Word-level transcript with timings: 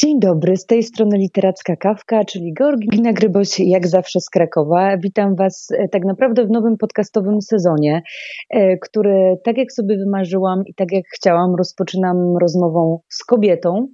Dzień 0.00 0.20
dobry, 0.20 0.56
z 0.56 0.66
tej 0.66 0.82
strony 0.82 1.16
Literacka 1.18 1.76
Kawka, 1.76 2.24
czyli 2.24 2.54
Georgina 2.58 3.12
Gryboś, 3.12 3.60
jak 3.60 3.86
zawsze 3.86 4.20
z 4.20 4.30
Krakowa. 4.30 4.96
Witam 4.98 5.36
Was 5.36 5.68
e, 5.70 5.88
tak 5.88 6.04
naprawdę 6.04 6.44
w 6.46 6.50
nowym 6.50 6.76
podcastowym 6.76 7.42
sezonie, 7.42 8.02
e, 8.50 8.76
który 8.78 9.36
tak 9.44 9.58
jak 9.58 9.72
sobie 9.72 9.96
wymarzyłam 9.96 10.62
i 10.66 10.74
tak 10.74 10.92
jak 10.92 11.04
chciałam, 11.14 11.54
rozpoczynam 11.58 12.36
rozmową 12.40 13.00
z 13.08 13.24
kobietą, 13.24 13.88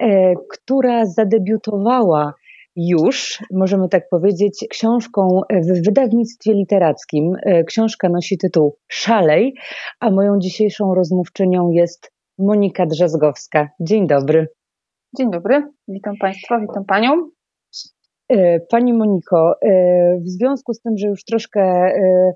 e, 0.00 0.34
która 0.50 1.06
zadebiutowała 1.06 2.34
już, 2.76 3.38
możemy 3.52 3.88
tak 3.88 4.08
powiedzieć, 4.08 4.66
książką 4.70 5.40
w 5.50 5.84
wydawnictwie 5.86 6.52
literackim. 6.52 7.32
Książka 7.66 8.08
nosi 8.08 8.38
tytuł 8.38 8.76
Szalej, 8.88 9.54
a 10.00 10.10
moją 10.10 10.38
dzisiejszą 10.38 10.94
rozmówczynią 10.94 11.70
jest 11.70 12.12
Monika 12.38 12.86
Drzazgowska. 12.86 13.68
Dzień 13.80 14.06
dobry. 14.06 14.57
Dzień 15.16 15.30
dobry, 15.30 15.62
witam 15.88 16.14
Państwa, 16.20 16.60
witam 16.60 16.84
Panią. 16.84 17.30
E, 18.28 18.60
pani 18.60 18.92
Moniko, 18.92 19.54
e, 19.62 20.18
w 20.20 20.28
związku 20.28 20.74
z 20.74 20.80
tym, 20.80 20.98
że 20.98 21.08
już 21.08 21.24
troszkę 21.24 21.60
e, 21.60 22.32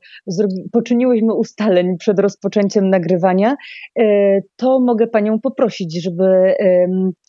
poczyniłyśmy 0.73 1.35
ustaleń 1.35 1.97
przed 1.99 2.19
rozpoczęciem 2.19 2.91
nagrywania, 2.91 3.57
to 4.57 4.81
mogę 4.81 5.07
Panią 5.07 5.41
poprosić, 5.41 6.03
żeby 6.03 6.55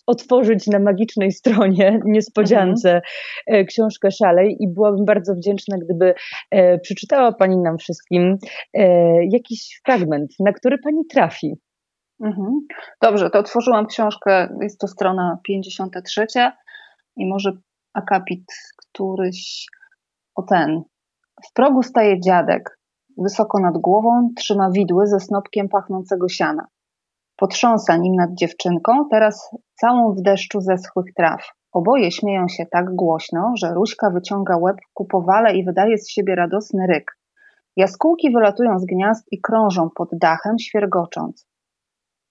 otworzyć 0.08 0.68
na 0.68 0.80
magicznej 0.80 1.32
stronie 1.32 1.99
niespodziance 2.05 3.02
mhm. 3.48 3.66
książkę 3.66 4.12
Szalej 4.12 4.57
i 4.60 4.68
byłabym 4.73 5.05
bardzo 5.05 5.34
wdzięczna, 5.35 5.77
gdyby 5.77 6.13
przeczytała 6.82 7.32
Pani 7.32 7.57
nam 7.57 7.77
wszystkim 7.77 8.38
jakiś 9.32 9.82
fragment, 9.85 10.32
na 10.40 10.54
który 10.54 10.77
Pani 10.77 11.05
trafi. 11.10 11.54
Mhm. 12.23 12.59
Dobrze, 13.02 13.30
to 13.30 13.40
otworzyłam 13.40 13.86
książkę, 13.86 14.58
jest 14.62 14.80
to 14.80 14.88
strona 14.88 15.40
53 15.44 16.27
i 17.18 17.27
może 17.27 17.52
akapit 17.94 18.44
któryś 18.77 19.68
o 20.35 20.41
ten. 20.44 20.84
W 21.49 21.54
progu 21.54 21.84
staje 21.84 22.20
dziadek, 22.20 22.79
wysoko 23.18 23.60
nad 23.60 23.77
głową 23.77 24.29
trzyma 24.38 24.71
widły 24.71 25.07
ze 25.07 25.20
snopkiem 25.20 25.70
pachnącego 25.70 26.29
siana. 26.29 26.68
Potrząsa 27.35 27.98
nim 27.98 28.16
nad 28.16 28.34
dziewczynką, 28.34 29.07
teraz 29.12 29.55
całą 29.76 30.13
w 30.13 30.21
deszczu 30.21 30.62
zeschłych 30.62 31.13
traw. 31.16 31.49
Oboje 31.71 32.12
śmieją 32.12 32.48
się 32.48 32.66
tak 32.66 32.96
głośno, 32.96 33.54
że 33.55 33.74
Ruśka 33.74 34.10
wyciąga 34.10 34.57
łeb 34.57 34.77
ku 34.94 35.05
powale 35.05 35.55
i 35.55 35.66
wydaje 35.66 35.98
z 35.98 36.10
siebie 36.10 36.35
radosny 36.35 36.88
ryk. 36.88 37.18
Jaskółki 37.76 38.32
wylatują 38.32 38.79
z 38.79 38.85
gniazd 38.85 39.26
i 39.32 39.41
krążą 39.41 39.90
pod 39.96 40.10
dachem, 40.12 40.60
świergocząc. 40.60 41.52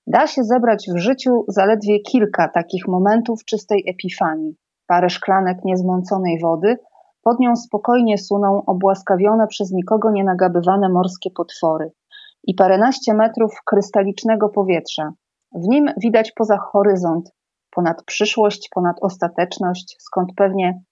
Da 0.06 0.26
się 0.26 0.44
zebrać 0.44 0.86
w 0.94 0.98
życiu 0.98 1.44
zaledwie 1.48 2.00
kilka 2.00 2.48
takich 2.48 2.88
momentów 2.88 3.44
czystej 3.44 3.84
epifanii. 3.88 4.56
Parę 4.86 5.10
szklanek 5.10 5.58
niezmąconej 5.64 6.40
wody, 6.40 6.78
pod 7.22 7.40
nią 7.40 7.56
spokojnie 7.56 8.18
suną 8.18 8.62
obłaskawione 8.66 9.46
przez 9.46 9.72
nikogo 9.72 10.10
nienagabywane 10.10 10.88
morskie 10.88 11.30
potwory 11.30 11.92
i 12.44 12.54
paręnaście 12.54 13.14
metrów 13.14 13.52
krystalicznego 13.66 14.48
powietrza. 14.48 15.12
W 15.54 15.68
nim 15.68 15.86
widać 15.96 16.32
poza 16.36 16.58
horyzont, 16.58 17.30
ponad 17.70 18.04
przyszłość, 18.04 18.68
ponad 18.74 18.96
ostateczność, 19.00 19.96
skąd 20.00 20.28
pewnie, 20.36 20.82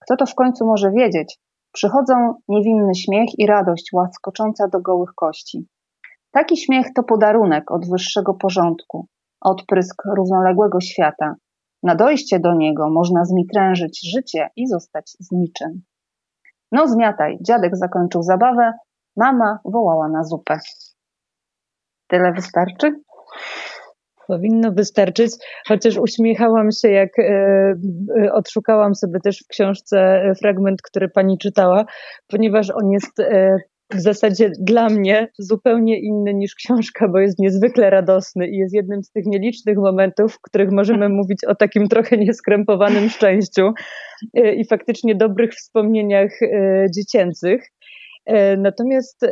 kto 0.00 0.16
to 0.16 0.26
w 0.26 0.34
końcu 0.34 0.66
może 0.66 0.90
wiedzieć, 0.90 1.38
przychodzą 1.72 2.34
niewinny 2.48 2.94
śmiech 2.94 3.38
i 3.38 3.46
radość 3.46 3.92
łaskocząca 3.92 4.68
do 4.68 4.80
gołych 4.80 5.10
kości. 5.14 5.66
Taki 6.30 6.56
śmiech 6.56 6.86
to 6.96 7.02
podarunek 7.02 7.70
od 7.70 7.90
wyższego 7.90 8.34
porządku, 8.34 9.06
odprysk 9.40 10.02
równoległego 10.16 10.80
świata. 10.80 11.34
Na 11.82 11.94
dojście 11.94 12.40
do 12.40 12.54
niego 12.54 12.90
można 12.90 13.24
zmitrężyć 13.24 14.10
życie 14.12 14.48
i 14.56 14.66
zostać 14.66 15.10
z 15.20 15.32
niczym. 15.32 15.82
No 16.72 16.88
zmiataj, 16.88 17.38
dziadek 17.40 17.76
zakończył 17.76 18.22
zabawę, 18.22 18.72
mama 19.16 19.58
wołała 19.64 20.08
na 20.08 20.24
zupę. 20.24 20.58
Tyle 22.06 22.32
wystarczy? 22.32 23.00
Powinno 24.26 24.72
wystarczyć, 24.72 25.32
chociaż 25.68 25.98
uśmiechałam 25.98 26.70
się, 26.70 26.88
jak 26.88 27.18
e, 27.18 27.22
e, 28.22 28.32
odszukałam 28.32 28.94
sobie 28.94 29.20
też 29.20 29.38
w 29.44 29.48
książce 29.48 30.22
fragment, 30.40 30.82
który 30.82 31.08
pani 31.08 31.38
czytała, 31.38 31.84
ponieważ 32.28 32.70
on 32.70 32.90
jest 32.90 33.20
e, 33.20 33.56
w 33.94 34.00
zasadzie 34.00 34.50
dla 34.60 34.88
mnie 34.88 35.28
zupełnie 35.38 36.00
inny 36.00 36.34
niż 36.34 36.54
książka, 36.54 37.08
bo 37.08 37.18
jest 37.18 37.38
niezwykle 37.38 37.90
radosny 37.90 38.48
i 38.48 38.56
jest 38.56 38.74
jednym 38.74 39.02
z 39.02 39.10
tych 39.10 39.26
nielicznych 39.26 39.76
momentów, 39.76 40.34
w 40.34 40.40
których 40.40 40.70
możemy 40.72 41.08
mówić 41.18 41.44
o 41.44 41.54
takim 41.54 41.88
trochę 41.88 42.16
nieskrępowanym 42.16 43.08
szczęściu 43.08 43.72
e, 44.34 44.54
i 44.54 44.64
faktycznie 44.66 45.14
dobrych 45.14 45.50
wspomnieniach 45.50 46.42
e, 46.42 46.86
dziecięcych. 46.96 47.62
E, 48.26 48.56
natomiast 48.56 49.26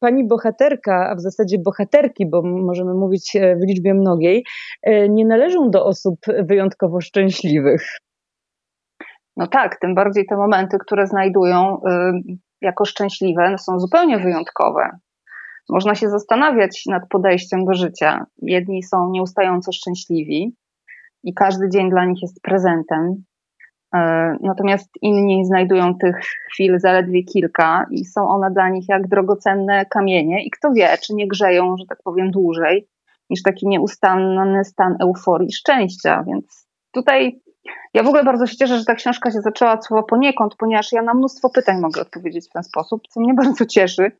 pani 0.00 0.28
bohaterka, 0.28 1.10
a 1.10 1.14
w 1.14 1.20
zasadzie 1.20 1.58
bohaterki, 1.64 2.30
bo 2.30 2.42
możemy 2.42 2.94
mówić 2.94 3.32
w 3.34 3.68
liczbie 3.68 3.94
mnogiej, 3.94 4.44
nie 5.08 5.26
należą 5.26 5.70
do 5.70 5.84
osób 5.84 6.18
wyjątkowo 6.48 7.00
szczęśliwych. 7.00 7.86
No 9.36 9.46
tak, 9.46 9.78
tym 9.80 9.94
bardziej 9.94 10.26
te 10.26 10.36
momenty, 10.36 10.76
które 10.86 11.06
znajdują, 11.06 11.80
jako 12.60 12.84
szczęśliwe 12.84 13.58
są 13.58 13.80
zupełnie 13.80 14.18
wyjątkowe. 14.18 14.90
Można 15.68 15.94
się 15.94 16.08
zastanawiać 16.08 16.82
nad 16.86 17.08
podejściem 17.08 17.64
do 17.64 17.74
życia. 17.74 18.26
Jedni 18.42 18.82
są 18.82 19.10
nieustająco 19.10 19.72
szczęśliwi 19.72 20.56
i 21.22 21.34
każdy 21.34 21.68
dzień 21.68 21.90
dla 21.90 22.04
nich 22.04 22.22
jest 22.22 22.42
prezentem. 22.42 23.24
E, 23.94 23.98
natomiast 24.40 24.90
inni 25.02 25.44
znajdują 25.44 25.94
tych 25.94 26.16
chwil 26.52 26.78
zaledwie 26.78 27.24
kilka 27.24 27.86
i 27.90 28.04
są 28.04 28.28
one 28.28 28.50
dla 28.50 28.68
nich 28.68 28.88
jak 28.88 29.08
drogocenne 29.08 29.86
kamienie, 29.86 30.44
i 30.44 30.50
kto 30.50 30.72
wie, 30.72 30.88
czy 31.02 31.14
nie 31.14 31.28
grzeją, 31.28 31.76
że 31.76 31.84
tak 31.88 31.98
powiem, 32.04 32.30
dłużej 32.30 32.88
niż 33.30 33.42
taki 33.42 33.68
nieustanny 33.68 34.64
stan 34.64 34.96
euforii 35.02 35.52
szczęścia. 35.52 36.24
Więc 36.26 36.68
tutaj 36.92 37.40
ja 37.94 38.02
w 38.02 38.06
ogóle 38.06 38.24
bardzo 38.24 38.46
się 38.46 38.56
cieszę, 38.56 38.78
że 38.78 38.84
ta 38.84 38.94
książka 38.94 39.30
się 39.30 39.40
zaczęła 39.40 39.72
od 39.72 39.86
słowa 39.86 40.02
poniekąd, 40.02 40.54
ponieważ 40.58 40.92
ja 40.92 41.02
na 41.02 41.14
mnóstwo 41.14 41.50
pytań 41.50 41.80
mogę 41.80 42.00
odpowiedzieć 42.00 42.46
w 42.48 42.52
ten 42.52 42.62
sposób, 42.62 43.02
co 43.08 43.20
mnie 43.20 43.34
bardzo 43.42 43.66
cieszy, 43.66 44.12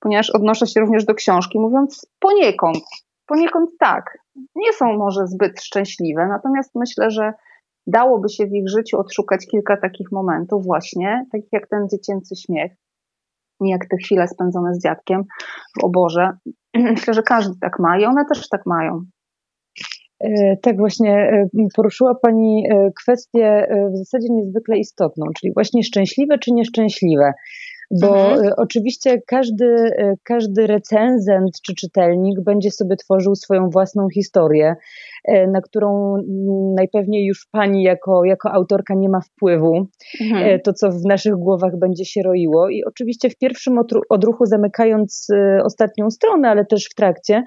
ponieważ 0.00 0.30
odnoszę 0.30 0.66
się 0.66 0.80
również 0.80 1.04
do 1.04 1.14
książki 1.14 1.60
mówiąc 1.60 2.06
poniekąd. 2.18 2.84
Poniekąd 3.26 3.70
tak. 3.78 4.18
Nie 4.54 4.72
są 4.72 4.92
może 4.92 5.26
zbyt 5.26 5.62
szczęśliwe, 5.62 6.26
natomiast 6.26 6.70
myślę, 6.74 7.10
że 7.10 7.32
dałoby 7.86 8.28
się 8.28 8.46
w 8.46 8.52
ich 8.52 8.68
życiu 8.68 8.98
odszukać 8.98 9.46
kilka 9.46 9.76
takich 9.76 10.12
momentów 10.12 10.64
właśnie, 10.64 11.26
takich 11.32 11.52
jak 11.52 11.68
ten 11.68 11.88
dziecięcy 11.88 12.36
śmiech, 12.36 12.72
jak 13.60 13.86
te 13.88 13.96
chwile 13.96 14.28
spędzone 14.28 14.74
z 14.74 14.82
dziadkiem 14.82 15.24
w 15.80 15.84
oborze. 15.84 16.36
Myślę, 16.74 17.14
że 17.14 17.22
każdy 17.22 17.60
tak 17.60 17.78
ma 17.78 17.98
i 17.98 18.04
one 18.04 18.24
też 18.24 18.48
tak 18.48 18.66
mają. 18.66 19.04
E, 20.24 20.56
tak, 20.62 20.76
właśnie 20.76 21.12
e, 21.12 21.48
poruszyła 21.76 22.14
Pani 22.14 22.64
e, 22.70 22.90
kwestię 23.02 23.66
w 23.92 23.96
zasadzie 23.96 24.26
niezwykle 24.30 24.78
istotną, 24.78 25.26
czyli 25.40 25.52
właśnie 25.54 25.82
szczęśliwe 25.82 26.38
czy 26.38 26.52
nieszczęśliwe. 26.52 27.32
Bo 28.00 28.32
mhm. 28.32 28.52
oczywiście 28.56 29.22
każdy, 29.26 29.90
każdy 30.22 30.66
recenzent 30.66 31.50
czy 31.66 31.74
czytelnik 31.74 32.40
będzie 32.40 32.70
sobie 32.70 32.96
tworzył 32.96 33.34
swoją 33.34 33.70
własną 33.70 34.08
historię, 34.14 34.74
na 35.28 35.60
którą 35.60 36.16
najpewniej 36.76 37.26
już 37.26 37.46
pani 37.52 37.82
jako, 37.82 38.24
jako 38.24 38.50
autorka 38.52 38.94
nie 38.94 39.08
ma 39.08 39.20
wpływu. 39.20 39.86
Mhm. 40.20 40.60
To, 40.64 40.72
co 40.72 40.90
w 40.90 41.04
naszych 41.08 41.34
głowach 41.34 41.78
będzie 41.78 42.04
się 42.04 42.22
roiło. 42.22 42.68
I 42.68 42.84
oczywiście 42.84 43.30
w 43.30 43.38
pierwszym 43.38 43.78
odruchu, 44.08 44.46
zamykając 44.46 45.28
ostatnią 45.64 46.10
stronę, 46.10 46.48
ale 46.48 46.64
też 46.64 46.84
w 46.84 46.94
trakcie, 46.94 47.42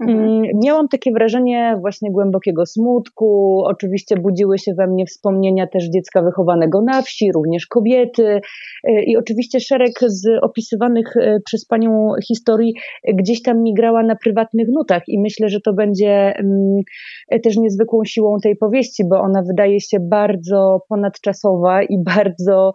Mhm. 0.00 0.18
Mm, 0.18 0.42
miałam 0.64 0.88
takie 0.88 1.12
wrażenie 1.12 1.76
właśnie 1.80 2.10
głębokiego 2.12 2.66
smutku. 2.66 3.60
Oczywiście 3.64 4.16
budziły 4.16 4.58
się 4.58 4.72
we 4.78 4.86
mnie 4.86 5.06
wspomnienia 5.06 5.66
też 5.66 5.84
dziecka 5.90 6.22
wychowanego 6.22 6.80
na 6.82 7.02
wsi, 7.02 7.32
również 7.32 7.66
kobiety 7.66 8.40
y, 8.88 9.02
i 9.06 9.16
oczywiście 9.16 9.60
szereg 9.60 9.92
z 10.06 10.28
opisywanych 10.42 11.16
y, 11.16 11.40
przez 11.44 11.66
panią 11.66 12.12
historii 12.28 12.74
gdzieś 13.14 13.42
tam 13.42 13.62
migrała 13.62 14.02
na 14.02 14.16
prywatnych 14.16 14.68
nutach 14.68 15.02
i 15.08 15.20
myślę, 15.20 15.48
że 15.48 15.60
to 15.60 15.72
będzie 15.72 16.34
mm, 16.36 16.80
też 17.42 17.56
niezwykłą 17.56 18.04
siłą 18.04 18.36
tej 18.42 18.56
powieści, 18.56 19.04
bo 19.10 19.20
ona 19.20 19.42
wydaje 19.42 19.80
się 19.80 19.98
bardzo 20.00 20.78
ponadczasowa 20.88 21.82
i 21.82 21.98
bardzo 22.16 22.72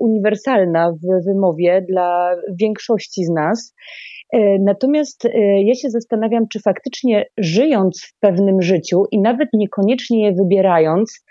uniwersalna 0.00 0.92
w 0.92 1.24
wymowie 1.26 1.84
dla 1.88 2.36
większości 2.60 3.24
z 3.24 3.30
nas. 3.30 3.74
E, 4.32 4.58
natomiast 4.58 5.24
e, 5.24 5.62
ja 5.62 5.74
się 5.74 5.90
zastanawiam, 5.90 6.48
czy 6.48 6.60
faktycznie 6.60 7.26
żyjąc 7.38 8.02
w 8.02 8.18
pewnym 8.18 8.62
życiu 8.62 9.04
i 9.10 9.20
nawet 9.20 9.48
niekoniecznie 9.52 10.24
je 10.24 10.32
wybierając, 10.32 11.24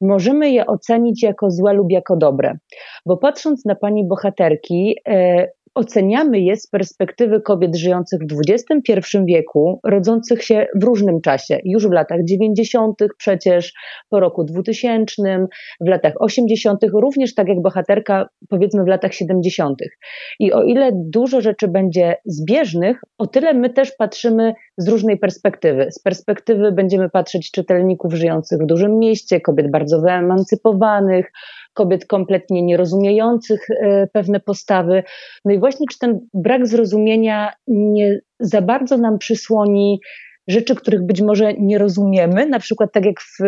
możemy 0.00 0.50
je 0.50 0.66
ocenić 0.66 1.22
jako 1.22 1.50
złe 1.50 1.72
lub 1.72 1.90
jako 1.90 2.16
dobre. 2.16 2.58
Bo 3.06 3.16
patrząc 3.16 3.64
na 3.64 3.74
pani 3.74 4.06
bohaterki, 4.08 4.96
e, 5.08 5.48
oceniamy 5.74 6.40
je 6.40 6.56
z 6.56 6.66
perspektywy 6.66 7.40
kobiet 7.40 7.76
żyjących 7.76 8.20
w 8.20 8.40
XXI 8.48 9.18
wieku, 9.26 9.80
rodzących 9.84 10.44
się 10.44 10.66
w 10.80 10.84
różnym 10.84 11.20
czasie, 11.20 11.58
już 11.64 11.88
w 11.88 11.92
latach 11.92 12.18
90., 12.24 13.02
przecież 13.18 13.72
po 14.08 14.20
roku 14.20 14.44
2000, 14.44 15.46
w 15.80 15.88
latach 15.88 16.12
80., 16.18 16.78
również 16.92 17.34
tak 17.34 17.48
jak 17.48 17.62
bohaterka, 17.62 18.28
powiedzmy 18.48 18.84
w 18.84 18.86
latach 18.86 19.14
70. 19.14 19.78
I 20.40 20.52
o 20.52 20.62
ile 20.62 20.90
dużo 20.94 21.40
rzeczy 21.40 21.68
będzie 21.68 22.16
zbieżnych, 22.24 23.00
o 23.18 23.26
tyle 23.26 23.54
my 23.54 23.70
też 23.70 23.92
patrzymy 23.98 24.54
z 24.78 24.88
różnej 24.88 25.18
perspektywy. 25.18 25.86
Z 25.90 26.02
perspektywy 26.02 26.72
będziemy 26.72 27.10
patrzeć 27.10 27.50
czytelników 27.50 28.14
żyjących 28.14 28.58
w 28.62 28.66
dużym 28.66 28.98
mieście, 28.98 29.40
kobiet 29.40 29.70
bardzo 29.70 30.00
wyemancypowanych, 30.00 31.32
kobiet 31.72 32.06
kompletnie 32.06 32.62
nierozumiejących 32.62 33.70
e, 33.70 34.06
pewne 34.06 34.40
postawy. 34.40 35.02
No 35.44 35.52
i 35.52 35.58
właśnie, 35.58 35.86
czy 35.92 35.98
ten 35.98 36.20
brak 36.34 36.66
zrozumienia 36.66 37.52
nie 37.66 38.20
za 38.40 38.62
bardzo 38.62 38.96
nam 38.98 39.18
przysłoni 39.18 40.00
rzeczy, 40.48 40.74
których 40.74 41.06
być 41.06 41.20
może 41.20 41.54
nie 41.54 41.78
rozumiemy, 41.78 42.46
na 42.46 42.58
przykład 42.58 42.92
tak 42.92 43.04
jak 43.04 43.20
w, 43.20 43.38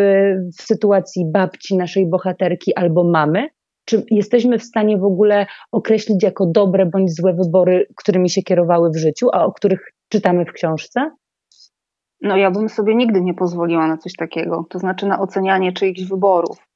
w 0.59 0.63
sytuacji 0.63 1.25
babci 1.33 1.77
naszej 1.77 2.07
bohaterki 2.07 2.75
albo 2.75 3.05
mamy, 3.05 3.49
czy 3.85 4.05
jesteśmy 4.11 4.59
w 4.59 4.65
stanie 4.65 4.99
w 4.99 5.05
ogóle 5.05 5.47
określić 5.73 6.23
jako 6.23 6.47
dobre 6.47 6.87
bądź 6.87 7.17
złe 7.17 7.35
wybory, 7.35 7.87
którymi 7.97 8.31
się 8.31 8.43
kierowały 8.43 8.91
w 8.91 8.97
życiu, 8.97 9.29
a 9.33 9.45
o 9.45 9.53
których 9.53 9.93
czytamy 10.09 10.45
w 10.45 10.53
książce? 10.53 11.11
No, 12.21 12.37
ja 12.37 12.51
bym 12.51 12.69
sobie 12.69 12.95
nigdy 12.95 13.21
nie 13.21 13.35
pozwoliła 13.35 13.87
na 13.87 13.97
coś 13.97 14.13
takiego, 14.13 14.67
to 14.71 14.79
znaczy 14.79 15.07
na 15.07 15.21
ocenianie 15.21 15.73
czyichś 15.73 16.03
wyborów 16.03 16.74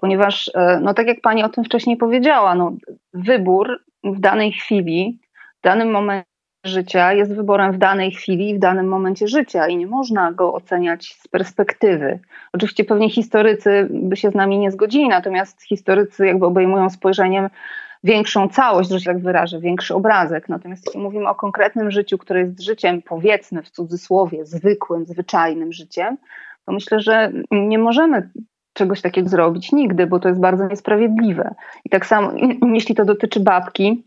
ponieważ, 0.00 0.50
e, 0.54 0.80
no 0.82 0.94
tak 0.94 1.06
jak 1.06 1.20
pani 1.20 1.42
o 1.42 1.48
tym 1.48 1.64
wcześniej 1.64 1.96
powiedziała, 1.96 2.54
no, 2.54 2.72
wybór 3.14 3.84
w 4.04 4.20
danej 4.20 4.52
chwili, 4.52 5.20
w 5.58 5.62
danym 5.62 5.90
momencie 5.90 6.30
życia 6.64 7.12
jest 7.12 7.34
wyborem 7.34 7.72
w 7.72 7.78
danej 7.78 8.10
chwili 8.10 8.50
i 8.50 8.54
w 8.54 8.58
danym 8.58 8.88
momencie 8.88 9.28
życia 9.28 9.68
i 9.68 9.76
nie 9.76 9.86
można 9.86 10.32
go 10.32 10.52
oceniać 10.52 11.16
z 11.20 11.28
perspektywy. 11.28 12.20
Oczywiście 12.52 12.84
pewnie 12.84 13.10
historycy 13.10 13.88
by 13.90 14.16
się 14.16 14.30
z 14.30 14.34
nami 14.34 14.58
nie 14.58 14.70
zgodzili, 14.70 15.08
natomiast 15.08 15.62
historycy 15.62 16.26
jakby 16.26 16.46
obejmują 16.46 16.90
spojrzeniem 16.90 17.48
większą 18.04 18.48
całość, 18.48 18.90
że 18.90 19.00
się 19.00 19.04
tak 19.04 19.22
wyrażę, 19.22 19.60
większy 19.60 19.94
obrazek. 19.94 20.48
Natomiast 20.48 20.86
jeśli 20.86 21.00
mówimy 21.00 21.28
o 21.28 21.34
konkretnym 21.34 21.90
życiu, 21.90 22.18
które 22.18 22.40
jest 22.40 22.62
życiem, 22.62 23.02
powiedzmy 23.02 23.62
w 23.62 23.70
cudzysłowie, 23.70 24.46
zwykłym, 24.46 25.06
zwyczajnym 25.06 25.72
życiem, 25.72 26.16
to 26.66 26.72
myślę, 26.72 27.00
że 27.00 27.32
nie 27.50 27.78
możemy 27.78 28.30
czegoś 28.72 29.00
takiego 29.00 29.28
zrobić 29.28 29.72
nigdy, 29.72 30.06
bo 30.06 30.18
to 30.18 30.28
jest 30.28 30.40
bardzo 30.40 30.66
niesprawiedliwe. 30.66 31.54
I 31.84 31.90
tak 31.90 32.06
samo, 32.06 32.32
jeśli 32.74 32.94
to 32.94 33.04
dotyczy 33.04 33.40
babki, 33.40 34.04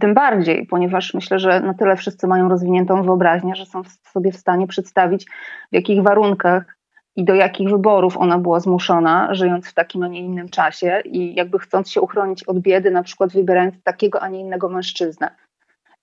tym 0.00 0.14
bardziej, 0.14 0.66
ponieważ 0.66 1.14
myślę, 1.14 1.38
że 1.38 1.60
na 1.60 1.74
tyle 1.74 1.96
wszyscy 1.96 2.26
mają 2.26 2.48
rozwiniętą 2.48 3.02
wyobraźnię, 3.02 3.54
że 3.54 3.66
są 3.66 3.82
sobie 4.12 4.32
w 4.32 4.36
stanie 4.36 4.66
przedstawić, 4.66 5.26
w 5.72 5.74
jakich 5.74 6.02
warunkach 6.02 6.78
i 7.16 7.24
do 7.24 7.34
jakich 7.34 7.68
wyborów 7.68 8.16
ona 8.16 8.38
była 8.38 8.60
zmuszona, 8.60 9.34
żyjąc 9.34 9.68
w 9.68 9.74
takim, 9.74 10.02
a 10.02 10.08
nie 10.08 10.20
innym 10.20 10.48
czasie 10.48 11.00
i 11.04 11.34
jakby 11.34 11.58
chcąc 11.58 11.90
się 11.90 12.00
uchronić 12.00 12.44
od 12.44 12.58
biedy, 12.58 12.90
na 12.90 13.02
przykład 13.02 13.32
wybierając 13.32 13.82
takiego, 13.82 14.20
a 14.22 14.28
nie 14.28 14.40
innego 14.40 14.68
mężczyznę. 14.68 15.30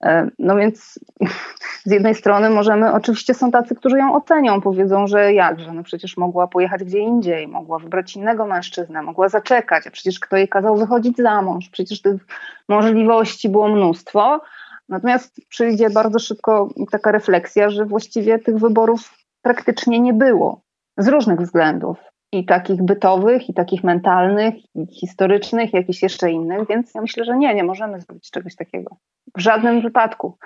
E, 0.04 0.30
no 0.40 0.56
więc 0.56 1.00
z 1.86 1.92
jednej 1.92 2.16
strony 2.16 2.50
możemy, 2.50 2.94
oczywiście 2.94 3.34
są 3.34 3.52
tacy, 3.52 3.76
którzy 3.76 3.98
ją 3.98 4.16
ocenią, 4.16 4.62
powiedzą, 4.62 5.08
że 5.08 5.34
jakże, 5.34 5.74
no 5.74 5.84
przecież 5.84 6.18
mogła 6.18 6.48
pojechać 6.48 6.84
gdzie 6.84 7.00
indziej, 7.00 7.48
mogła 7.48 7.80
wybrać 7.80 8.16
innego 8.16 8.46
mężczyznę, 8.46 9.02
mogła 9.02 9.30
zaczekać, 9.30 9.88
a 9.88 9.92
przecież 9.92 10.20
kto 10.20 10.38
jej 10.38 10.48
kazał 10.48 10.78
wychodzić 10.78 11.18
za 11.18 11.42
mąż, 11.42 11.70
przecież 11.70 12.02
tych 12.02 12.26
możliwości 12.70 13.50
było 13.50 13.68
mnóstwo. 13.68 14.42
Natomiast 14.90 15.42
przyjdzie 15.50 15.90
bardzo 15.90 16.20
szybko 16.20 16.70
taka 16.92 17.12
refleksja, 17.12 17.70
że 17.70 17.86
właściwie 17.86 18.40
tych 18.40 18.58
wyborów 18.58 19.14
praktycznie 19.42 20.00
nie 20.00 20.14
było 20.14 20.62
z 20.98 21.08
różnych 21.08 21.42
względów 21.42 22.15
i 22.32 22.46
takich 22.46 22.84
bytowych, 22.84 23.50
i 23.50 23.54
takich 23.54 23.84
mentalnych, 23.84 24.54
i 24.76 24.88
historycznych, 25.00 25.74
i 25.74 25.78
jakichś 25.78 26.04
jeszcze 26.04 26.32
innych, 26.32 26.68
więc 26.68 26.96
ja 26.96 27.02
myślę, 27.02 27.26
że 27.26 27.38
nie, 27.38 27.56
nie 27.56 27.64
możemy 27.64 28.02
zrobić 28.02 28.32
czegoś 28.32 28.56
takiego. 28.56 28.96
W 29.38 29.42
żadnym 29.42 29.82
wypadku. 29.82 30.38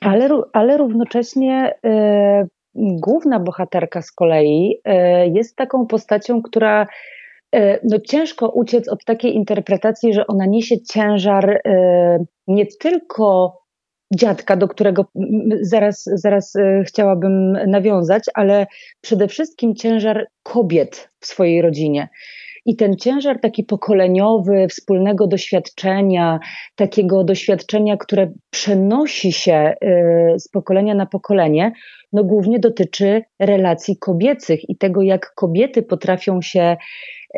Ale, 0.00 0.28
ale 0.52 0.76
równocześnie 0.76 1.74
y, 1.86 2.48
główna 2.74 3.40
bohaterka 3.40 4.02
z 4.02 4.12
kolei 4.12 4.80
y, 4.88 4.92
jest 5.34 5.56
taką 5.56 5.86
postacią, 5.86 6.42
która 6.42 6.86
y, 7.56 7.80
no 7.84 7.98
ciężko 8.00 8.48
uciec 8.48 8.88
od 8.88 9.04
takiej 9.04 9.34
interpretacji, 9.34 10.12
że 10.14 10.26
ona 10.26 10.46
niesie 10.46 10.82
ciężar 10.82 11.62
nie 12.46 12.66
tylko 12.66 13.58
dziadka, 14.16 14.56
do 14.56 14.68
którego 14.68 15.04
zaraz, 15.60 16.04
zaraz 16.14 16.52
chciałabym 16.86 17.52
nawiązać, 17.52 18.24
ale 18.34 18.66
przede 19.00 19.28
wszystkim 19.28 19.74
ciężar 19.74 20.26
kobiet 20.42 21.10
w 21.20 21.26
swojej 21.26 21.62
rodzinie. 21.62 22.08
I 22.68 22.76
ten 22.76 22.96
ciężar 22.96 23.40
taki 23.40 23.64
pokoleniowy, 23.64 24.66
wspólnego 24.68 25.26
doświadczenia, 25.26 26.40
takiego 26.76 27.24
doświadczenia, 27.24 27.96
które 27.96 28.32
przenosi 28.50 29.32
się 29.32 29.74
y, 29.84 30.38
z 30.38 30.48
pokolenia 30.48 30.94
na 30.94 31.06
pokolenie, 31.06 31.72
no 32.12 32.24
głównie 32.24 32.58
dotyczy 32.58 33.22
relacji 33.38 33.96
kobiecych 33.96 34.70
i 34.70 34.76
tego, 34.76 35.02
jak 35.02 35.34
kobiety 35.34 35.82
potrafią 35.82 36.42
się 36.42 36.76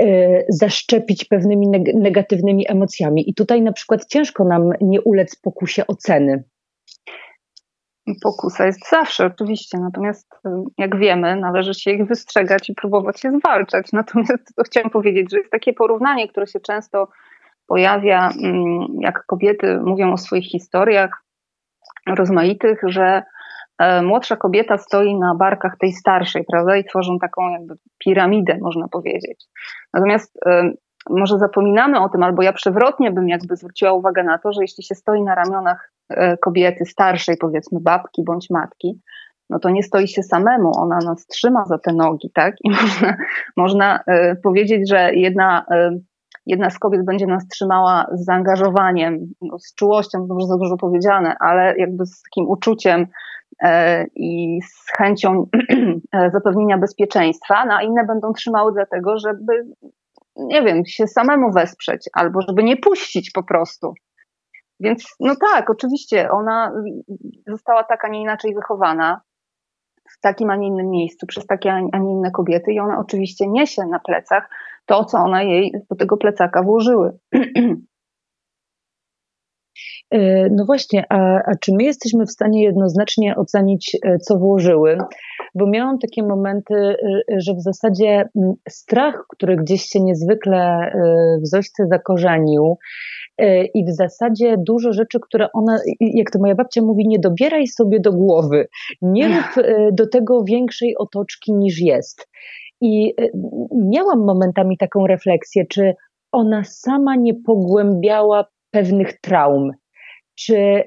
y, 0.03 0.45
zaszczepić 0.49 1.25
pewnymi 1.25 1.69
negatywnymi 1.95 2.71
emocjami. 2.71 3.31
I 3.31 3.35
tutaj 3.35 3.63
na 3.63 3.73
przykład 3.73 4.07
ciężko 4.07 4.45
nam 4.45 4.71
nie 4.81 5.01
ulec 5.01 5.37
pokusie 5.37 5.87
oceny 5.87 6.45
Pokusa 8.23 8.67
jest 8.67 8.91
zawsze, 8.91 9.27
oczywiście, 9.27 9.79
natomiast 9.79 10.35
y, 10.47 10.49
jak 10.79 10.97
wiemy, 10.97 11.37
należy 11.37 11.75
się 11.75 11.91
ich 11.91 12.07
wystrzegać 12.07 12.71
i 12.71 12.75
próbować 12.75 13.25
je 13.25 13.39
zwalczać. 13.39 13.93
Natomiast 13.93 14.55
to 14.57 14.63
chciałam 14.63 14.91
powiedzieć, 14.91 15.31
że 15.31 15.39
jest 15.39 15.51
takie 15.51 15.73
porównanie, 15.73 16.29
które 16.29 16.47
się 16.47 16.61
często 16.61 17.09
pojawia, 17.67 18.31
mm, 18.43 18.87
jak 19.01 19.27
kobiety 19.27 19.81
mówią 19.85 20.13
o 20.13 20.17
swoich 20.17 20.51
historiach 20.51 21.25
rozmaitych, 22.07 22.81
że 22.87 23.23
e, 23.79 24.03
młodsza 24.03 24.37
kobieta 24.37 24.79
stoi 24.79 25.19
na 25.19 25.35
barkach 25.35 25.77
tej 25.79 25.93
starszej, 25.93 26.45
prawda, 26.45 26.77
i 26.77 26.85
tworzą 26.85 27.19
taką 27.19 27.51
jakby 27.51 27.75
piramidę, 27.99 28.59
można 28.61 28.89
powiedzieć. 28.89 29.45
Natomiast 29.95 30.39
e, 30.47 30.73
może 31.11 31.39
zapominamy 31.39 32.01
o 32.01 32.09
tym, 32.09 32.23
albo 32.23 32.43
ja 32.43 32.53
przewrotnie 32.53 33.11
bym 33.11 33.29
jakby 33.29 33.57
zwróciła 33.57 33.93
uwagę 33.93 34.23
na 34.23 34.39
to, 34.39 34.53
że 34.53 34.63
jeśli 34.63 34.85
się 34.85 34.95
stoi 34.95 35.23
na 35.23 35.35
ramionach 35.35 35.93
kobiety 36.41 36.85
starszej, 36.85 37.37
powiedzmy 37.37 37.81
babki 37.81 38.23
bądź 38.25 38.51
matki, 38.51 39.01
no 39.51 39.59
to 39.59 39.71
nie 39.71 39.83
stoi 39.83 40.09
się 40.09 40.23
samemu, 40.23 40.73
ona 40.77 40.99
nas 40.99 41.27
trzyma 41.27 41.65
za 41.65 41.79
te 41.79 41.93
nogi, 41.93 42.31
tak? 42.35 42.55
I 42.65 42.71
można, 42.81 43.17
można 43.57 44.01
e, 44.07 44.37
powiedzieć, 44.37 44.89
że 44.89 45.15
jedna, 45.15 45.65
e, 45.71 45.99
jedna 46.47 46.71
z 46.71 46.79
kobiet 46.79 47.05
będzie 47.05 47.27
nas 47.27 47.49
trzymała 47.49 48.07
z 48.13 48.25
zaangażowaniem, 48.25 49.19
no, 49.43 49.59
z 49.59 49.75
czułością, 49.75 50.29
to 50.29 50.35
może 50.35 50.47
za 50.47 50.57
dużo 50.57 50.77
powiedziane, 50.77 51.37
ale 51.41 51.75
jakby 51.79 52.07
z 52.07 52.23
takim 52.23 52.49
uczuciem 52.49 53.07
i 54.17 54.61
z 54.63 54.97
chęcią 54.97 55.47
zapewnienia 56.33 56.79
bezpieczeństwa, 56.79 57.65
no 57.65 57.75
a 57.75 57.83
inne 57.83 58.05
będą 58.07 58.33
trzymały 58.33 58.73
dlatego, 58.73 59.19
żeby 59.19 59.53
nie 60.37 60.63
wiem, 60.63 60.83
się 60.87 61.07
samemu 61.07 61.53
wesprzeć, 61.53 62.11
albo 62.13 62.41
żeby 62.41 62.63
nie 62.63 62.77
puścić 62.77 63.31
po 63.31 63.43
prostu. 63.43 63.95
Więc 64.81 65.15
no 65.21 65.35
tak, 65.37 65.71
oczywiście, 65.71 66.31
ona 66.31 66.73
została 67.47 67.85
tak, 67.85 68.05
a 68.05 68.09
nie 68.09 68.21
inaczej 68.21 68.55
wychowana 68.55 69.21
w 70.11 70.21
takim, 70.21 70.51
a 70.51 70.57
nie 70.57 70.67
innym 70.67 70.91
miejscu, 70.91 71.27
przez 71.27 71.47
takie, 71.47 71.73
a 71.73 71.99
nie 71.99 72.13
inne 72.13 72.31
kobiety 72.31 72.73
i 72.73 72.81
ona 72.81 72.99
oczywiście 72.99 73.49
niesie 73.49 73.87
na 73.87 73.99
plecach 73.99 74.51
to, 74.87 75.05
co 75.05 75.19
ona 75.19 75.43
jej 75.43 75.73
do 75.91 75.97
tego 75.97 76.17
plecaka 76.17 76.63
włożyły. 76.63 77.19
E, 80.11 80.49
no 80.51 80.65
właśnie, 80.65 81.05
a, 81.09 81.17
a, 81.17 81.53
czy 81.61 81.73
my 81.75 81.85
jesteśmy 81.85 82.27
w 82.27 82.31
stanie 82.31 82.65
jednoznacznie 82.65 83.37
ocenić, 83.37 83.97
e, 84.05 84.19
co 84.19 84.39
włożyły? 84.39 84.99
Bo 85.55 85.67
miałam 85.67 85.99
takie 85.99 86.23
momenty, 86.23 86.75
e, 86.75 86.97
że 87.39 87.55
w 87.55 87.63
zasadzie 87.63 88.29
strach, 88.69 89.25
który 89.29 89.57
gdzieś 89.57 89.83
się 89.83 90.01
niezwykle 90.01 90.93
w 91.43 91.47
Zośce 91.47 91.87
zakorzenił, 91.87 92.77
i 93.75 93.85
w 93.85 93.91
zasadzie 93.91 94.55
dużo 94.59 94.93
rzeczy, 94.93 95.19
które 95.21 95.53
ona, 95.53 95.79
jak 96.01 96.31
to 96.31 96.39
moja 96.39 96.55
babcia 96.55 96.83
mówi, 96.83 97.09
nie 97.09 97.19
dobieraj 97.19 97.67
sobie 97.67 98.01
do 98.01 98.13
głowy, 98.13 98.69
nie 99.03 99.29
rób 99.29 99.67
do 99.93 100.09
tego 100.09 100.45
większej 100.45 100.95
otoczki 100.99 101.53
niż 101.53 101.81
jest. 101.81 102.29
I 102.81 103.15
miałam 103.75 104.25
momentami 104.27 104.77
taką 104.77 105.07
refleksję, 105.07 105.67
czy 105.67 105.95
ona 106.33 106.65
sama 106.65 107.17
nie 107.17 107.35
pogłębiała 107.35 108.45
pewnych 108.71 109.21
traum. 109.21 109.71
Czy 110.41 110.55
y, 110.57 110.85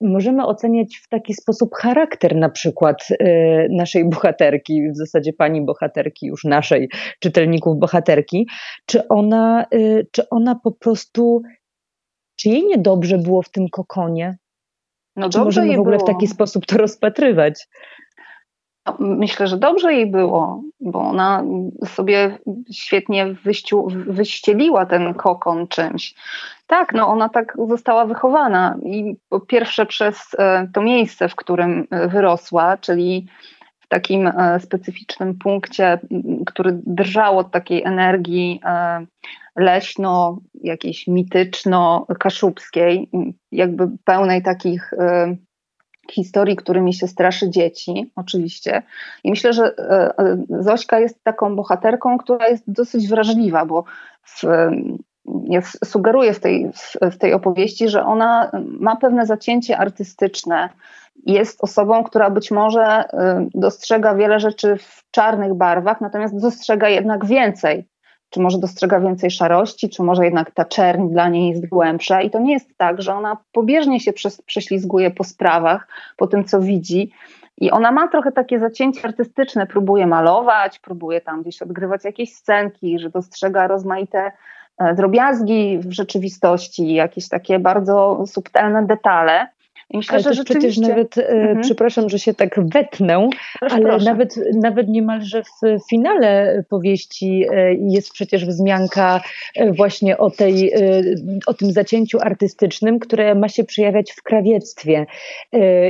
możemy 0.00 0.46
oceniać 0.46 0.96
w 0.96 1.08
taki 1.08 1.34
sposób 1.34 1.74
charakter 1.74 2.36
na 2.36 2.48
przykład 2.48 2.96
y, 3.10 3.68
naszej 3.70 4.08
bohaterki, 4.08 4.90
w 4.92 4.96
zasadzie 4.96 5.32
pani 5.32 5.64
bohaterki, 5.64 6.26
już 6.26 6.44
naszej, 6.44 6.88
czytelników 7.20 7.78
bohaterki, 7.78 8.48
czy 8.86 9.08
ona, 9.08 9.66
y, 9.74 10.06
czy 10.12 10.28
ona 10.28 10.54
po 10.64 10.72
prostu 10.72 11.42
czy 12.36 12.48
jej 12.48 12.66
niedobrze 12.66 13.18
było 13.18 13.42
w 13.42 13.50
tym 13.50 13.68
kokonie? 13.68 14.38
No 15.16 15.28
czy 15.28 15.38
możemy 15.38 15.76
w 15.76 15.80
ogóle 15.80 15.96
było. 15.96 16.08
w 16.08 16.12
taki 16.12 16.26
sposób 16.26 16.66
to 16.66 16.78
rozpatrywać? 16.78 17.68
No, 18.86 18.96
myślę, 18.98 19.46
że 19.46 19.56
dobrze 19.56 19.94
jej 19.94 20.10
było, 20.10 20.62
bo 20.80 21.00
ona 21.00 21.44
sobie 21.86 22.38
świetnie 22.72 23.26
wyściu, 23.26 23.88
wyścieliła 24.06 24.86
ten 24.86 25.14
kokon 25.14 25.68
czymś. 25.68 26.14
Tak, 26.70 26.94
no 26.94 27.08
ona 27.08 27.28
tak 27.28 27.56
została 27.68 28.06
wychowana 28.06 28.78
i 28.84 29.16
po 29.28 29.40
pierwsze 29.40 29.86
przez 29.86 30.16
e, 30.38 30.68
to 30.74 30.82
miejsce, 30.82 31.28
w 31.28 31.36
którym 31.36 31.86
e, 31.90 32.08
wyrosła, 32.08 32.76
czyli 32.76 33.26
w 33.80 33.88
takim 33.88 34.26
e, 34.26 34.60
specyficznym 34.60 35.38
punkcie, 35.38 36.00
który 36.46 36.80
drżał 36.86 37.38
od 37.38 37.50
takiej 37.50 37.84
energii 37.84 38.60
leśno, 39.56 40.38
jakiejś 40.54 41.06
mityczno-kaszubskiej, 41.06 43.10
jakby 43.52 43.88
pełnej 44.04 44.42
takich 44.42 44.90
historii, 46.10 46.56
którymi 46.56 46.94
się 46.94 47.08
straszy 47.08 47.50
dzieci, 47.50 48.12
oczywiście. 48.16 48.82
I 49.24 49.30
myślę, 49.30 49.52
że 49.52 49.74
Zośka 50.48 51.00
jest 51.00 51.24
taką 51.24 51.56
bohaterką, 51.56 52.18
która 52.18 52.48
jest 52.48 52.64
dosyć 52.66 53.08
wrażliwa, 53.08 53.64
bo 53.64 53.84
w, 54.22 54.44
ja 55.44 55.60
sugeruję 55.84 56.34
w 56.34 56.40
tej, 56.40 56.70
w 57.02 57.18
tej 57.18 57.32
opowieści, 57.32 57.88
że 57.88 58.04
ona 58.04 58.50
ma 58.64 58.96
pewne 58.96 59.26
zacięcie 59.26 59.78
artystyczne. 59.78 60.68
Jest 61.26 61.64
osobą, 61.64 62.04
która 62.04 62.30
być 62.30 62.50
może 62.50 62.82
e, 62.82 63.48
dostrzega 63.54 64.14
wiele 64.14 64.40
rzeczy 64.40 64.76
w 64.76 65.04
czarnych 65.10 65.54
barwach, 65.54 66.00
natomiast 66.00 66.40
dostrzega 66.40 66.88
jednak 66.88 67.26
więcej 67.26 67.90
czy 68.30 68.40
może 68.40 68.58
dostrzega 68.58 69.00
więcej 69.00 69.30
szarości, 69.30 69.88
czy 69.88 70.02
może 70.02 70.24
jednak 70.24 70.50
ta 70.50 70.64
czerń 70.64 71.08
dla 71.08 71.28
niej 71.28 71.48
jest 71.48 71.68
głębsza. 71.68 72.22
I 72.22 72.30
to 72.30 72.38
nie 72.38 72.52
jest 72.52 72.76
tak, 72.76 73.02
że 73.02 73.14
ona 73.14 73.36
pobieżnie 73.52 74.00
się 74.00 74.12
prześlizguje 74.46 75.10
po 75.10 75.24
sprawach, 75.24 75.88
po 76.16 76.26
tym, 76.26 76.44
co 76.44 76.60
widzi. 76.60 77.12
I 77.58 77.70
ona 77.70 77.92
ma 77.92 78.08
trochę 78.08 78.32
takie 78.32 78.58
zacięcie 78.58 79.00
artystyczne, 79.04 79.66
próbuje 79.66 80.06
malować, 80.06 80.78
próbuje 80.78 81.20
tam 81.20 81.42
gdzieś 81.42 81.62
odgrywać 81.62 82.04
jakieś 82.04 82.34
scenki, 82.34 82.98
że 82.98 83.10
dostrzega 83.10 83.66
rozmaite 83.66 84.32
drobiazgi 84.96 85.78
w 85.78 85.92
rzeczywistości, 85.92 86.94
jakieś 86.94 87.28
takie 87.28 87.58
bardzo 87.58 88.24
subtelne 88.26 88.86
detale. 88.86 89.48
I 89.90 89.96
myślę, 89.96 90.14
ale 90.14 90.22
że 90.22 90.34
rzeczywiście... 90.34 90.68
przecież 90.68 90.88
nawet, 90.88 91.18
e, 91.18 91.28
mhm. 91.28 91.60
przepraszam, 91.60 92.08
że 92.08 92.18
się 92.18 92.34
tak 92.34 92.60
wetnę, 92.72 93.28
Proszę, 93.60 93.74
ale 93.74 93.98
nawet, 93.98 94.40
nawet 94.54 94.88
niemalże 94.88 95.42
w 95.42 95.88
finale 95.90 96.64
powieści 96.68 97.44
e, 97.50 97.74
jest 97.74 98.12
przecież 98.12 98.46
wzmianka 98.46 99.20
e, 99.56 99.72
właśnie 99.72 100.18
o, 100.18 100.30
tej, 100.30 100.72
o 101.46 101.54
tym 101.54 101.72
zacięciu 101.72 102.18
artystycznym, 102.20 102.98
które 102.98 103.34
ma 103.34 103.48
się 103.48 103.64
przejawiać 103.64 104.12
w 104.12 104.22
krawiectwie. 104.22 105.06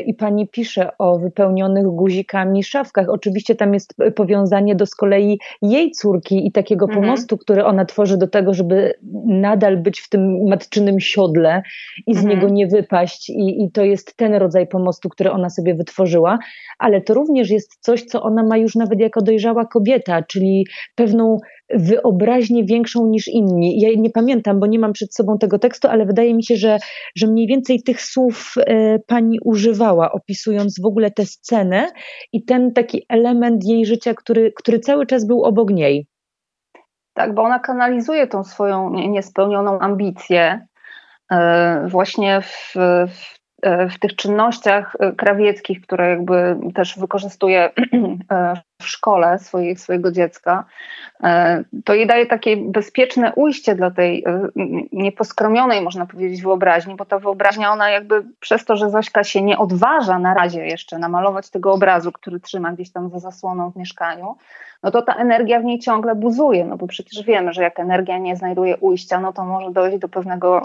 I 0.06 0.14
pani 0.14 0.48
pisze 0.48 0.98
o 0.98 1.18
wypełnionych 1.18 1.86
guzikami 1.86 2.64
szafkach. 2.64 3.08
Oczywiście 3.08 3.54
tam 3.54 3.74
jest 3.74 3.94
powiązanie 4.14 4.74
do 4.74 4.86
z 4.86 4.94
kolei 4.94 5.38
jej 5.62 5.90
córki 5.90 6.46
i 6.46 6.52
takiego 6.52 6.84
mhm. 6.84 7.02
pomostu, 7.02 7.38
który 7.38 7.64
ona 7.64 7.84
tworzy 7.84 8.18
do 8.18 8.26
tego, 8.26 8.54
żeby 8.54 8.94
nadal 9.26 9.76
być 9.76 10.00
w 10.00 10.08
tym 10.08 10.48
matczynym 10.48 11.00
siodle 11.00 11.62
i 12.06 12.14
z 12.14 12.18
mhm. 12.18 12.36
niego 12.36 12.48
nie 12.54 12.66
wypaść. 12.66 13.30
I, 13.30 13.64
i 13.64 13.70
to 13.70 13.84
jest 13.90 14.16
ten 14.16 14.34
rodzaj 14.34 14.66
pomostu, 14.66 15.08
który 15.08 15.30
ona 15.30 15.50
sobie 15.50 15.74
wytworzyła, 15.74 16.38
ale 16.78 17.00
to 17.00 17.14
również 17.14 17.50
jest 17.50 17.76
coś, 17.80 18.04
co 18.04 18.22
ona 18.22 18.42
ma 18.42 18.56
już 18.56 18.74
nawet 18.74 19.00
jako 19.00 19.22
dojrzała 19.22 19.66
kobieta, 19.66 20.22
czyli 20.22 20.66
pewną 20.94 21.38
wyobraźnię 21.74 22.64
większą 22.64 23.06
niż 23.06 23.28
inni. 23.28 23.80
Ja 23.80 23.88
nie 23.96 24.10
pamiętam, 24.10 24.60
bo 24.60 24.66
nie 24.66 24.78
mam 24.78 24.92
przed 24.92 25.14
sobą 25.14 25.38
tego 25.38 25.58
tekstu, 25.58 25.88
ale 25.88 26.06
wydaje 26.06 26.34
mi 26.34 26.44
się, 26.44 26.56
że, 26.56 26.78
że 27.16 27.26
mniej 27.26 27.46
więcej 27.46 27.82
tych 27.82 28.02
słów 28.02 28.54
e, 28.56 28.98
pani 28.98 29.38
używała, 29.44 30.12
opisując 30.12 30.80
w 30.80 30.86
ogóle 30.86 31.10
tę 31.10 31.26
scenę 31.26 31.88
i 32.32 32.44
ten 32.44 32.72
taki 32.72 33.04
element 33.08 33.64
jej 33.64 33.86
życia, 33.86 34.14
który, 34.14 34.52
który 34.56 34.78
cały 34.78 35.06
czas 35.06 35.26
był 35.26 35.44
obok 35.44 35.70
niej. 35.70 36.06
Tak, 37.14 37.34
bo 37.34 37.42
ona 37.42 37.58
kanalizuje 37.58 38.26
tą 38.26 38.44
swoją 38.44 38.90
niespełnioną 38.90 39.78
ambicję 39.78 40.66
e, 41.32 41.86
właśnie 41.88 42.40
w, 42.40 42.74
w 43.08 43.39
w 43.90 43.98
tych 43.98 44.16
czynnościach 44.16 44.96
e, 44.98 45.12
krawieckich, 45.12 45.80
które 45.80 46.10
jakby 46.10 46.56
też 46.74 46.98
wykorzystuje 46.98 47.70
e, 48.32 48.60
w 48.80 48.88
szkole 48.88 49.38
swoje, 49.38 49.76
swojego 49.76 50.12
dziecka, 50.12 50.64
to 51.84 51.94
jej 51.94 52.06
daje 52.06 52.26
takie 52.26 52.56
bezpieczne 52.56 53.32
ujście 53.34 53.74
dla 53.74 53.90
tej 53.90 54.24
nieposkromionej, 54.92 55.82
można 55.82 56.06
powiedzieć, 56.06 56.42
wyobraźni, 56.42 56.94
bo 56.94 57.04
ta 57.04 57.18
wyobraźnia, 57.18 57.72
ona 57.72 57.90
jakby 57.90 58.24
przez 58.40 58.64
to, 58.64 58.76
że 58.76 58.90
Zośka 58.90 59.24
się 59.24 59.42
nie 59.42 59.58
odważa 59.58 60.18
na 60.18 60.34
razie 60.34 60.66
jeszcze 60.66 60.98
namalować 60.98 61.50
tego 61.50 61.72
obrazu, 61.72 62.12
który 62.12 62.40
trzyma 62.40 62.72
gdzieś 62.72 62.92
tam 62.92 63.10
za 63.10 63.18
zasłoną 63.18 63.70
w 63.70 63.76
mieszkaniu, 63.76 64.36
no 64.82 64.90
to 64.90 65.02
ta 65.02 65.14
energia 65.14 65.60
w 65.60 65.64
niej 65.64 65.78
ciągle 65.78 66.14
buzuje, 66.14 66.64
no 66.64 66.76
bo 66.76 66.86
przecież 66.86 67.24
wiemy, 67.24 67.52
że 67.52 67.62
jak 67.62 67.80
energia 67.80 68.18
nie 68.18 68.36
znajduje 68.36 68.76
ujścia, 68.76 69.20
no 69.20 69.32
to 69.32 69.44
może 69.44 69.70
dojść 69.70 69.98
do 69.98 70.08
pewnego 70.08 70.62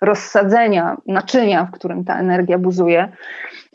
rozsadzenia 0.00 0.96
naczynia, 1.06 1.64
w 1.64 1.70
którym 1.70 2.04
ta 2.04 2.18
energia 2.18 2.58
buzuje. 2.58 3.08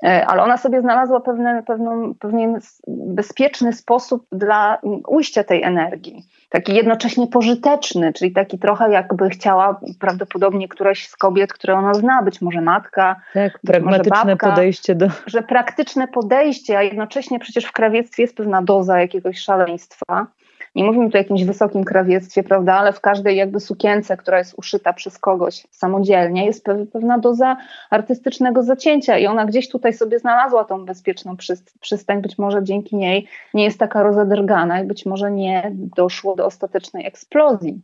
E, 0.04 0.26
ale 0.26 0.44
ona 0.44 0.58
sobie 0.58 0.82
znalazła 0.82 1.20
pewne, 1.20 1.64
pewną, 1.64 2.14
pewien 2.20 2.60
bezpieczny 2.88 3.74
sposób 3.74 4.26
dla 4.32 4.78
ujścia 5.08 5.44
tej 5.44 5.64
energii. 5.64 6.24
Taki 6.50 6.76
jednocześnie 6.76 7.28
pożyteczny, 7.28 8.14
czyli 8.14 8.32
taki 8.32 8.60
trochę 8.60 8.92
jakby 8.92 9.30
chciała 9.30 9.80
prawdopodobnie 10.00 10.68
któraś 10.68 11.08
z 11.08 11.16
kobiet, 11.16 11.54
które 11.54 11.74
ona 11.76 11.94
zna, 11.94 12.22
być 12.22 12.42
może 12.42 12.62
matka, 12.62 13.16
tak, 13.34 13.60
pragmatyczne 13.60 14.26
babka, 14.26 14.50
podejście 14.50 14.96
do. 14.96 15.08
Że 15.26 15.42
praktyczne 15.42 16.08
podejście, 16.08 16.78
a 16.78 16.84
jednocześnie 16.84 17.40
przecież 17.40 17.66
w 17.66 17.72
krawiectwie 17.72 18.24
jest 18.24 18.38
pewna 18.38 18.62
doza 18.62 19.00
jakiegoś 19.00 19.40
szaleństwa. 19.40 20.28
Nie 20.76 20.84
mówimy 20.84 21.10
tu 21.10 21.18
o 21.18 21.18
jakimś 21.18 21.44
wysokim 21.44 21.84
krawiectwie, 21.84 22.44
prawda, 22.44 22.74
ale 22.74 22.94
w 22.94 23.02
każdej 23.02 23.38
jakby 23.38 23.60
sukience, 23.60 24.18
która 24.18 24.38
jest 24.38 24.54
uszyta 24.58 24.94
przez 24.94 25.20
kogoś 25.20 25.68
samodzielnie, 25.72 26.46
jest 26.46 26.66
pewna 26.94 27.20
doza 27.20 27.58
artystycznego 27.90 28.64
zacięcia 28.64 29.18
i 29.18 29.28
ona 29.28 29.46
gdzieś 29.46 29.70
tutaj 29.70 29.94
sobie 29.94 30.20
znalazła 30.20 30.64
tą 30.64 30.86
bezpieczną 30.86 31.36
przystań, 31.80 32.22
być 32.22 32.38
może 32.38 32.64
dzięki 32.64 32.96
niej 32.96 33.28
nie 33.54 33.64
jest 33.64 33.80
taka 33.80 34.04
rozedrgana 34.04 34.82
i 34.82 34.86
być 34.86 35.06
może 35.06 35.32
nie 35.32 35.72
doszło 35.76 36.36
do 36.36 36.46
ostatecznej 36.46 37.06
eksplozji 37.06 37.82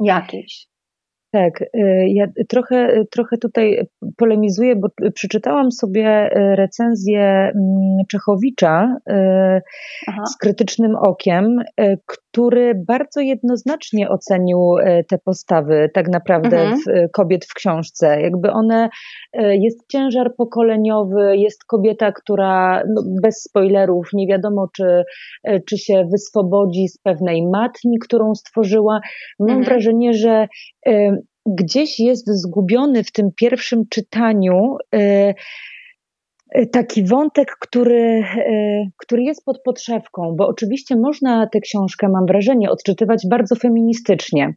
jakiejś. 0.00 0.73
Tak, 1.34 1.62
y, 1.62 1.68
ja 2.08 2.26
trochę, 2.48 3.04
trochę 3.10 3.38
tutaj 3.38 3.86
polemizuję, 4.16 4.76
bo 4.76 4.88
przeczytałam 5.14 5.72
sobie 5.72 6.26
y, 6.26 6.56
recenzję 6.56 7.20
mm, 7.20 7.52
Czechowicza 8.08 8.96
y, 9.10 9.12
Aha. 10.06 10.26
z 10.26 10.36
krytycznym 10.36 10.96
okiem, 10.96 11.56
który 12.34 12.74
bardzo 12.86 13.20
jednoznacznie 13.20 14.08
ocenił 14.08 14.58
te 15.08 15.18
postawy 15.18 15.90
tak 15.94 16.08
naprawdę 16.08 16.60
mhm. 16.60 16.78
w, 16.78 17.10
kobiet 17.12 17.44
w 17.44 17.54
książce. 17.54 18.20
Jakby 18.20 18.50
one, 18.50 18.88
jest 19.34 19.78
ciężar 19.88 20.34
pokoleniowy, 20.36 21.36
jest 21.36 21.64
kobieta, 21.64 22.12
która 22.12 22.82
no 22.94 23.02
bez 23.22 23.42
spoilerów 23.42 24.08
nie 24.12 24.26
wiadomo, 24.26 24.68
czy, 24.76 25.04
czy 25.68 25.78
się 25.78 26.04
wyswobodzi 26.12 26.88
z 26.88 26.98
pewnej 26.98 27.46
matni, 27.46 27.98
którą 27.98 28.34
stworzyła. 28.34 29.00
Mam 29.38 29.48
mhm. 29.48 29.64
wrażenie, 29.64 30.14
że 30.14 30.46
gdzieś 31.46 32.00
jest 32.00 32.26
zgubiony 32.26 33.04
w 33.04 33.12
tym 33.12 33.30
pierwszym 33.36 33.82
czytaniu 33.90 34.76
e, 34.94 34.98
e, 34.98 35.34
taki 36.72 37.04
wątek, 37.04 37.56
który, 37.60 38.24
e, 38.36 38.84
który 38.96 39.22
jest 39.22 39.44
pod 39.44 39.62
podszewką, 39.62 40.34
bo 40.38 40.48
oczywiście 40.48 40.96
można 40.96 41.46
tę 41.46 41.60
książkę, 41.60 42.08
mam 42.08 42.26
wrażenie, 42.26 42.70
odczytywać 42.70 43.26
bardzo 43.30 43.56
feministycznie. 43.56 44.54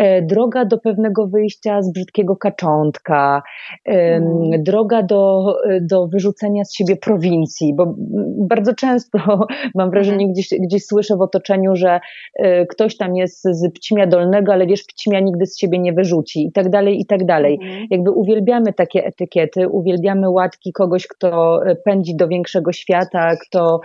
E, 0.00 0.22
droga 0.22 0.64
do 0.64 0.78
pewnego 0.78 1.26
wyjścia 1.26 1.82
z 1.82 1.92
brzydkiego 1.92 2.36
kaczątka, 2.36 3.42
mm. 3.84 4.62
droga 4.62 5.02
do, 5.02 5.54
do 5.80 6.06
wyrzucenia 6.06 6.64
z 6.64 6.74
siebie 6.74 6.96
prowincji, 6.96 7.74
bo 7.74 7.94
bardzo 8.38 8.74
często 8.74 9.18
mam 9.74 9.90
wrażenie, 9.90 10.24
mhm. 10.24 10.32
gdzieś, 10.32 10.48
gdzieś 10.60 10.84
słyszę 10.86 11.16
w 11.16 11.20
otoczeniu, 11.20 11.76
że 11.76 12.00
e, 12.38 12.66
ktoś 12.66 12.96
tam 12.96 13.16
jest 13.16 13.42
z 13.42 13.72
Pcimia 13.74 14.06
Dolnego, 14.06 14.52
ale 14.52 14.66
wiesz, 14.66 14.84
Pcimia 14.84 15.20
nigdy 15.20 15.46
z 15.46 15.58
siebie 15.58 15.78
nie 15.78 15.92
wyrzuci 15.92 16.46
i 16.46 16.52
tak 16.52 16.70
dalej, 16.70 17.00
i 17.00 17.06
tak 17.06 17.26
dalej. 17.26 17.58
Mhm. 17.62 17.86
Jakby 17.90 18.10
uwielbiamy 18.10 18.72
takie 18.72 19.04
etykiety, 19.04 19.68
uwielbiamy 19.68 20.30
łatki 20.30 20.72
kogoś, 20.72 21.06
kto 21.06 21.60
e, 21.66 21.76
pędzi 21.76 22.16
do 22.16 22.28
większego 22.28 22.72
świata, 22.72 23.36
kto 23.46 23.80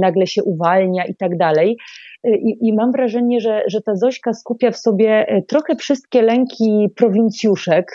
nagle 0.00 0.26
się 0.26 0.42
uwalnia 0.42 1.04
i 1.04 1.14
tak 1.14 1.36
dalej. 1.36 1.76
I, 2.24 2.68
I, 2.68 2.72
mam 2.72 2.92
wrażenie, 2.92 3.40
że, 3.40 3.62
że 3.66 3.80
ta 3.80 3.96
Zośka 3.96 4.32
skupia 4.32 4.70
w 4.70 4.76
sobie 4.76 5.28
e, 5.28 5.42
trochę 5.42 5.76
wszystkie 5.76 6.22
lęki 6.22 6.88
prowincjuszek, 6.96 7.86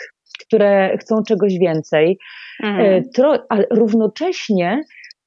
które 0.46 0.98
chcą 0.98 1.16
czegoś 1.28 1.58
więcej, 1.58 2.18
mhm. 2.62 2.84
E, 2.86 3.02
tro, 3.14 3.38
a 3.48 3.56
równocześnie 3.70 4.82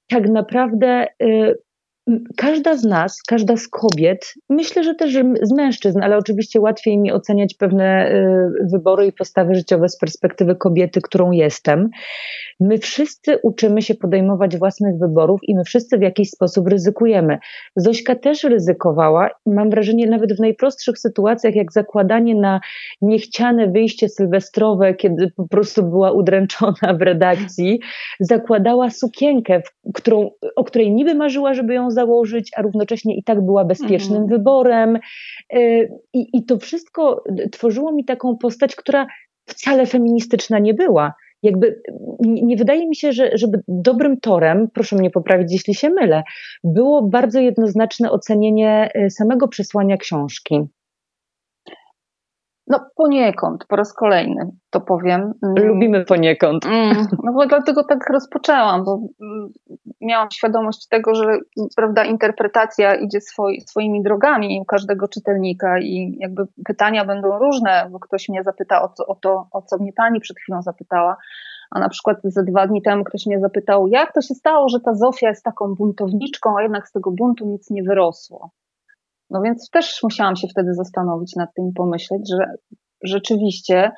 tak 0.10 0.30
naprawdę 0.30 1.08
każda 2.38 2.78
z 2.78 2.84
nas, 2.84 3.22
każda 3.28 3.58
z 3.58 3.68
kobiet, 3.68 4.34
myślę, 4.50 4.84
że 4.84 4.96
też 4.96 5.18
z 5.42 5.52
mężczyzn, 5.52 6.00
ale 6.02 6.18
oczywiście 6.18 6.60
łatwiej 6.60 6.98
mi 6.98 7.12
oceniać 7.12 7.54
pewne 7.54 8.12
y, 8.12 8.68
wybory 8.72 9.08
i 9.08 9.14
postawy 9.14 9.56
życiowe 9.56 9.90
z 9.90 9.98
perspektywy 9.98 10.56
kobiety, 10.56 11.02
którą 11.02 11.32
jestem. 11.32 11.90
My 12.60 12.78
wszyscy 12.78 13.38
uczymy 13.44 13.82
się 13.82 13.96
podejmować 13.96 14.58
własnych 14.58 14.98
wyborów 15.00 15.40
i 15.44 15.56
my 15.56 15.64
wszyscy 15.64 15.98
w 15.98 16.02
jakiś 16.02 16.30
sposób 16.30 16.68
ryzykujemy. 16.68 17.38
Zośka 17.76 18.16
też 18.16 18.44
ryzykowała, 18.44 19.30
mam 19.46 19.70
wrażenie, 19.70 20.08
nawet 20.08 20.34
w 20.38 20.40
najprostszych 20.40 20.98
sytuacjach, 20.98 21.56
jak 21.56 21.72
zakładanie 21.72 22.36
na 22.36 22.60
niechciane 23.02 23.68
wyjście 23.68 24.10
sylwestrowe, 24.10 24.94
kiedy 24.94 25.32
po 25.36 25.48
prostu 25.48 25.84
była 25.84 26.12
udręczona 26.12 26.94
w 27.00 27.02
redakcji, 27.02 27.80
zakładała 28.20 28.90
sukienkę, 28.90 29.62
którą, 29.94 30.30
o 30.56 30.64
której 30.64 30.92
niby 30.92 31.16
marzyła, 31.16 31.54
żeby 31.54 31.74
ją 31.74 31.92
założyć, 32.00 32.52
a 32.56 32.62
równocześnie 32.62 33.18
i 33.18 33.24
tak 33.24 33.42
była 33.42 33.66
bezpiecznym 33.66 34.22
mhm. 34.22 34.28
wyborem. 34.28 35.00
Y, 35.54 35.90
I, 36.14 36.28
I 36.34 36.46
to 36.46 36.58
wszystko 36.58 37.24
tworzyło 37.52 37.92
mi 37.92 38.06
taką 38.06 38.38
postać, 38.38 38.76
która 38.76 39.08
wcale 39.46 39.86
feministyczna 39.86 40.60
nie 40.60 40.74
była. 40.74 41.14
Jakby 41.44 41.82
nie 42.24 42.58
wydaje 42.58 42.88
mi 42.88 42.96
się, 42.96 43.12
że 43.12 43.32
żeby 43.34 43.62
dobrym 43.68 44.20
torem, 44.20 44.68
proszę 44.74 44.96
mnie 44.96 45.10
poprawić, 45.10 45.52
jeśli 45.52 45.76
się 45.76 45.90
mylę, 45.90 46.24
było 46.64 47.02
bardzo 47.02 47.40
jednoznaczne 47.40 48.12
ocenienie 48.12 48.90
y, 48.96 49.10
samego 49.10 49.48
przesłania 49.48 49.98
książki. 49.98 50.60
No 52.70 52.80
poniekąd, 52.96 53.66
po 53.66 53.76
raz 53.76 53.94
kolejny 53.94 54.52
to 54.70 54.82
powiem. 54.82 55.34
Mm. 55.44 55.68
Lubimy 55.68 56.06
poniekąd. 56.06 56.66
Mm, 56.66 57.08
no 57.24 57.34
bo 57.34 57.46
dlatego 57.46 57.84
tak 57.84 58.10
rozpoczęłam, 58.10 58.84
bo 58.84 59.00
mm, 59.22 59.50
miałam 60.02 60.32
świadomość 60.32 60.88
tego, 60.88 61.16
że 61.16 61.40
prawda, 61.76 62.04
interpretacja 62.04 62.96
idzie 62.96 63.22
swoi, 63.22 63.62
swoimi 63.62 64.04
drogami 64.04 64.60
u 64.62 64.66
każdego 64.66 65.08
czytelnika 65.08 65.80
i 65.80 66.18
jakby 66.20 66.44
pytania 66.66 67.06
będą 67.06 67.40
różne, 67.40 67.88
bo 67.92 68.00
ktoś 68.00 68.30
mnie 68.30 68.44
zapyta 68.44 68.82
o, 68.82 68.88
to, 68.88 69.06
o 69.08 69.16
to, 69.16 69.48
o 69.52 69.62
co 69.62 69.78
mnie 69.78 69.94
pani 69.94 70.20
przed 70.20 70.38
chwilą 70.40 70.62
zapytała, 70.62 71.18
a 71.72 71.80
na 71.80 71.90
przykład 71.90 72.18
ze 72.24 72.44
dwa 72.44 72.68
dni 72.68 72.82
temu 72.82 73.04
ktoś 73.04 73.26
mnie 73.26 73.40
zapytał, 73.40 73.88
jak 73.88 74.14
to 74.14 74.22
się 74.22 74.34
stało, 74.34 74.70
że 74.70 74.80
ta 74.80 74.94
Zofia 74.94 75.30
jest 75.30 75.44
taką 75.44 75.76
buntowniczką, 75.76 76.58
a 76.58 76.62
jednak 76.62 76.88
z 76.88 76.92
tego 76.92 77.12
buntu 77.12 77.46
nic 77.46 77.70
nie 77.70 77.84
wyrosło. 77.84 78.52
No 79.30 79.42
więc 79.42 79.70
też 79.70 80.00
musiałam 80.04 80.36
się 80.36 80.48
wtedy 80.48 80.74
zastanowić 80.74 81.36
nad 81.36 81.54
tym 81.54 81.70
i 81.70 81.74
pomyśleć, 81.74 82.22
że 82.32 82.46
rzeczywiście 83.04 83.92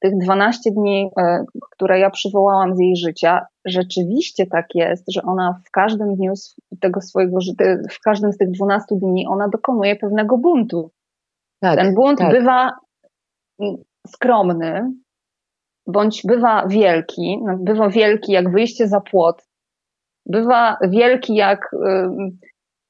tych 0.00 0.18
12 0.18 0.70
dni, 0.70 1.10
e, 1.18 1.44
które 1.70 1.98
ja 1.98 2.10
przywołałam 2.10 2.76
z 2.76 2.80
jej 2.80 2.96
życia, 2.96 3.46
rzeczywiście 3.64 4.46
tak 4.46 4.66
jest, 4.74 5.04
że 5.12 5.22
ona 5.22 5.60
w 5.66 5.70
każdym 5.70 6.14
dniu 6.16 6.32
tego 6.80 7.00
swojego 7.00 7.40
życia, 7.40 7.64
w 7.90 8.00
każdym 8.00 8.32
z 8.32 8.36
tych 8.36 8.50
12 8.50 8.96
dni 8.96 9.26
ona 9.26 9.48
dokonuje 9.48 9.96
pewnego 9.96 10.38
buntu. 10.38 10.90
Tak, 11.60 11.78
Ten 11.78 11.94
bunt 11.94 12.18
tak. 12.18 12.32
bywa 12.32 12.70
skromny, 14.06 14.92
bądź 15.86 16.22
bywa 16.24 16.66
wielki, 16.66 17.38
no, 17.44 17.56
bywa 17.58 17.88
wielki 17.88 18.32
jak 18.32 18.52
wyjście 18.52 18.88
za 18.88 19.00
płot, 19.00 19.46
bywa 20.26 20.76
wielki 20.88 21.34
jak 21.34 21.70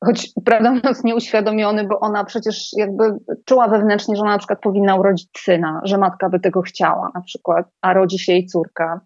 choć 0.04 0.30
mówiąc 0.74 1.04
nieuświadomiony, 1.04 1.84
bo 1.84 2.00
ona 2.00 2.24
przecież 2.24 2.70
jakby 2.76 3.04
czuła 3.44 3.68
wewnętrznie, 3.68 4.16
że 4.16 4.22
ona 4.22 4.32
na 4.32 4.38
przykład 4.38 4.60
powinna 4.60 4.96
urodzić 4.96 5.28
syna, 5.36 5.80
że 5.84 5.98
matka 5.98 6.28
by 6.28 6.40
tego 6.40 6.62
chciała 6.62 7.10
na 7.14 7.20
przykład, 7.20 7.66
a 7.82 7.92
rodzi 7.92 8.18
się 8.18 8.32
jej 8.32 8.46
córka. 8.46 9.00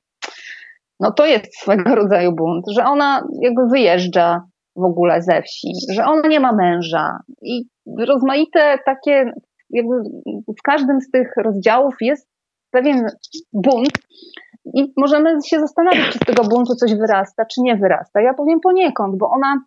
No 1.01 1.13
to 1.13 1.27
jest 1.27 1.59
swego 1.59 1.95
rodzaju 1.95 2.33
bunt, 2.33 2.65
że 2.71 2.85
ona 2.85 3.29
jakby 3.41 3.67
wyjeżdża 3.67 4.43
w 4.77 4.85
ogóle 4.85 5.23
ze 5.23 5.43
wsi, 5.43 5.73
że 5.93 6.05
ona 6.05 6.29
nie 6.29 6.41
ma 6.41 6.53
męża 6.53 7.19
i 7.43 7.65
rozmaite 7.99 8.79
takie, 8.87 9.33
jakby 9.71 9.95
w 10.59 10.63
każdym 10.63 11.01
z 11.01 11.11
tych 11.11 11.33
rozdziałów 11.37 11.95
jest 12.01 12.29
pewien 12.71 13.07
bunt 13.53 13.93
i 14.75 14.93
możemy 14.97 15.39
się 15.47 15.61
zastanawiać, 15.61 16.07
czy 16.13 16.19
z 16.19 16.27
tego 16.27 16.45
buntu 16.45 16.75
coś 16.75 16.95
wyrasta, 16.95 17.45
czy 17.45 17.61
nie 17.61 17.77
wyrasta. 17.77 18.21
Ja 18.21 18.35
powiem 18.35 18.61
poniekąd, 18.61 19.19
bo 19.19 19.31
ona 19.31 19.61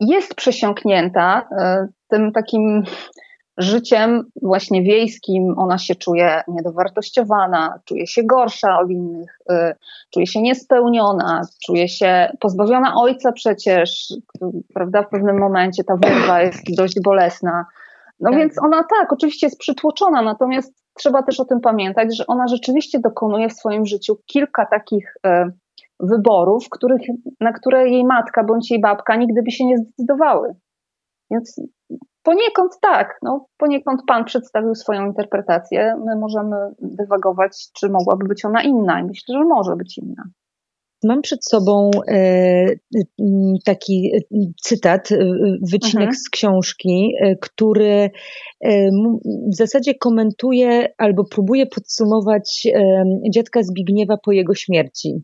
jest 0.00 0.34
przesiąknięta 0.34 1.48
e, 1.58 1.88
tym 2.08 2.32
takim 2.32 2.84
życiem 3.58 4.24
właśnie 4.42 4.82
wiejskim. 4.82 5.54
Ona 5.58 5.78
się 5.78 5.94
czuje 5.94 6.42
niedowartościowana, 6.48 7.80
czuje 7.84 8.06
się 8.06 8.22
gorsza 8.24 8.78
od 8.78 8.90
innych, 8.90 9.38
e, 9.50 9.74
czuje 10.14 10.26
się 10.26 10.42
niespełniona, 10.42 11.42
czuje 11.66 11.88
się 11.88 12.30
pozbawiona 12.40 12.94
ojca 12.96 13.32
przecież, 13.32 14.12
prawda, 14.74 15.02
w 15.02 15.08
pewnym 15.08 15.38
momencie 15.38 15.84
ta 15.84 15.96
wyrwa 15.96 16.42
jest 16.42 16.76
dość 16.76 17.00
bolesna. 17.00 17.66
No 18.20 18.30
tak. 18.30 18.38
więc 18.38 18.58
ona 18.62 18.84
tak, 18.84 19.12
oczywiście 19.12 19.46
jest 19.46 19.58
przytłoczona, 19.58 20.22
natomiast 20.22 20.72
trzeba 20.94 21.22
też 21.22 21.40
o 21.40 21.44
tym 21.44 21.60
pamiętać, 21.60 22.16
że 22.16 22.26
ona 22.26 22.48
rzeczywiście 22.48 22.98
dokonuje 22.98 23.48
w 23.48 23.52
swoim 23.52 23.86
życiu 23.86 24.16
kilka 24.26 24.66
takich 24.66 25.14
e, 25.26 25.50
wyborów, 26.00 26.68
których, 26.70 27.00
na 27.40 27.52
które 27.52 27.88
jej 27.88 28.04
matka 28.04 28.44
bądź 28.44 28.70
jej 28.70 28.80
babka 28.80 29.16
nigdy 29.16 29.42
by 29.42 29.50
się 29.50 29.64
nie 29.66 29.78
zdecydowały. 29.78 30.54
Więc 31.30 31.60
poniekąd 32.22 32.72
tak, 32.80 33.18
no, 33.22 33.46
poniekąd 33.58 34.02
Pan 34.06 34.24
przedstawił 34.24 34.74
swoją 34.74 35.06
interpretację. 35.06 35.96
My 36.06 36.16
możemy 36.16 36.56
dywagować, 36.80 37.66
czy 37.76 37.88
mogłaby 37.88 38.28
być 38.28 38.44
ona 38.44 38.62
inna. 38.62 39.00
I 39.00 39.04
myślę, 39.04 39.34
że 39.38 39.44
może 39.44 39.76
być 39.76 39.98
inna. 39.98 40.22
Mam 41.04 41.22
przed 41.22 41.44
sobą 41.44 41.90
e, 42.08 42.66
taki 43.64 44.12
cytat, 44.62 45.12
e, 45.12 45.16
wycinek 45.62 46.08
mhm. 46.08 46.14
z 46.14 46.28
książki, 46.28 47.12
e, 47.20 47.36
który 47.36 48.10
w 49.52 49.56
zasadzie 49.56 49.94
komentuje 49.94 50.88
albo 50.98 51.24
próbuje 51.24 51.66
podsumować 51.66 52.66
dziadka 53.34 53.62
Zbigniewa 53.62 54.16
po 54.24 54.32
jego 54.32 54.54
śmierci. 54.54 55.22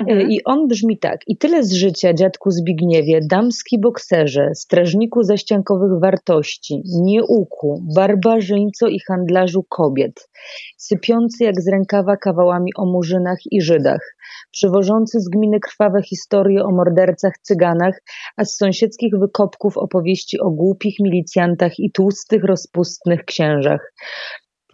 Mhm. 0.00 0.30
I 0.30 0.44
on 0.44 0.68
brzmi 0.68 0.98
tak. 0.98 1.20
I 1.26 1.36
tyle 1.36 1.64
z 1.64 1.72
życia, 1.72 2.14
dziadku 2.14 2.50
Zbigniewie, 2.50 3.20
damski 3.30 3.80
bokserze, 3.80 4.50
strażniku 4.54 5.22
zaściankowych 5.22 6.00
wartości, 6.00 6.82
nieuku, 7.02 7.82
barbarzyńco 7.94 8.88
i 8.88 9.00
handlarzu 9.00 9.62
kobiet, 9.68 10.28
sypiący 10.76 11.44
jak 11.44 11.60
z 11.60 11.68
rękawa 11.68 12.16
kawałami 12.16 12.70
o 12.76 12.86
murzynach 12.86 13.38
i 13.50 13.62
Żydach, 13.62 14.16
przywożący 14.50 15.20
z 15.20 15.28
gminy 15.28 15.60
krwawe 15.60 16.02
historie 16.02 16.64
o 16.64 16.70
mordercach 16.70 17.32
cyganach, 17.42 18.00
a 18.36 18.44
z 18.44 18.56
sąsiedzkich 18.56 19.12
wykopków 19.18 19.78
opowieści 19.78 20.40
o 20.40 20.50
głupich 20.50 20.94
milicjantach 21.00 21.78
i 21.78 21.92
tłustych, 21.92 22.44
rozpustnych 22.44 23.24
księżach 23.24 23.92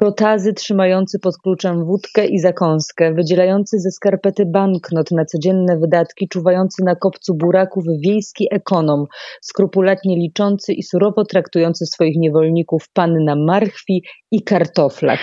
protazy 0.00 0.52
trzymający 0.52 1.18
pod 1.18 1.34
kluczem 1.42 1.84
wódkę 1.84 2.26
i 2.26 2.38
zakąskę, 2.38 3.14
wydzielający 3.14 3.78
ze 3.78 3.90
skarpety 3.90 4.46
banknot 4.46 5.10
na 5.10 5.24
codzienne 5.24 5.78
wydatki, 5.78 6.28
czuwający 6.28 6.84
na 6.84 6.96
kopcu 6.96 7.34
buraków 7.34 7.84
wiejski 8.04 8.48
ekonom, 8.50 9.04
skrupulatnie 9.42 10.16
liczący 10.16 10.72
i 10.72 10.82
surowo 10.82 11.24
traktujący 11.24 11.86
swoich 11.86 12.16
niewolników 12.16 12.84
pan 12.92 13.24
na 13.24 13.36
marchwi 13.36 14.02
i 14.30 14.42
kartoflach. 14.42 15.20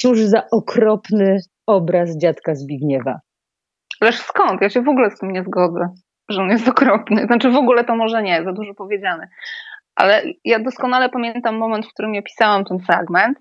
Cóż 0.00 0.20
za 0.20 0.42
okropny 0.50 1.38
obraz 1.66 2.18
dziadka 2.18 2.54
Zbigniewa. 2.54 3.20
Ależ 4.00 4.18
skąd? 4.18 4.62
Ja 4.62 4.70
się 4.70 4.82
w 4.82 4.88
ogóle 4.88 5.10
z 5.10 5.18
tym 5.18 5.32
nie 5.32 5.44
zgodzę, 5.44 5.88
że 6.28 6.42
on 6.42 6.48
jest 6.48 6.68
okropny. 6.68 7.26
Znaczy 7.26 7.50
w 7.50 7.56
ogóle 7.56 7.84
to 7.84 7.96
może 7.96 8.22
nie, 8.22 8.44
za 8.44 8.52
dużo 8.52 8.74
powiedziane. 8.74 9.28
Ale 9.94 10.22
ja 10.44 10.58
doskonale 10.58 11.08
pamiętam 11.08 11.56
moment, 11.56 11.86
w 11.86 11.92
którym 11.92 12.14
ja 12.14 12.22
pisałam 12.22 12.64
ten 12.64 12.78
fragment. 12.78 13.38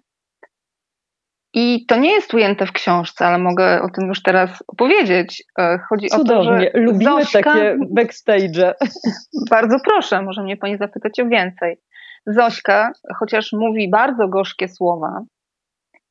I 1.58 1.86
to 1.86 1.98
nie 1.98 2.12
jest 2.12 2.34
ujęte 2.34 2.66
w 2.66 2.72
książce, 2.72 3.28
ale 3.28 3.38
mogę 3.38 3.82
o 3.82 3.90
tym 3.90 4.08
już 4.08 4.22
teraz 4.22 4.64
opowiedzieć. 4.68 5.44
E, 5.60 5.80
chodzi 5.90 6.08
Cudownie. 6.08 6.36
o 6.36 6.44
to, 6.44 6.60
że 6.60 6.72
Lubimy 6.74 7.12
Zośka... 7.12 7.44
takie 7.44 7.78
backstage. 7.90 8.74
Bardzo 9.52 9.78
proszę, 9.84 10.22
może 10.22 10.44
mnie 10.44 10.58
pani 10.58 10.78
zapytać 10.78 11.20
o 11.20 11.26
więcej. 11.26 11.78
Zośka, 12.26 12.92
chociaż 13.20 13.54
mówi 13.54 13.90
bardzo 13.90 14.28
gorzkie 14.28 14.68
słowa, 14.68 15.22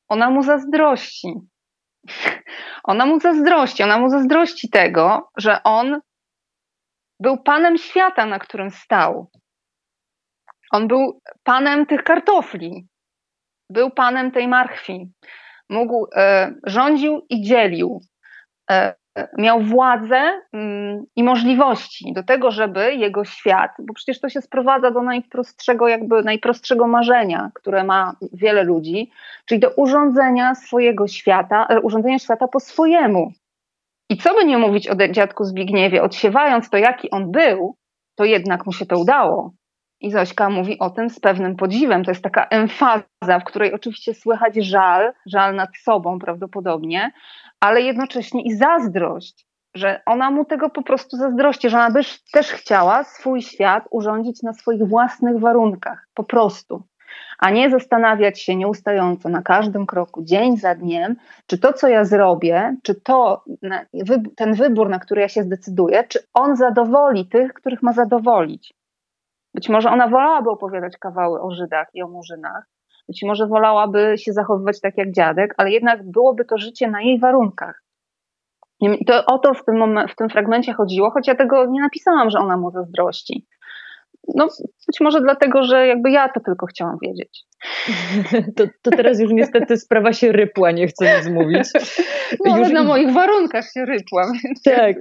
ona 0.07 0.29
mu 0.29 0.43
zazdrości. 0.43 1.33
Ona 2.83 3.05
mu 3.05 3.19
zazdrości, 3.19 3.83
ona 3.83 3.97
mu 3.97 4.09
zazdrości 4.09 4.69
tego, 4.69 5.31
że 5.37 5.63
on 5.63 5.99
był 7.19 7.43
panem 7.43 7.77
świata, 7.77 8.25
na 8.25 8.39
którym 8.39 8.71
stał. 8.71 9.31
On 10.71 10.87
był 10.87 11.21
panem 11.43 11.85
tych 11.85 12.03
kartofli, 12.03 12.87
był 13.69 13.91
panem 13.91 14.31
tej 14.31 14.47
marchwi. 14.47 15.11
Mógł, 15.69 16.07
e, 16.15 16.53
rządził 16.63 17.25
i 17.29 17.41
dzielił. 17.41 18.01
E, 18.71 18.95
miał 19.37 19.61
władzę 19.61 20.41
mm, 20.53 21.05
i 21.15 21.23
możliwości 21.23 22.13
do 22.13 22.23
tego, 22.23 22.51
żeby 22.51 22.95
jego 22.95 23.25
świat, 23.25 23.71
bo 23.79 23.93
przecież 23.93 24.19
to 24.19 24.29
się 24.29 24.41
sprowadza 24.41 24.91
do 24.91 25.01
najprostszego, 25.01 25.87
jakby 25.87 26.23
najprostszego 26.23 26.87
marzenia, 26.87 27.51
które 27.53 27.83
ma 27.83 28.15
wiele 28.33 28.63
ludzi, 28.63 29.11
czyli 29.45 29.59
do 29.59 29.69
urządzenia 29.69 30.55
swojego 30.55 31.07
świata, 31.07 31.67
e, 31.69 31.81
urządzenia 31.81 32.19
świata 32.19 32.47
po 32.47 32.59
swojemu. 32.59 33.31
I 34.09 34.17
co 34.17 34.33
by 34.33 34.45
nie 34.45 34.57
mówić 34.57 34.89
o 34.89 34.95
dziadku 35.11 35.43
Zbigniewie, 35.43 36.03
odsiewając 36.03 36.69
to, 36.69 36.77
jaki 36.77 37.11
on 37.11 37.31
był, 37.31 37.75
to 38.15 38.25
jednak 38.25 38.65
mu 38.65 38.73
się 38.73 38.85
to 38.85 38.99
udało. 38.99 39.53
I 40.01 40.11
Zośka 40.11 40.49
mówi 40.49 40.79
o 40.79 40.89
tym 40.89 41.09
z 41.09 41.19
pewnym 41.19 41.55
podziwem. 41.55 42.03
To 42.03 42.11
jest 42.11 42.23
taka 42.23 42.47
emfaza, 42.47 43.39
w 43.41 43.43
której 43.43 43.73
oczywiście 43.73 44.13
słychać 44.13 44.55
żal, 44.55 45.13
żal 45.25 45.55
nad 45.55 45.69
sobą 45.77 46.19
prawdopodobnie, 46.19 47.11
ale 47.59 47.81
jednocześnie 47.81 48.41
i 48.43 48.53
zazdrość, 48.53 49.45
że 49.75 50.01
ona 50.05 50.31
mu 50.31 50.45
tego 50.45 50.69
po 50.69 50.83
prostu 50.83 51.17
zazdrości, 51.17 51.69
że 51.69 51.77
ona 51.77 51.91
by 51.91 52.01
też 52.33 52.51
chciała 52.51 53.03
swój 53.03 53.41
świat 53.41 53.87
urządzić 53.91 54.43
na 54.43 54.53
swoich 54.53 54.87
własnych 54.87 55.39
warunkach, 55.39 56.07
po 56.13 56.23
prostu. 56.23 56.83
A 57.39 57.49
nie 57.49 57.69
zastanawiać 57.69 58.41
się 58.41 58.55
nieustająco 58.55 59.29
na 59.29 59.41
każdym 59.41 59.85
kroku, 59.85 60.23
dzień 60.23 60.57
za 60.57 60.75
dniem, 60.75 61.15
czy 61.47 61.57
to, 61.57 61.73
co 61.73 61.87
ja 61.87 62.05
zrobię, 62.05 62.75
czy 62.83 62.95
to, 62.95 63.43
ten 64.35 64.53
wybór, 64.53 64.89
na 64.89 64.99
który 64.99 65.21
ja 65.21 65.29
się 65.29 65.43
zdecyduję, 65.43 66.03
czy 66.03 66.19
on 66.33 66.55
zadowoli 66.55 67.25
tych, 67.25 67.53
których 67.53 67.83
ma 67.83 67.93
zadowolić. 67.93 68.73
Być 69.53 69.69
może 69.69 69.89
ona 69.89 70.07
wolałaby 70.07 70.49
opowiadać 70.49 70.97
kawały 70.97 71.41
o 71.41 71.51
Żydach 71.51 71.87
i 71.93 72.01
o 72.01 72.07
Murzynach, 72.07 72.65
być 73.07 73.23
może 73.23 73.47
wolałaby 73.47 74.13
się 74.17 74.33
zachowywać 74.33 74.81
tak 74.81 74.97
jak 74.97 75.11
dziadek, 75.11 75.53
ale 75.57 75.71
jednak 75.71 76.11
byłoby 76.11 76.45
to 76.45 76.57
życie 76.57 76.87
na 76.87 77.01
jej 77.01 77.19
warunkach. 77.19 77.83
I 78.81 79.05
to 79.05 79.25
o 79.25 79.39
to 79.39 79.53
w 79.53 79.65
tym, 79.65 79.77
moment, 79.77 80.11
w 80.11 80.15
tym 80.15 80.29
fragmencie 80.29 80.73
chodziło, 80.73 81.11
choć 81.11 81.27
ja 81.27 81.35
tego 81.35 81.65
nie 81.65 81.81
napisałam, 81.81 82.29
że 82.29 82.39
ona 82.39 82.57
mu 82.57 82.71
zazdrości. 82.71 83.47
No, 84.35 84.47
być 84.87 85.01
może 85.01 85.21
dlatego, 85.21 85.63
że 85.63 85.87
jakby 85.87 86.11
ja 86.11 86.29
to 86.29 86.39
tylko 86.39 86.65
chciałam 86.65 86.97
wiedzieć. 87.01 87.43
To, 88.55 88.63
to 88.81 88.91
teraz 88.91 89.19
już 89.19 89.31
niestety 89.31 89.77
sprawa 89.77 90.13
się 90.13 90.31
rypła, 90.31 90.71
nie 90.71 90.87
chcę 90.87 91.17
nic 91.17 91.29
mówić. 91.29 91.69
No, 92.45 92.57
już 92.57 92.69
na 92.69 92.83
moich 92.83 93.13
warunkach 93.13 93.65
się 93.73 93.85
rypła. 93.85 94.31
Więc 94.43 94.61
tak 94.63 94.95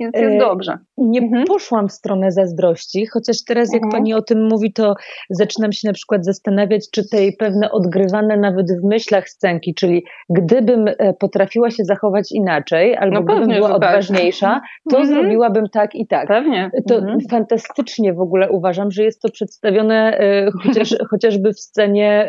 więc 0.00 0.16
jest 0.16 0.34
e, 0.34 0.38
dobrze. 0.38 0.78
Nie 0.98 1.20
mhm. 1.20 1.44
poszłam 1.44 1.88
w 1.88 1.92
stronę 1.92 2.32
zazdrości, 2.32 3.06
chociaż 3.06 3.44
teraz 3.44 3.72
jak 3.72 3.84
mhm. 3.84 3.92
pani 3.92 4.14
o 4.14 4.22
tym 4.22 4.48
mówi, 4.48 4.72
to 4.72 4.94
zaczynam 5.30 5.72
się 5.72 5.88
na 5.88 5.94
przykład 5.94 6.24
zastanawiać, 6.24 6.90
czy 6.90 7.08
tej 7.08 7.36
pewne 7.36 7.70
odgrywane 7.70 8.36
nawet 8.36 8.66
w 8.80 8.84
myślach 8.84 9.28
scenki, 9.28 9.74
czyli 9.74 10.04
gdybym 10.30 10.88
e, 10.88 11.14
potrafiła 11.14 11.70
się 11.70 11.84
zachować 11.84 12.32
inaczej, 12.32 12.96
albo 12.96 13.20
no 13.20 13.22
gdybym 13.22 13.48
była 13.48 13.68
tak. 13.68 13.76
odważniejsza, 13.76 14.60
to 14.90 14.98
mhm. 14.98 15.08
zrobiłabym 15.08 15.68
tak 15.68 15.94
i 15.94 16.06
tak. 16.06 16.28
Pewnie. 16.28 16.70
To 16.88 16.96
mhm. 16.96 17.18
fantastycznie 17.30 18.14
w 18.14 18.20
ogóle 18.20 18.50
uważam, 18.50 18.90
że 18.90 19.04
jest 19.04 19.22
to 19.22 19.28
przedstawione 19.28 20.18
e, 20.18 20.50
chociaż, 20.62 20.94
chociażby 21.10 21.52
w 21.52 21.60
scenie 21.60 22.28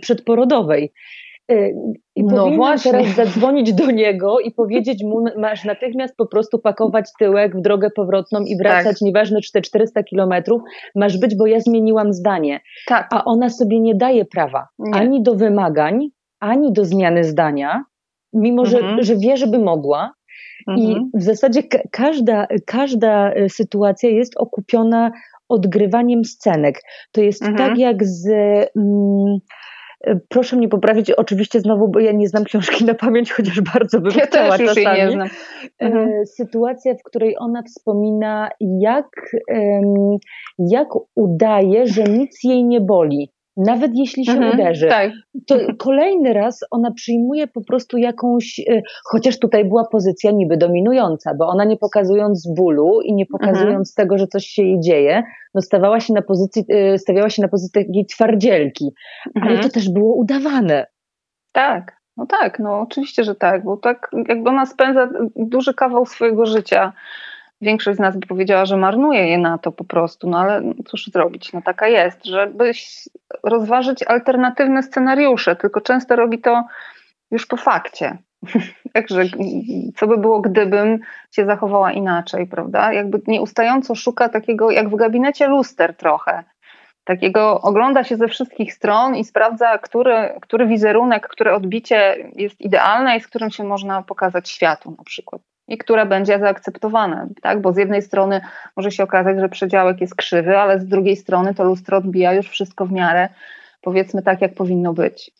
przedporodowej. 0.00 0.92
Y, 1.50 1.74
I 2.16 2.24
no 2.24 2.50
właśnie. 2.50 2.90
teraz 2.90 3.14
zadzwonić 3.14 3.74
do 3.74 3.90
niego 3.90 4.40
i 4.40 4.50
powiedzieć 4.50 5.04
mu, 5.04 5.24
masz 5.38 5.64
natychmiast 5.64 6.16
po 6.16 6.26
prostu 6.26 6.58
pakować 6.58 7.10
tyłek 7.18 7.56
w 7.56 7.60
drogę 7.60 7.90
powrotną 7.90 8.40
i 8.40 8.56
wracać, 8.56 8.98
tak. 8.98 9.00
nieważne 9.02 9.40
czy 9.40 9.52
te 9.52 9.60
400 9.60 10.02
kilometrów, 10.02 10.62
masz 10.94 11.18
być, 11.18 11.36
bo 11.36 11.46
ja 11.46 11.60
zmieniłam 11.60 12.12
zdanie. 12.12 12.60
Tak. 12.86 13.08
A 13.10 13.24
ona 13.24 13.50
sobie 13.50 13.80
nie 13.80 13.94
daje 13.94 14.24
prawa 14.24 14.68
nie. 14.78 14.94
ani 14.94 15.22
do 15.22 15.34
wymagań, 15.34 16.08
ani 16.40 16.72
do 16.72 16.84
zmiany 16.84 17.24
zdania, 17.24 17.84
mimo 18.32 18.66
że, 18.66 18.78
mhm. 18.78 19.02
że 19.02 19.16
wie, 19.16 19.36
żeby 19.36 19.58
mogła. 19.58 20.12
Mhm. 20.68 20.88
I 20.88 21.18
w 21.18 21.22
zasadzie 21.22 21.62
każda, 21.90 22.46
każda 22.66 23.34
y, 23.34 23.48
sytuacja 23.48 24.10
jest 24.10 24.36
okupiona 24.36 25.10
odgrywaniem 25.48 26.24
scenek. 26.24 26.80
To 27.12 27.20
jest 27.20 27.42
mhm. 27.42 27.68
tak 27.68 27.78
jak 27.78 28.04
z. 28.04 28.28
Mm, 28.76 29.38
Proszę 30.28 30.56
mnie 30.56 30.68
poprawić, 30.68 31.10
oczywiście 31.10 31.60
znowu, 31.60 31.88
bo 31.88 32.00
ja 32.00 32.12
nie 32.12 32.28
znam 32.28 32.44
książki 32.44 32.84
na 32.84 32.94
pamięć, 32.94 33.32
chociaż 33.32 33.60
bardzo 33.60 34.00
bym 34.00 34.12
ja 34.16 34.26
chciała 34.26 34.58
też 34.58 34.74
czasami. 34.74 34.98
nie 34.98 35.10
znam. 35.10 35.28
E, 35.28 35.84
mhm. 35.84 36.26
Sytuacja, 36.26 36.94
w 36.94 37.02
której 37.02 37.34
ona 37.38 37.62
wspomina, 37.62 38.48
jak, 38.60 39.06
jak 40.58 40.88
udaje, 41.16 41.86
że 41.86 42.02
nic 42.02 42.44
jej 42.44 42.64
nie 42.64 42.80
boli 42.80 43.30
nawet 43.56 43.90
jeśli 43.94 44.26
się 44.26 44.32
mhm, 44.32 44.54
uderzy. 44.54 44.88
Tak. 44.88 45.10
To 45.46 45.56
kolejny 45.78 46.32
raz 46.32 46.60
ona 46.70 46.90
przyjmuje 46.90 47.46
po 47.46 47.64
prostu 47.64 47.96
jakąś, 47.96 48.60
e, 48.60 48.82
chociaż 49.04 49.38
tutaj 49.38 49.64
była 49.64 49.84
pozycja 49.84 50.30
niby 50.30 50.56
dominująca, 50.56 51.34
bo 51.38 51.48
ona 51.48 51.64
nie 51.64 51.76
pokazując 51.76 52.48
bólu 52.56 53.00
i 53.00 53.14
nie 53.14 53.26
pokazując 53.26 53.90
mhm. 53.90 53.94
tego, 53.96 54.18
że 54.18 54.26
coś 54.26 54.46
się 54.46 54.62
jej 54.62 54.80
dzieje, 54.80 55.22
no 55.54 55.62
stawała 55.62 56.00
się 56.00 56.14
na 56.14 56.22
pozycji, 56.22 56.64
e, 56.68 56.98
stawiała 56.98 57.30
się 57.30 57.42
na 57.42 57.48
pozycji 57.48 57.84
takiej 57.84 58.06
twardzielki. 58.06 58.94
Mhm. 59.36 59.52
Ale 59.52 59.62
to 59.62 59.68
też 59.68 59.90
było 59.90 60.14
udawane. 60.14 60.86
Tak, 61.52 61.96
no 62.16 62.26
tak, 62.26 62.58
no 62.58 62.80
oczywiście, 62.80 63.24
że 63.24 63.34
tak, 63.34 63.64
bo 63.64 63.76
tak 63.76 64.10
jakby 64.28 64.50
ona 64.50 64.66
spędza 64.66 65.08
duży 65.36 65.74
kawał 65.74 66.06
swojego 66.06 66.46
życia 66.46 66.92
większość 67.62 67.96
z 67.96 68.00
nas 68.00 68.16
by 68.16 68.26
powiedziała, 68.26 68.64
że 68.64 68.76
marnuje 68.76 69.28
je 69.28 69.38
na 69.38 69.58
to 69.58 69.72
po 69.72 69.84
prostu, 69.84 70.30
no 70.30 70.38
ale 70.38 70.62
cóż 70.86 71.06
zrobić, 71.06 71.52
no 71.52 71.62
taka 71.62 71.88
jest, 71.88 72.24
żeby 72.24 72.72
rozważyć 73.42 74.02
alternatywne 74.02 74.82
scenariusze, 74.82 75.56
tylko 75.56 75.80
często 75.80 76.16
robi 76.16 76.38
to 76.38 76.64
już 77.30 77.46
po 77.46 77.56
fakcie. 77.56 78.18
Także 78.94 79.22
co 79.96 80.06
by 80.06 80.18
było, 80.18 80.40
gdybym 80.40 80.98
się 81.30 81.46
zachowała 81.46 81.92
inaczej, 81.92 82.46
prawda? 82.46 82.92
Jakby 82.92 83.20
nieustająco 83.26 83.94
szuka 83.94 84.28
takiego, 84.28 84.70
jak 84.70 84.88
w 84.88 84.96
gabinecie 84.96 85.46
luster 85.46 85.96
trochę. 85.96 86.44
Takiego 87.04 87.60
ogląda 87.60 88.04
się 88.04 88.16
ze 88.16 88.28
wszystkich 88.28 88.74
stron 88.74 89.16
i 89.16 89.24
sprawdza, 89.24 89.78
który, 89.78 90.34
który 90.40 90.66
wizerunek, 90.66 91.28
które 91.28 91.54
odbicie 91.54 92.30
jest 92.36 92.60
idealne 92.60 93.16
i 93.16 93.20
z 93.20 93.26
którym 93.26 93.50
się 93.50 93.64
można 93.64 94.02
pokazać 94.02 94.50
światu 94.50 94.94
na 94.98 95.04
przykład 95.04 95.42
i 95.72 95.78
która 95.78 96.06
będzie 96.06 96.38
zaakceptowana, 96.38 97.26
tak? 97.42 97.60
Bo 97.60 97.72
z 97.72 97.76
jednej 97.76 98.02
strony 98.02 98.40
może 98.76 98.90
się 98.90 99.02
okazać, 99.02 99.40
że 99.40 99.48
przedziałek 99.48 100.00
jest 100.00 100.14
krzywy, 100.14 100.58
ale 100.58 100.80
z 100.80 100.86
drugiej 100.86 101.16
strony 101.16 101.54
to 101.54 101.64
lustro 101.64 101.98
odbija 101.98 102.32
już 102.32 102.48
wszystko 102.48 102.86
w 102.86 102.92
miarę, 102.92 103.28
powiedzmy 103.80 104.22
tak, 104.22 104.40
jak 104.40 104.54
powinno 104.54 104.92
być. 104.92 105.30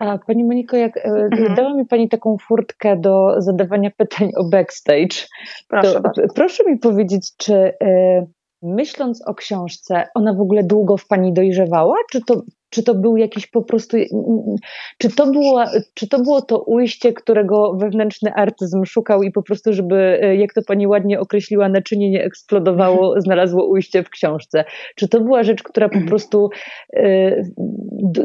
A 0.00 0.18
Pani 0.18 0.44
Moniko, 0.44 0.76
jak 0.76 0.96
e, 0.96 1.02
mhm. 1.04 1.54
dała 1.54 1.74
mi 1.74 1.86
Pani 1.86 2.08
taką 2.08 2.36
furtkę 2.38 2.96
do 2.96 3.42
zadawania 3.42 3.90
pytań 3.96 4.30
o 4.36 4.44
backstage, 4.44 5.26
proszę, 5.68 6.00
to, 6.02 6.22
proszę 6.34 6.64
mi 6.64 6.78
powiedzieć, 6.78 7.36
czy 7.36 7.54
y, 7.54 8.26
myśląc 8.62 9.22
o 9.26 9.34
książce, 9.34 10.08
ona 10.14 10.34
w 10.34 10.40
ogóle 10.40 10.62
długo 10.64 10.96
w 10.96 11.06
Pani 11.06 11.32
dojrzewała, 11.32 11.96
czy 12.12 12.20
to 12.24 12.42
czy 12.70 12.82
to 12.82 12.94
był 12.94 13.16
jakiś 13.16 13.46
po 13.46 13.62
prostu, 13.62 13.96
czy 14.98 15.16
to, 15.16 15.30
było, 15.30 15.64
czy 15.94 16.08
to 16.08 16.22
było 16.22 16.42
to 16.42 16.62
ujście, 16.62 17.12
którego 17.12 17.74
wewnętrzny 17.74 18.34
artyzm 18.34 18.84
szukał 18.84 19.22
i 19.22 19.32
po 19.32 19.42
prostu, 19.42 19.72
żeby, 19.72 20.18
e, 20.22 20.36
jak 20.36 20.52
to 20.52 20.62
pani 20.62 20.86
ładnie 20.86 21.20
określiła, 21.20 21.68
naczynie 21.68 22.10
nie 22.10 22.24
eksplodowało, 22.24 23.20
znalazło 23.20 23.66
ujście 23.66 24.02
w 24.02 24.10
książce? 24.10 24.64
Czy 24.96 25.08
to 25.08 25.20
była 25.20 25.42
rzecz, 25.42 25.62
która 25.62 25.88
po 25.88 26.00
prostu 26.08 26.50
y, 26.96 27.42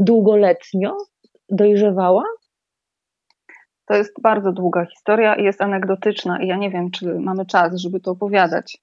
długoletnio 0.01 0.97
dojrzewała? 1.49 2.23
To 3.85 3.95
jest 3.95 4.21
bardzo 4.21 4.51
długa 4.51 4.85
historia 4.85 5.35
i 5.35 5.43
jest 5.43 5.61
anegdotyczna 5.61 6.43
i 6.43 6.47
ja 6.47 6.57
nie 6.57 6.69
wiem, 6.69 6.91
czy 6.91 7.05
mamy 7.19 7.45
czas, 7.45 7.75
żeby 7.75 7.99
to 7.99 8.11
opowiadać. 8.11 8.77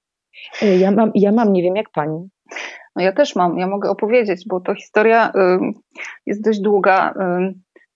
E, 0.61 0.77
ja 0.77 0.91
mam, 0.91 1.11
ja 1.15 1.31
mam 1.31 1.53
nie 1.53 1.63
wiem 1.63 1.75
jak 1.75 1.89
pani. 1.89 2.29
No 2.95 3.03
ja 3.03 3.11
też 3.11 3.35
mam, 3.35 3.57
ja 3.57 3.67
mogę 3.67 3.89
opowiedzieć, 3.89 4.43
bo 4.47 4.59
to 4.59 4.75
historia 4.75 5.31
jest 6.25 6.43
dość 6.43 6.59
długa. 6.61 7.13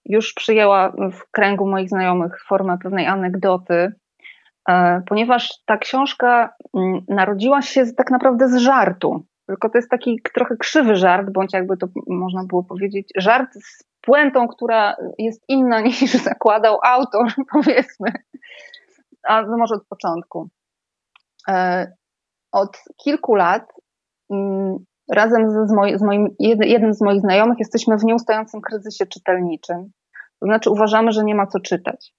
Już 0.06 0.34
przyjęła 0.34 0.92
w 0.92 1.32
kręgu 1.32 1.68
moich 1.68 1.90
znajomych 1.90 2.44
formę 2.48 2.78
pewnej 2.84 3.06
anegdoty, 3.06 3.94
e, 4.70 5.02
ponieważ 5.08 5.54
ta 5.66 5.78
książka 5.78 6.54
narodziła 7.08 7.62
się 7.62 7.86
tak 7.98 8.12
naprawdę 8.12 8.50
z 8.50 8.58
żartu. 8.58 9.26
Tylko 9.48 9.70
to 9.70 9.78
jest 9.78 9.90
taki 9.90 10.22
trochę 10.34 10.58
krzywy 10.58 10.96
żart, 10.96 11.30
bądź 11.32 11.54
jakby 11.54 11.78
to 11.78 11.88
można 12.08 12.44
było 12.44 12.64
powiedzieć, 12.64 13.10
żart 13.18 13.54
z 13.54 13.84
puentą, 14.02 14.48
która 14.48 14.96
jest 15.18 15.44
inna 15.48 15.82
niż 15.86 16.14
zakładał 16.14 16.80
autor, 16.84 17.28
powiedzmy. 17.54 18.12
A 19.24 19.42
no 19.42 19.58
może 19.58 19.76
od 19.76 19.88
początku. 19.88 20.50
Od 22.56 22.78
kilku 23.04 23.36
lat 23.36 23.64
Mm, 24.32 24.78
razem 25.12 25.50
z, 25.50 25.70
z, 25.98 26.02
moim, 26.02 26.28
jednym 26.40 26.94
z 26.94 27.02
moich 27.02 27.22
znajomych 27.22 27.60
jesteśmy 27.60 27.98
w 27.98 28.04
nieustającym 28.04 28.62
kryzysie 28.62 29.06
czytelniczym. 29.06 29.92
To 30.40 30.46
znaczy 30.46 30.70
uważamy, 30.70 31.12
że 31.12 31.24
nie 31.24 31.36
ma 31.36 31.48
co 31.48 31.60
czytać. 31.60 32.14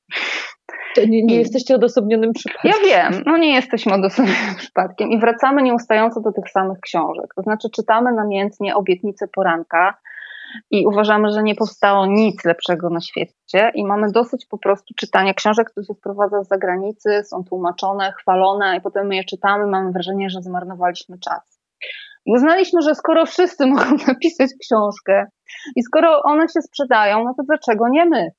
Nie, 1.09 1.25
nie 1.25 1.37
jesteście 1.37 1.75
odosobnionym 1.75 2.33
przypadkiem. 2.33 2.71
Ja 2.71 2.87
wiem, 2.87 3.23
no 3.27 3.37
nie 3.37 3.55
jesteśmy 3.55 3.95
odosobnionym 3.95 4.55
przypadkiem 4.59 5.11
i 5.11 5.21
wracamy 5.21 5.63
nieustająco 5.63 6.21
do 6.21 6.33
tych 6.33 6.51
samych 6.51 6.81
książek. 6.81 7.35
To 7.37 7.43
znaczy 7.43 7.69
czytamy 7.71 8.13
namiętnie 8.13 8.77
obietnice 8.77 9.29
poranka 9.29 9.99
i 10.71 10.87
uważamy, 10.87 11.33
że 11.33 11.43
nie 11.43 11.55
powstało 11.55 12.07
nic 12.07 12.45
lepszego 12.45 12.91
na 12.91 13.01
świecie 13.01 13.71
i 13.75 13.85
mamy 13.85 14.13
dosyć 14.13 14.47
po 14.47 14.59
prostu 14.59 14.95
czytania 14.95 15.35
książek, 15.35 15.71
które 15.71 15.87
się 15.87 15.95
wprowadza 15.95 16.43
z 16.45 16.49
zagranicy, 16.49 17.23
są 17.25 17.45
tłumaczone, 17.45 18.13
chwalone 18.13 18.77
i 18.77 18.81
potem 18.81 19.07
my 19.07 19.17
je 19.17 19.25
czytamy, 19.25 19.67
mamy 19.67 19.93
wrażenie, 19.93 20.31
że 20.31 20.43
zmarnowaliśmy 20.43 21.19
czas. 21.19 21.61
I 22.27 22.33
uznaliśmy, 22.33 22.83
że 22.83 22.95
skoro 22.95 23.27
wszyscy 23.27 23.67
mogą 23.77 23.91
napisać 24.09 24.51
książkę 24.63 25.27
i 25.77 25.83
skoro 25.83 26.23
one 26.23 26.49
się 26.49 26.63
sprzedają, 26.63 27.25
no 27.25 27.35
to 27.37 27.43
dlaczego 27.43 27.89
nie 27.89 28.05
my? 28.05 28.31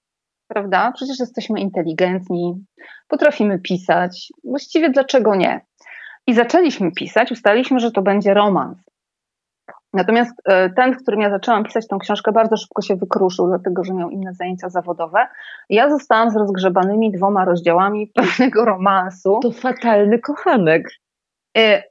prawda? 0.48 0.91
Przecież 0.96 1.20
jesteśmy 1.20 1.60
inteligentni, 1.60 2.65
potrafimy 3.08 3.60
pisać. 3.60 4.28
Właściwie 4.43 4.89
dlaczego 4.89 5.36
nie? 5.36 5.62
I 6.28 6.34
zaczęliśmy 6.34 6.91
pisać, 6.91 7.32
ustaliliśmy, 7.32 7.80
że 7.80 7.91
to 7.91 8.02
będzie 8.02 8.34
romans. 8.34 8.78
Natomiast 9.98 10.32
e, 10.46 10.70
ten, 10.70 10.94
w 10.94 10.98
którym 10.98 11.22
ja 11.22 11.30
zaczęłam 11.30 11.64
pisać 11.64 11.88
tą 11.88 12.00
książkę, 12.00 12.32
bardzo 12.32 12.58
szybko 12.58 12.82
się 12.82 12.96
wykruszył, 12.96 13.48
dlatego 13.48 13.84
że 13.84 13.94
miał 13.94 14.10
inne 14.10 14.34
zajęcia 14.34 14.70
zawodowe. 14.70 15.28
Ja 15.70 15.90
zostałam 15.90 16.30
z 16.30 16.36
rozgrzebanymi 16.36 17.12
dwoma 17.12 17.46
rozdziałami 17.46 18.08
pewnego 18.16 18.66
romansu. 18.66 19.40
To 19.42 19.52
fatalny 19.52 20.20
kochanek. 20.20 20.90
E, 21.58 21.84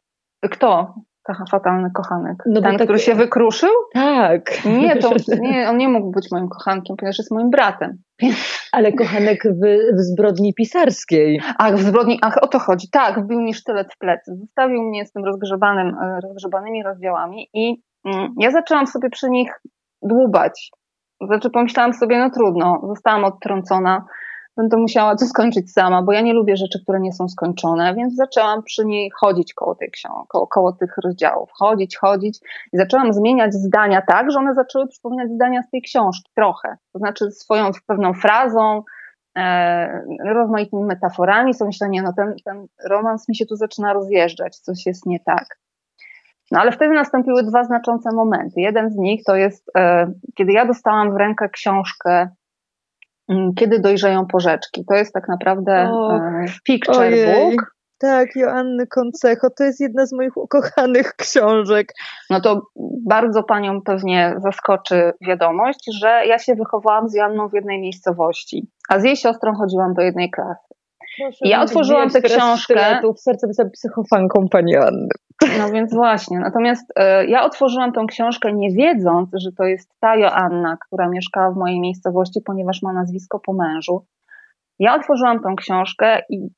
kto? 0.51 0.95
fatalny 1.51 1.91
kochanek. 1.91 2.37
No 2.47 2.61
Ten, 2.61 2.73
tak, 2.77 2.83
który 2.83 2.99
się 2.99 3.15
wykruszył? 3.15 3.71
Tak. 3.93 4.65
Nie, 4.65 4.97
to, 4.97 5.11
nie, 5.41 5.71
on 5.71 5.77
nie 5.77 5.89
mógł 5.89 6.11
być 6.11 6.31
moim 6.33 6.49
kochankiem, 6.49 6.97
ponieważ 6.97 7.19
jest 7.19 7.31
moim 7.31 7.51
bratem. 7.51 7.99
Ale 8.73 8.93
kochanek 8.93 9.43
w, 9.45 9.61
w 9.97 10.01
zbrodni 10.01 10.55
pisarskiej. 10.55 11.41
Ach, 11.59 11.77
w 11.77 11.83
zbrodni, 11.83 12.19
ach, 12.23 12.43
o 12.43 12.47
to 12.47 12.59
chodzi. 12.59 12.91
Tak, 12.91 13.25
wbił 13.25 13.41
mi 13.41 13.55
sztylet 13.55 13.95
w 13.95 13.99
plecy. 13.99 14.37
Zostawił 14.37 14.83
mnie 14.83 15.07
z 15.07 15.13
tym 15.13 15.25
rozgrzebanym, 15.25 15.89
e, 15.89 16.21
rozgrzebanymi 16.21 16.83
rozdziałami 16.83 17.49
i 17.55 17.83
ja 18.39 18.51
zaczęłam 18.51 18.87
sobie 18.87 19.11
przy 19.11 19.31
nich 19.31 19.61
dłubać. 20.03 20.71
Znaczy 21.21 21.51
pomyślałam 21.51 21.93
sobie, 21.93 22.19
no 22.19 22.31
trudno, 22.31 22.81
zostałam 22.89 23.25
odtrącona 23.25 24.05
będę 24.57 24.77
musiała 24.77 25.17
to 25.17 25.27
skończyć 25.27 25.73
sama, 25.73 26.03
bo 26.03 26.13
ja 26.13 26.21
nie 26.21 26.33
lubię 26.33 26.57
rzeczy, 26.57 26.83
które 26.83 27.01
nie 27.01 27.13
są 27.13 27.29
skończone, 27.29 27.95
więc 27.95 28.15
zaczęłam 28.15 28.63
przy 28.63 28.85
niej 28.85 29.11
chodzić 29.21 29.55
koło 29.55 29.75
tej 29.75 29.91
książki, 29.91 30.27
koło, 30.29 30.47
koło, 30.47 30.73
tych 30.73 30.95
rozdziałów, 31.05 31.51
chodzić, 31.53 31.97
chodzić 31.97 32.39
i 32.73 32.79
zaczęłam 32.79 33.13
zmieniać 33.13 33.55
zdania 33.55 34.03
tak, 34.03 34.31
że 34.31 34.39
one 34.39 34.55
zaczęły 34.55 34.89
przypominać 34.89 35.31
zdania 35.31 35.63
z 35.63 35.71
tej 35.71 35.83
książki 35.83 36.33
trochę, 36.37 36.77
to 36.93 36.99
znaczy 36.99 37.31
swoją 37.31 37.71
pewną 37.87 38.15
frazą, 38.15 38.83
e, 39.39 40.05
rozmaitymi 40.25 40.85
metaforami, 40.85 41.55
co 41.55 41.65
myślenie, 41.65 42.03
no 42.03 42.13
ten, 42.17 42.35
ten 42.45 42.67
romans 42.89 43.29
mi 43.29 43.37
się 43.37 43.47
tu 43.47 43.57
zaczyna 43.57 43.93
rozjeżdżać, 43.93 44.57
coś 44.57 44.87
jest 44.87 45.07
nie 45.07 45.21
tak. 45.21 45.59
No 46.51 46.61
ale 46.61 46.73
wtedy 46.73 46.95
nastąpiły 46.95 47.43
dwa 47.43 47.65
znaczące 47.65 48.11
momenty. 48.15 48.61
Jeden 48.61 48.91
z 48.91 48.97
nich 48.97 49.23
to 49.27 49.37
jest, 49.37 49.71
e, 49.79 50.13
kiedy 50.35 50.53
ja 50.53 50.67
dostałam 50.67 51.13
w 51.13 51.17
rękę 51.17 51.49
książkę 51.49 52.29
Mm, 53.29 53.55
kiedy 53.55 53.81
dojrzeją 53.81 54.27
porzeczki. 54.27 54.85
To 54.89 54.95
jest 54.95 55.13
tak 55.13 55.29
naprawdę 55.29 55.91
Och, 55.93 56.23
picture 56.65 56.99
ojej. 56.99 57.51
book. 57.51 57.77
Tak, 57.99 58.37
Joanny 58.37 58.87
Koncecho, 58.87 59.51
to 59.59 59.65
jest 59.65 59.81
jedna 59.81 60.07
z 60.07 60.13
moich 60.13 60.37
ukochanych 60.37 61.15
książek. 61.17 61.93
No 62.31 62.41
to 62.41 62.63
bardzo 63.07 63.43
panią 63.43 63.83
pewnie 63.83 64.35
zaskoczy 64.39 65.13
wiadomość, 65.21 65.81
że 66.03 66.09
ja 66.27 66.39
się 66.39 66.55
wychowałam 66.55 67.09
z 67.09 67.15
Joanną 67.15 67.49
w 67.49 67.55
jednej 67.55 67.81
miejscowości, 67.81 68.71
a 68.89 69.01
z 69.01 69.05
jej 69.05 69.17
siostrą 69.17 69.55
chodziłam 69.55 69.95
do 69.95 70.03
jednej 70.03 70.31
klasy. 70.31 70.75
Proszę 71.19 71.39
ja 71.41 71.63
otworzyłam 71.63 72.11
tę 72.11 72.21
książkę. 72.21 72.99
Tu 73.03 73.15
w 73.15 73.21
serce 73.21 73.47
jestem 73.47 73.71
psychofanką 73.71 74.49
pani 74.51 74.77
Anny. 74.77 75.09
No 75.59 75.71
więc 75.71 75.95
właśnie. 75.95 76.39
Natomiast 76.39 76.93
e, 76.97 77.27
ja 77.27 77.45
otworzyłam 77.45 77.93
tę 77.93 78.05
książkę 78.09 78.53
nie 78.53 78.71
wiedząc, 78.71 79.29
że 79.35 79.53
to 79.53 79.65
jest 79.65 79.91
ta 80.01 80.17
Joanna, 80.17 80.77
która 80.87 81.09
mieszkała 81.09 81.51
w 81.51 81.57
mojej 81.57 81.81
miejscowości, 81.81 82.41
ponieważ 82.47 82.83
ma 82.83 82.93
nazwisko 82.93 83.41
po 83.47 83.53
mężu. 83.53 84.07
Ja 84.79 84.95
otworzyłam 84.95 85.41
tę 85.41 85.55
książkę 85.57 86.23
i 86.31 86.49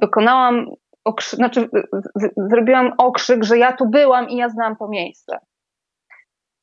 dokonałam, 0.00 0.66
okrzy- 1.08 1.36
znaczy 1.36 1.68
zrobiłam 2.36 2.92
okrzyk, 2.98 3.44
że 3.44 3.58
ja 3.58 3.72
tu 3.72 3.88
byłam 3.88 4.28
i 4.28 4.36
ja 4.36 4.48
znam 4.48 4.76
to 4.76 4.88
miejsce. 4.88 5.38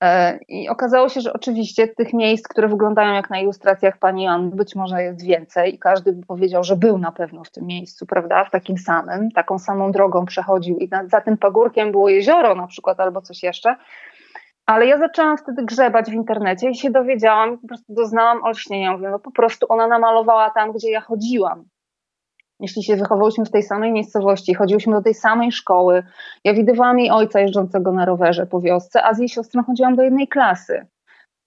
E, 0.05 0.39
I 0.47 0.69
okazało 0.69 1.09
się, 1.09 1.21
że 1.21 1.33
oczywiście 1.33 1.87
tych 1.87 2.13
miejsc, 2.13 2.47
które 2.47 2.67
wyglądają 2.67 3.13
jak 3.13 3.29
na 3.29 3.39
ilustracjach 3.39 3.97
pani 3.97 4.23
Jan, 4.23 4.49
być 4.49 4.75
może 4.75 5.03
jest 5.03 5.25
więcej 5.25 5.75
i 5.75 5.79
każdy 5.79 6.13
by 6.13 6.25
powiedział, 6.25 6.63
że 6.63 6.75
był 6.75 6.97
na 6.97 7.11
pewno 7.11 7.43
w 7.43 7.51
tym 7.51 7.65
miejscu, 7.65 8.05
prawda, 8.05 8.43
w 8.43 8.51
takim 8.51 8.77
samym, 8.77 9.31
taką 9.31 9.59
samą 9.59 9.91
drogą 9.91 10.25
przechodził 10.25 10.77
i 10.77 10.89
za 11.07 11.21
tym 11.21 11.37
pagórkiem 11.37 11.91
było 11.91 12.09
jezioro 12.09 12.55
na 12.55 12.67
przykład 12.67 12.99
albo 12.99 13.21
coś 13.21 13.43
jeszcze. 13.43 13.75
Ale 14.65 14.85
ja 14.85 14.97
zaczęłam 14.97 15.37
wtedy 15.37 15.65
grzebać 15.65 16.09
w 16.09 16.13
internecie 16.13 16.69
i 16.69 16.75
się 16.75 16.91
dowiedziałam, 16.91 17.57
po 17.57 17.67
prostu 17.67 17.93
doznałam 17.93 18.43
olśnienia. 18.43 18.91
Mówię, 18.91 19.09
no 19.09 19.19
po 19.19 19.31
prostu 19.31 19.65
ona 19.69 19.87
namalowała 19.87 20.49
tam, 20.49 20.71
gdzie 20.71 20.91
ja 20.91 21.01
chodziłam 21.01 21.65
jeśli 22.59 22.83
się 22.83 22.95
wychowałyśmy 22.95 23.45
w 23.45 23.51
tej 23.51 23.63
samej 23.63 23.91
miejscowości, 23.91 24.53
chodziłyśmy 24.53 24.93
do 24.93 25.01
tej 25.01 25.13
samej 25.13 25.51
szkoły, 25.51 26.03
ja 26.43 26.53
widywałam 26.53 26.99
jej 26.99 27.11
ojca 27.11 27.39
jeżdżącego 27.39 27.91
na 27.91 28.05
rowerze 28.05 28.45
po 28.45 28.61
wiosce, 28.61 29.03
a 29.03 29.13
z 29.13 29.19
jej 29.19 29.29
siostrą 29.29 29.63
chodziłam 29.63 29.95
do 29.95 30.03
jednej 30.03 30.27
klasy. 30.27 30.87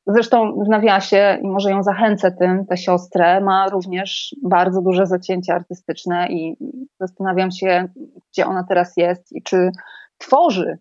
Zresztą 0.07 0.64
w 0.64 0.68
nawiasie, 0.68 1.38
i 1.42 1.49
może 1.49 1.71
ją 1.71 1.83
zachęcę 1.83 2.33
tym, 2.33 2.66
tę 2.66 2.77
siostrę 2.77 3.40
ma 3.40 3.68
również 3.68 4.37
bardzo 4.42 4.83
duże 4.83 5.07
zacięcie 5.07 5.55
artystyczne 5.55 6.29
i 6.29 6.57
zastanawiam 7.01 7.51
się, 7.51 7.88
gdzie 8.33 8.47
ona 8.47 8.64
teraz 8.68 8.97
jest 8.97 9.33
i 9.33 9.42
czy 9.42 9.71
tworzy, 10.18 10.79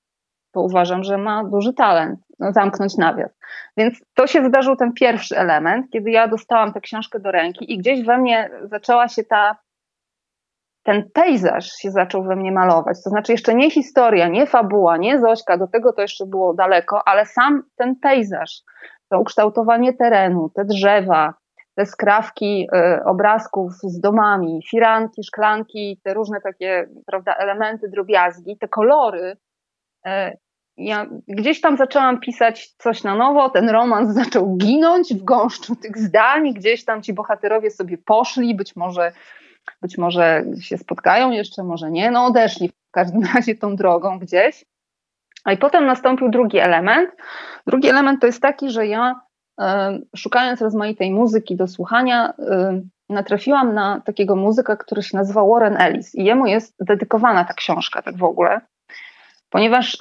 bo 0.54 0.62
uważam, 0.62 1.04
że 1.04 1.18
ma 1.18 1.44
duży 1.44 1.74
talent 1.74 2.20
no, 2.40 2.52
zamknąć 2.54 2.98
nawias. 2.98 3.32
Więc 3.78 4.02
to 4.14 4.28
się 4.28 4.42
wydarzył 4.42 4.76
ten 4.76 4.94
pierwszy 4.94 5.38
element, 5.38 5.86
kiedy 5.92 6.12
ja 6.12 6.28
dostałam 6.28 6.74
tę 6.74 6.82
książkę 6.82 7.20
do 7.20 7.32
ręki 7.32 7.74
i 7.74 7.78
gdzieś 7.78 8.06
we 8.06 8.18
mnie 8.18 8.50
zaczęła 8.64 9.08
się 9.08 9.24
ta 9.24 9.58
ten 10.88 11.10
pejzaż 11.14 11.72
się 11.72 11.92
zaczął 11.92 12.24
we 12.24 12.36
mnie 12.36 12.52
malować. 12.52 13.04
To 13.04 13.10
znaczy 13.10 13.32
jeszcze 13.32 13.56
nie 13.56 13.72
historia, 13.72 14.28
nie 14.28 14.46
fabuła, 14.46 14.98
nie 14.98 15.20
Zośka, 15.20 15.58
do 15.58 15.68
tego 15.68 15.94
to 15.94 16.02
jeszcze 16.02 16.26
było 16.26 16.54
daleko, 16.54 17.08
ale 17.08 17.26
sam 17.26 17.64
ten 17.76 17.96
pejzaż, 17.96 18.62
to 19.10 19.20
ukształtowanie 19.20 19.94
terenu, 19.94 20.52
te 20.56 20.66
drzewa, 20.66 21.34
te 21.76 21.86
skrawki 21.86 22.68
y, 23.00 23.04
obrazków 23.06 23.74
z 23.74 24.00
domami, 24.00 24.62
firanki, 24.70 25.24
szklanki, 25.24 26.00
te 26.04 26.14
różne 26.14 26.42
takie 26.42 26.90
prawda, 27.06 27.36
elementy, 27.36 27.90
drobiazgi, 27.90 28.58
te 28.58 28.68
kolory. 28.68 29.38
Y, 30.08 30.10
ja 30.78 31.06
gdzieś 31.28 31.62
tam 31.62 31.78
zaczęłam 31.78 32.20
pisać 32.20 32.68
coś 32.78 33.04
na 33.04 33.16
nowo, 33.16 33.50
ten 33.50 33.70
romans 33.70 34.10
zaczął 34.24 34.56
ginąć 34.58 35.14
w 35.14 35.24
gąszczu 35.24 35.76
tych 35.76 35.98
zdań, 35.98 36.54
gdzieś 36.54 36.86
tam 36.86 37.02
ci 37.02 37.14
bohaterowie 37.14 37.72
sobie 37.72 37.98
poszli, 37.98 38.56
być 38.56 38.76
może 38.76 39.12
być 39.82 39.98
może 39.98 40.44
się 40.62 40.78
spotkają 40.78 41.32
jeszcze, 41.32 41.64
może 41.64 41.92
nie, 41.92 42.12
no 42.12 42.26
odeszli 42.26 42.70
w 42.70 42.92
każdym 42.92 43.24
razie 43.36 43.56
tą 43.56 43.76
drogą 43.76 44.20
gdzieś. 44.20 44.66
A 45.44 45.52
i 45.52 45.58
potem 45.58 45.86
nastąpił 45.86 46.30
drugi 46.30 46.58
element. 46.58 47.10
Drugi 47.68 47.90
element 47.90 48.22
to 48.22 48.28
jest 48.28 48.42
taki, 48.42 48.70
że 48.70 48.88
ja 48.88 49.22
szukając 50.16 50.62
rozmaitej 50.62 51.12
muzyki 51.12 51.56
do 51.56 51.68
słuchania, 51.68 52.34
natrafiłam 53.10 53.74
na 53.74 54.02
takiego 54.06 54.36
muzyka, 54.36 54.76
który 54.76 55.04
się 55.04 55.18
nazywa 55.18 55.46
Warren 55.46 55.78
Ellis 55.78 56.16
i 56.16 56.24
jemu 56.24 56.46
jest 56.46 56.76
dedykowana 56.80 57.46
ta 57.46 57.54
książka 57.54 58.02
tak 58.02 58.18
w 58.18 58.24
ogóle, 58.24 58.62
ponieważ 59.50 59.98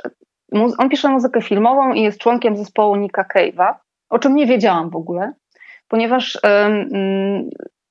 on 0.53 0.89
pisze 0.89 1.09
muzykę 1.09 1.43
filmową 1.43 1.93
i 1.93 2.03
jest 2.03 2.21
członkiem 2.21 2.57
zespołu 2.57 2.97
Nicka 2.97 3.25
Cave'a, 3.35 3.75
o 4.09 4.19
czym 4.19 4.35
nie 4.35 4.47
wiedziałam 4.47 4.91
w 4.91 4.97
ogóle, 4.97 5.33
ponieważ 5.89 6.39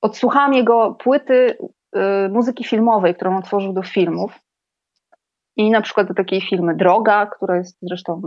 odsłuchałam 0.06 0.54
jego 0.54 0.94
płyty 0.94 1.58
y, 1.96 2.28
muzyki 2.28 2.64
filmowej, 2.64 3.14
którą 3.14 3.38
otworzył 3.38 3.72
do 3.72 3.82
filmów. 3.82 4.40
I 5.56 5.70
na 5.70 5.80
przykład 5.80 6.08
do 6.08 6.14
takiej 6.14 6.40
filmy 6.40 6.74
Droga, 6.74 7.26
która 7.26 7.56
jest 7.56 7.78
zresztą 7.82 8.22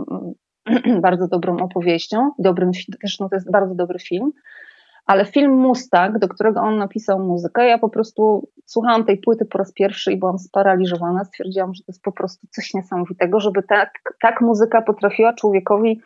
mm, 0.66 1.00
bardzo 1.06 1.28
dobrą 1.28 1.56
opowieścią, 1.56 2.30
dobrym, 2.38 2.70
zresztą 3.00 3.28
to 3.28 3.36
jest 3.36 3.50
bardzo 3.50 3.74
dobry 3.74 3.98
film. 3.98 4.32
Ale 5.06 5.24
film 5.24 5.52
Mustang, 5.52 6.18
do 6.18 6.28
którego 6.28 6.60
on 6.60 6.76
napisał 6.76 7.18
muzykę, 7.18 7.66
ja 7.66 7.78
po 7.78 7.88
prostu 7.88 8.48
słuchałam 8.66 9.04
tej 9.04 9.18
płyty 9.18 9.44
po 9.44 9.58
raz 9.58 9.72
pierwszy 9.72 10.12
i 10.12 10.16
byłam 10.16 10.38
sparaliżowana. 10.38 11.24
Stwierdziłam, 11.24 11.74
że 11.74 11.82
to 11.82 11.92
jest 11.92 12.02
po 12.02 12.12
prostu 12.12 12.46
coś 12.50 12.74
niesamowitego, 12.74 13.40
żeby 13.40 13.62
tak, 13.62 13.90
tak 14.22 14.40
muzyka 14.40 14.82
potrafiła 14.82 15.32
człowiekowi 15.32 16.00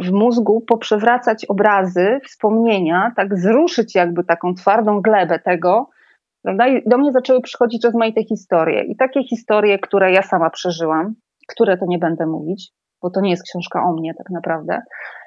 w 0.00 0.12
mózgu 0.12 0.60
poprzewracać 0.60 1.44
obrazy, 1.44 2.20
wspomnienia, 2.24 3.12
tak 3.16 3.38
zruszyć 3.38 3.94
jakby 3.94 4.24
taką 4.24 4.54
twardą 4.54 5.00
glebę 5.00 5.38
tego, 5.38 5.90
prawda? 6.42 6.68
I 6.68 6.82
do 6.86 6.98
mnie 6.98 7.12
zaczęły 7.12 7.40
przychodzić 7.40 7.84
rozmaite 7.84 8.24
historie. 8.24 8.84
I 8.84 8.96
takie 8.96 9.24
historie, 9.24 9.78
które 9.78 10.12
ja 10.12 10.22
sama 10.22 10.50
przeżyłam, 10.50 11.14
które 11.48 11.78
to 11.78 11.86
nie 11.88 11.98
będę 11.98 12.26
mówić, 12.26 12.70
bo 13.02 13.10
to 13.10 13.20
nie 13.20 13.30
jest 13.30 13.42
książka 13.42 13.84
o 13.84 13.92
mnie 13.92 14.14
tak 14.14 14.30
naprawdę. 14.30 14.82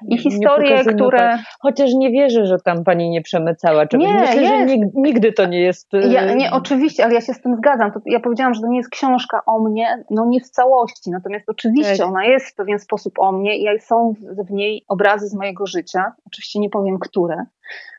I 0.08 0.18
historie, 0.18 0.84
które... 0.86 1.40
Chociaż 1.60 1.94
nie 1.94 2.12
wierzę, 2.12 2.46
że 2.46 2.58
tam 2.60 2.84
pani 2.84 3.10
nie 3.10 3.22
przemycała 3.22 3.88
czegoś. 3.88 4.08
Nie, 4.08 4.14
Myślę, 4.14 4.42
jest. 4.42 4.70
że 4.70 4.78
nigdy 4.96 5.34
to 5.34 5.46
nie 5.46 5.60
jest... 5.60 5.90
Ja, 5.94 6.32
y, 6.32 6.36
nie, 6.36 6.52
oczywiście, 6.52 7.06
ale 7.06 7.14
ja 7.14 7.22
się 7.22 7.34
z 7.34 7.42
tym 7.42 7.56
zgadzam. 7.56 7.92
To 7.92 8.00
ja 8.06 8.20
powiedziałam, 8.20 8.54
że 8.54 8.62
to 8.62 8.68
nie 8.68 8.78
jest 8.78 8.90
książka 8.90 9.42
o 9.46 9.60
mnie, 9.60 10.04
no 10.10 10.26
nie 10.26 10.40
w 10.40 10.50
całości, 10.50 11.12
natomiast 11.12 11.50
oczywiście 11.50 11.98
tak. 11.98 12.08
ona 12.08 12.26
jest 12.26 12.54
w 12.54 12.56
pewien 12.56 12.80
sposób 12.80 13.20
o 13.20 13.32
mnie 13.32 13.58
i 13.58 13.80
są 13.80 14.14
w 14.48 14.52
niej 14.52 14.86
obrazy 14.88 15.28
z 15.28 15.36
mojego 15.36 15.68
życia. 15.68 16.14
Oczywiście 16.28 16.60
nie 16.60 16.70
powiem, 16.70 17.00
które. 17.00 17.46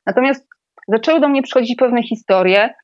Natomiast 0.06 0.48
zaczęły 0.88 1.20
do 1.20 1.28
mnie 1.28 1.42
przychodzić 1.42 1.76
pewne 1.76 2.02
historie, 2.02 2.74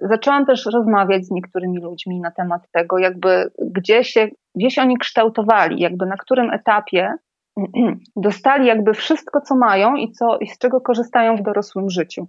zaczęłam 0.00 0.46
też 0.46 0.66
rozmawiać 0.66 1.26
z 1.26 1.30
niektórymi 1.30 1.80
ludźmi 1.80 2.20
na 2.20 2.30
temat 2.30 2.62
tego, 2.72 2.98
jakby 2.98 3.50
gdzie 3.74 4.04
się, 4.04 4.28
gdzie 4.54 4.70
się 4.70 4.82
oni 4.82 4.98
kształtowali, 4.98 5.80
jakby 5.80 6.06
na 6.06 6.16
którym 6.16 6.50
etapie 6.50 7.14
dostali 8.16 8.66
jakby 8.66 8.94
wszystko, 8.94 9.40
co 9.40 9.56
mają 9.56 9.94
i, 9.96 10.12
co, 10.12 10.38
i 10.38 10.46
z 10.46 10.58
czego 10.58 10.80
korzystają 10.80 11.36
w 11.36 11.42
dorosłym 11.42 11.90
życiu. 11.90 12.28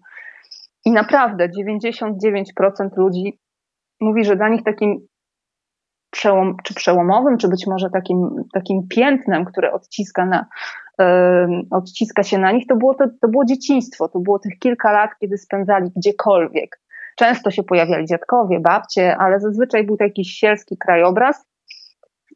I 0.86 0.92
naprawdę 0.92 1.50
99% 1.50 2.98
ludzi 2.98 3.40
mówi, 4.02 4.26
że 4.26 4.36
dla 4.36 4.50
nich 4.50 4.64
takim 4.64 5.08
przełom, 6.12 6.56
czy 6.64 6.74
przełomowym, 6.74 7.38
czy 7.38 7.48
być 7.48 7.68
może 7.68 7.90
takim, 7.90 8.44
takim 8.54 8.88
piętnem, 8.88 9.46
które 9.46 9.72
odciska, 9.72 10.26
na, 10.26 10.46
yy, 11.00 11.06
odciska 11.72 12.24
się 12.24 12.38
na 12.38 12.52
nich, 12.52 12.68
to 12.68 12.76
było, 12.76 12.96
to, 12.96 13.06
to 13.22 13.28
było 13.28 13.46
dzieciństwo. 13.46 14.10
To 14.10 14.20
było 14.20 14.40
tych 14.40 14.60
kilka 14.60 14.92
lat, 14.92 15.12
kiedy 15.20 15.38
spędzali 15.38 15.90
gdziekolwiek. 15.96 16.80
Często 17.20 17.52
się 17.52 17.64
pojawiali 17.64 18.06
dziadkowie, 18.06 18.60
babcie, 18.60 19.18
ale 19.18 19.40
zazwyczaj 19.40 19.86
był 19.86 19.98
to 19.98 20.04
jakiś 20.04 20.32
sielski 20.32 20.78
krajobraz, 20.78 21.46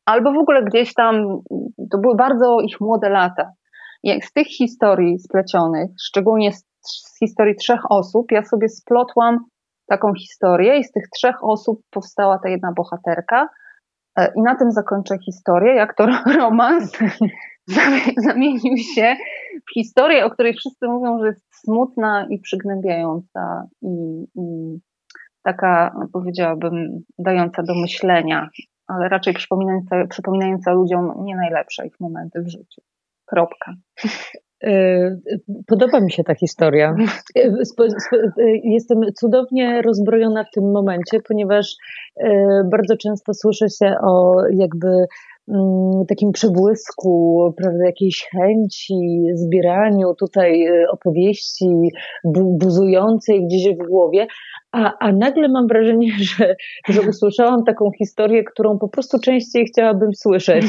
albo 0.06 0.32
w 0.34 0.38
ogóle 0.38 0.63
gdzieś 0.63 0.93
tam, 0.93 1.41
to 1.91 1.98
były 1.98 2.15
bardzo 2.15 2.60
ich 2.60 2.82
młode 2.82 3.10
lata. 3.10 3.52
I 4.04 4.22
z 4.22 4.34
tych 4.34 4.48
historii 4.48 5.19
splecionych, 5.19 5.89
szczególnie 6.08 6.52
z, 6.54 6.65
z 6.82 7.19
historii 7.19 7.56
trzech 7.56 7.91
osób, 7.91 8.32
ja 8.32 8.43
sobie 8.43 8.69
splotłam 8.69 9.38
taką 9.88 10.13
historię 10.13 10.78
i 10.78 10.84
z 10.84 10.91
tych 10.91 11.04
trzech 11.15 11.43
osób 11.43 11.82
powstała 11.91 12.39
ta 12.39 12.50
jedna 12.50 12.72
bohaterka. 12.76 13.50
E, 14.17 14.32
I 14.36 14.41
na 14.41 14.56
tym 14.56 14.72
zakończę 14.72 15.17
historię, 15.26 15.76
jak 15.76 15.96
to 15.96 16.08
romans 16.39 16.91
zamienił 18.28 18.78
się 18.96 19.15
historię, 19.74 20.26
o 20.26 20.30
której 20.30 20.54
wszyscy 20.54 20.88
mówią, 20.88 21.20
że 21.20 21.28
jest 21.28 21.46
smutna 21.63 22.28
i 22.30 22.39
przygnębiająca 22.39 23.68
i, 23.82 24.24
i 24.36 24.80
taka, 25.44 25.96
powiedziałabym, 26.13 27.04
dająca 27.20 27.63
do 27.63 27.76
myślenia, 27.76 28.50
ale 28.88 29.10
raczej 29.10 29.34
przypominająca, 29.34 30.08
przypominająca 30.10 30.72
ludziom 30.72 31.13
nie 31.18 31.36
najlepsze 31.36 31.88
ich 31.88 32.00
momenty 32.00 32.42
w 32.42 32.48
życiu. 32.48 32.82
Kropka. 33.26 33.74
E, 34.63 35.18
podoba 35.68 36.00
mi 36.00 36.12
się 36.12 36.24
ta 36.24 36.36
historia. 36.36 36.96
E, 37.36 37.50
jestem 38.63 39.02
cudownie 39.16 39.82
rozbrojona 39.82 40.44
w 40.44 40.52
tym 40.52 40.72
momencie, 40.72 41.20
ponieważ 41.28 41.76
bardzo 42.72 42.98
często 42.98 43.34
słyszę 43.34 43.70
się 43.70 43.96
o 44.02 44.34
jakby 44.52 44.88
takim 46.08 46.32
przebłysku, 46.32 47.39
prawda, 47.58 47.86
jakiejś 47.86 48.27
chęci, 48.32 49.25
zbieraniu 49.34 50.13
tutaj 50.19 50.67
y, 50.67 50.86
opowieści 50.91 51.67
bu 52.23 52.58
buzującej 52.58 53.45
gdzieś 53.45 53.75
w 53.75 53.88
głowie, 53.88 54.27
a, 54.74 54.94
a 55.00 55.12
nagle 55.12 55.48
mam 55.50 55.68
wrażenie, 55.68 56.12
że, 56.38 56.56
że 56.90 57.02
usłyszałam 57.02 57.64
taką 57.64 57.92
historię, 57.98 58.44
którą 58.44 58.80
po 58.80 58.90
prostu 58.90 59.20
częściej 59.20 59.66
chciałabym 59.66 60.14
słyszeć. 60.14 60.66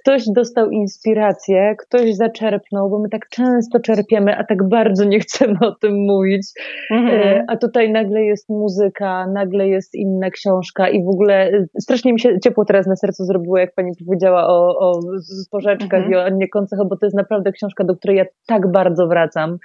Ktoś 0.00 0.24
dostał 0.34 0.70
inspirację, 0.70 1.74
ktoś 1.78 2.14
zaczerpnął, 2.14 2.90
bo 2.90 2.98
my 2.98 3.08
tak 3.08 3.28
często 3.28 3.80
czerpiemy, 3.80 4.36
a 4.36 4.44
tak 4.44 4.68
bardzo 4.68 5.04
nie 5.04 5.20
chcemy 5.20 5.56
o 5.60 5.72
tym 5.72 5.94
mówić. 5.94 6.46
Mhm. 6.90 7.20
E, 7.20 7.44
a 7.48 7.56
tutaj 7.56 7.92
nagle 7.92 8.22
jest 8.22 8.48
muzyka, 8.48 9.26
nagle 9.26 9.68
jest 9.68 9.94
inna 9.94 10.30
książka 10.30 10.88
i 10.88 11.04
w 11.04 11.08
ogóle 11.08 11.48
y, 11.48 11.68
strasznie 11.80 12.12
mi 12.12 12.20
się 12.20 12.40
ciepło 12.40 12.64
teraz 12.64 12.86
na 12.86 12.96
sercu 12.96 13.24
zrobiło, 13.24 13.58
jak 13.58 13.74
pani 13.74 13.92
powiedziała 14.06 14.46
o, 14.46 14.78
o 14.78 15.00
porzeczkach 15.50 16.00
mhm. 16.04 16.12
i 16.12 16.16
o 16.16 16.24
Annie 16.24 16.48
Koncecho, 16.48 16.84
bo 16.84 16.96
to 16.96 17.06
jest 17.06 17.16
naprawdę 17.16 17.52
książka, 17.52 17.84
do 17.84 17.96
której 17.96 18.16
ja 18.16 18.24
tak 18.46 18.72
bardzo 18.72 19.06
wracam. 19.06 19.58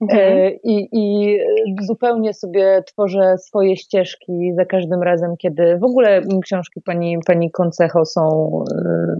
Mhm. 0.00 0.20
E, 0.20 0.50
I, 0.50 0.88
I 0.92 1.38
zupełnie 1.80 2.34
sobie 2.34 2.82
tworzę 2.86 3.38
swoje 3.38 3.76
ścieżki 3.76 4.32
za 4.56 4.64
każdym 4.64 5.02
razem, 5.02 5.34
kiedy 5.38 5.78
w 5.78 5.84
ogóle 5.84 6.22
książki 6.44 6.80
pani, 6.84 7.16
pani 7.26 7.50
Koncecho 7.50 8.04
są, 8.04 8.50
e, 8.74 9.14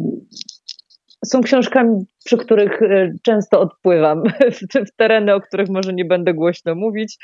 są 1.25 1.41
książkami, 1.41 2.07
przy 2.25 2.39
których 2.39 2.83
e, 2.83 3.13
często 3.23 3.61
odpływam 3.61 4.23
w, 4.57 4.89
w 4.89 4.97
tereny, 4.97 5.35
o 5.35 5.41
których 5.41 5.69
może 5.69 5.93
nie 5.93 6.05
będę 6.05 6.35
głośno 6.35 6.75
mówić, 6.75 7.17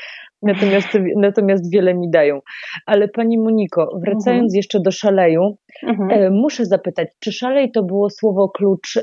natomiast, 0.42 0.88
natomiast 1.16 1.72
wiele 1.72 1.94
mi 1.94 2.11
dają. 2.11 2.40
Ale 2.87 3.09
pani 3.09 3.38
Moniko, 3.38 3.98
wracając 4.05 4.53
mhm. 4.53 4.57
jeszcze 4.57 4.81
do 4.81 4.90
szaleju, 4.90 5.57
mhm. 5.83 6.33
muszę 6.33 6.66
zapytać, 6.66 7.09
czy 7.20 7.33
szalej 7.33 7.70
to 7.70 7.83
było 7.83 8.11
słowo 8.11 8.48
klucz 8.48 8.98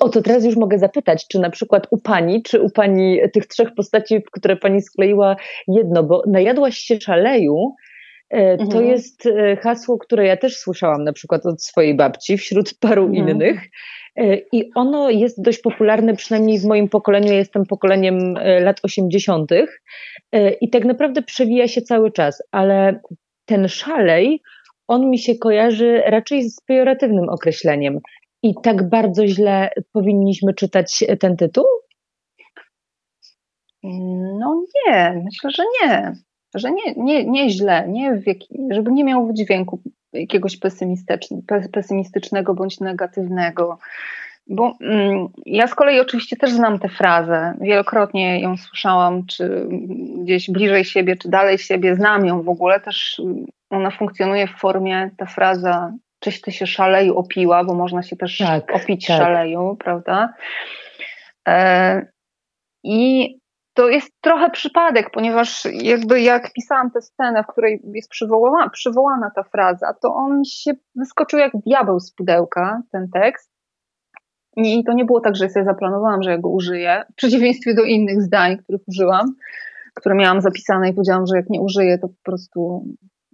o 0.00 0.08
to 0.08 0.22
teraz 0.22 0.44
już 0.44 0.56
mogę 0.56 0.78
zapytać, 0.78 1.26
czy 1.28 1.38
na 1.38 1.50
przykład 1.50 1.86
u 1.90 1.98
pani, 1.98 2.42
czy 2.42 2.60
u 2.60 2.70
pani 2.70 3.18
tych 3.32 3.46
trzech 3.46 3.74
postaci, 3.74 4.22
które 4.32 4.56
pani 4.56 4.82
skleiła 4.82 5.36
jedno, 5.68 6.02
bo 6.02 6.22
najadłaś 6.26 6.78
się 6.78 7.00
szaleju, 7.00 7.74
e, 8.30 8.56
to 8.56 8.62
mhm. 8.62 8.86
jest 8.86 9.26
e, 9.26 9.56
hasło, 9.56 9.98
które 9.98 10.26
ja 10.26 10.36
też 10.36 10.56
słyszałam 10.56 11.04
na 11.04 11.12
przykład 11.12 11.46
od 11.46 11.62
swojej 11.62 11.94
babci 11.94 12.38
wśród 12.38 12.74
paru 12.80 13.04
mhm. 13.04 13.28
innych. 13.28 13.60
E, 14.16 14.36
I 14.52 14.70
ono 14.74 15.10
jest 15.10 15.42
dość 15.42 15.58
popularne, 15.58 16.16
przynajmniej 16.16 16.58
w 16.58 16.64
moim 16.64 16.88
pokoleniu. 16.88 17.28
Ja 17.28 17.38
jestem 17.38 17.66
pokoleniem 17.66 18.34
lat 18.60 18.80
80. 18.82 19.50
I 20.60 20.70
tak 20.70 20.84
naprawdę 20.84 21.22
przewija 21.22 21.68
się 21.68 21.82
cały 21.82 22.12
czas, 22.12 22.42
ale 22.50 23.00
ten 23.44 23.68
szalej, 23.68 24.40
on 24.88 25.10
mi 25.10 25.18
się 25.18 25.34
kojarzy 25.34 26.02
raczej 26.06 26.50
z 26.50 26.60
pejoratywnym 26.60 27.28
określeniem 27.28 28.00
i 28.44 28.54
tak 28.62 28.88
bardzo 28.88 29.26
źle 29.26 29.70
powinniśmy 29.92 30.54
czytać 30.54 31.04
ten 31.20 31.36
tytuł? 31.36 31.64
No 34.38 34.62
nie, 34.74 35.22
myślę, 35.24 35.50
że 35.50 35.62
nie. 35.82 36.12
Że 36.54 36.70
nie, 36.70 36.94
nie, 36.96 37.24
nie 37.24 37.50
źle, 37.50 37.88
nie 37.88 38.22
żeby 38.70 38.92
nie 38.92 39.04
miał 39.04 39.26
wydźwięku 39.26 39.80
jakiegoś 40.12 40.58
pesymistycznego 41.72 42.54
bądź 42.54 42.80
negatywnego. 42.80 43.78
Bo 44.46 44.76
mm, 44.80 45.28
ja 45.46 45.66
z 45.66 45.74
kolei 45.74 46.00
oczywiście 46.00 46.36
też 46.36 46.52
znam 46.52 46.78
tę 46.78 46.88
frazę. 46.88 47.54
Wielokrotnie 47.60 48.40
ją 48.40 48.56
słyszałam, 48.56 49.26
czy 49.26 49.68
gdzieś 50.22 50.50
bliżej 50.50 50.84
siebie, 50.84 51.16
czy 51.16 51.28
dalej 51.28 51.58
siebie, 51.58 51.94
znam 51.94 52.26
ją 52.26 52.42
w 52.42 52.48
ogóle. 52.48 52.80
Też 52.80 53.22
ona 53.70 53.90
funkcjonuje 53.90 54.46
w 54.46 54.60
formie, 54.60 55.10
ta 55.16 55.26
fraza 55.26 55.92
czyś 56.24 56.40
ty 56.40 56.52
się 56.52 56.66
szaleju 56.66 57.18
opiła, 57.18 57.64
bo 57.64 57.74
można 57.74 58.02
się 58.02 58.16
też 58.16 58.38
tak, 58.38 58.74
opić 58.74 59.06
tak. 59.06 59.16
szaleju, 59.16 59.76
prawda? 59.80 60.34
E, 61.48 62.06
I 62.84 63.28
to 63.74 63.88
jest 63.88 64.10
trochę 64.20 64.50
przypadek, 64.50 65.10
ponieważ 65.10 65.64
jakby 65.72 66.20
jak 66.20 66.52
pisałam 66.52 66.90
tę 66.90 67.02
scenę, 67.02 67.42
w 67.42 67.46
której 67.46 67.80
jest 67.94 68.10
przywołana, 68.10 68.70
przywołana 68.70 69.30
ta 69.36 69.42
fraza, 69.42 69.94
to 70.02 70.14
on 70.14 70.38
mi 70.38 70.46
się 70.46 70.72
wyskoczył 70.94 71.38
jak 71.38 71.52
diabeł 71.66 72.00
z 72.00 72.12
pudełka, 72.14 72.82
ten 72.92 73.08
tekst. 73.10 73.50
I 74.56 74.84
to 74.84 74.92
nie 74.92 75.04
było 75.04 75.20
tak, 75.20 75.36
że 75.36 75.48
sobie 75.48 75.64
zaplanowałam, 75.64 76.22
że 76.22 76.30
ja 76.30 76.38
go 76.38 76.48
użyję, 76.48 77.04
w 77.12 77.14
przeciwieństwie 77.14 77.74
do 77.74 77.82
innych 77.82 78.22
zdań, 78.22 78.58
których 78.58 78.80
użyłam, 78.88 79.26
które 79.94 80.14
miałam 80.14 80.40
zapisane 80.40 80.88
i 80.88 80.92
powiedziałam, 80.92 81.26
że 81.26 81.36
jak 81.36 81.50
nie 81.50 81.60
użyję, 81.60 81.98
to 81.98 82.08
po 82.08 82.22
prostu 82.22 82.84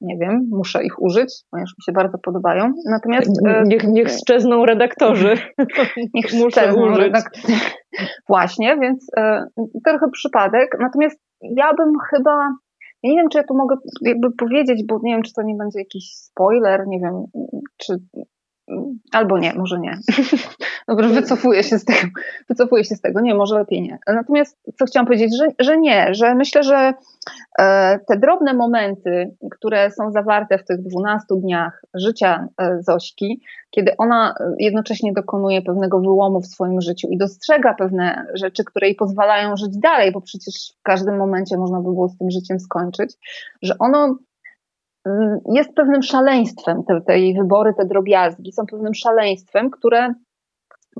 nie 0.01 0.17
wiem, 0.17 0.49
muszę 0.51 0.85
ich 0.85 1.03
użyć, 1.03 1.35
ponieważ 1.51 1.71
mi 1.71 1.83
się 1.85 1.93
bardzo 1.93 2.19
podobają. 2.19 2.73
Natomiast. 2.91 3.31
E, 3.47 3.63
niech, 3.67 3.85
niech 3.85 4.09
szczezną 4.09 4.67
redaktorzy. 4.67 5.35
niech 6.15 6.27
szczezną 6.51 6.97
redaktorzy. 6.97 7.55
Właśnie, 8.29 8.77
więc 8.81 9.07
e, 9.17 9.47
trochę 9.85 10.07
przypadek. 10.13 10.77
Natomiast 10.81 11.21
ja 11.43 11.75
bym 11.75 11.93
chyba. 12.11 12.31
Ja 13.03 13.11
nie 13.11 13.17
wiem, 13.17 13.29
czy 13.29 13.39
ja 13.39 13.45
tu 13.45 13.57
mogę 13.57 13.77
jakby 14.03 14.33
powiedzieć, 14.33 14.85
bo 14.89 15.01
nie 15.03 15.15
wiem, 15.15 15.23
czy 15.23 15.33
to 15.33 15.43
nie 15.43 15.55
będzie 15.55 15.79
jakiś 15.79 16.05
spoiler, 16.15 16.85
nie 16.87 17.01
wiem, 17.01 17.25
czy 17.77 17.97
Albo 19.13 19.39
nie, 19.39 19.55
może 19.55 19.81
nie. 19.81 19.91
Dobrze, 20.89 21.09
wycofuję 21.09 21.63
się 21.63 21.79
z 21.79 21.85
tego. 21.85 22.09
Wycofuję 22.49 22.85
się 22.85 22.95
z 22.95 23.01
tego. 23.01 23.21
Nie, 23.21 23.35
może 23.35 23.55
lepiej 23.55 23.83
nie. 23.83 23.99
Natomiast 24.07 24.59
co 24.79 24.85
chciałam 24.85 25.07
powiedzieć, 25.07 25.37
że, 25.39 25.47
że 25.59 25.79
nie, 25.79 26.15
że 26.15 26.35
myślę, 26.35 26.63
że 26.63 26.93
e, 27.59 27.99
te 27.99 28.17
drobne 28.17 28.55
momenty, 28.55 29.37
które 29.51 29.91
są 29.91 30.11
zawarte 30.11 30.59
w 30.59 30.65
tych 30.65 30.83
12 30.83 31.27
dniach 31.37 31.83
życia 31.95 32.49
e, 32.63 32.83
Zośki, 32.83 33.43
kiedy 33.71 33.97
ona 33.97 34.35
jednocześnie 34.59 35.13
dokonuje 35.13 35.63
pewnego 35.63 36.01
wyłomu 36.01 36.41
w 36.41 36.47
swoim 36.47 36.81
życiu 36.81 37.09
i 37.11 37.19
dostrzega 37.19 37.75
pewne 37.75 38.27
rzeczy, 38.35 38.65
które 38.65 38.87
jej 38.87 38.97
pozwalają 38.97 39.57
żyć 39.57 39.79
dalej, 39.79 40.13
bo 40.13 40.21
przecież 40.21 40.55
w 40.81 40.83
każdym 40.83 41.17
momencie 41.17 41.57
można 41.57 41.77
by 41.77 41.83
było 41.83 42.09
z 42.09 42.19
tym 42.19 42.31
życiem 42.31 42.61
skończyć, 42.61 43.17
że 43.63 43.75
ono 43.79 44.17
Y, 45.09 45.11
jest 45.55 45.75
pewnym 45.75 46.03
szaleństwem, 46.03 46.85
te, 46.85 47.01
te 47.01 47.19
jej 47.19 47.35
wybory, 47.35 47.75
te 47.75 47.85
drobiazgi 47.85 48.53
są 48.53 48.67
pewnym 48.67 48.95
szaleństwem, 48.95 49.71
które, 49.71 50.15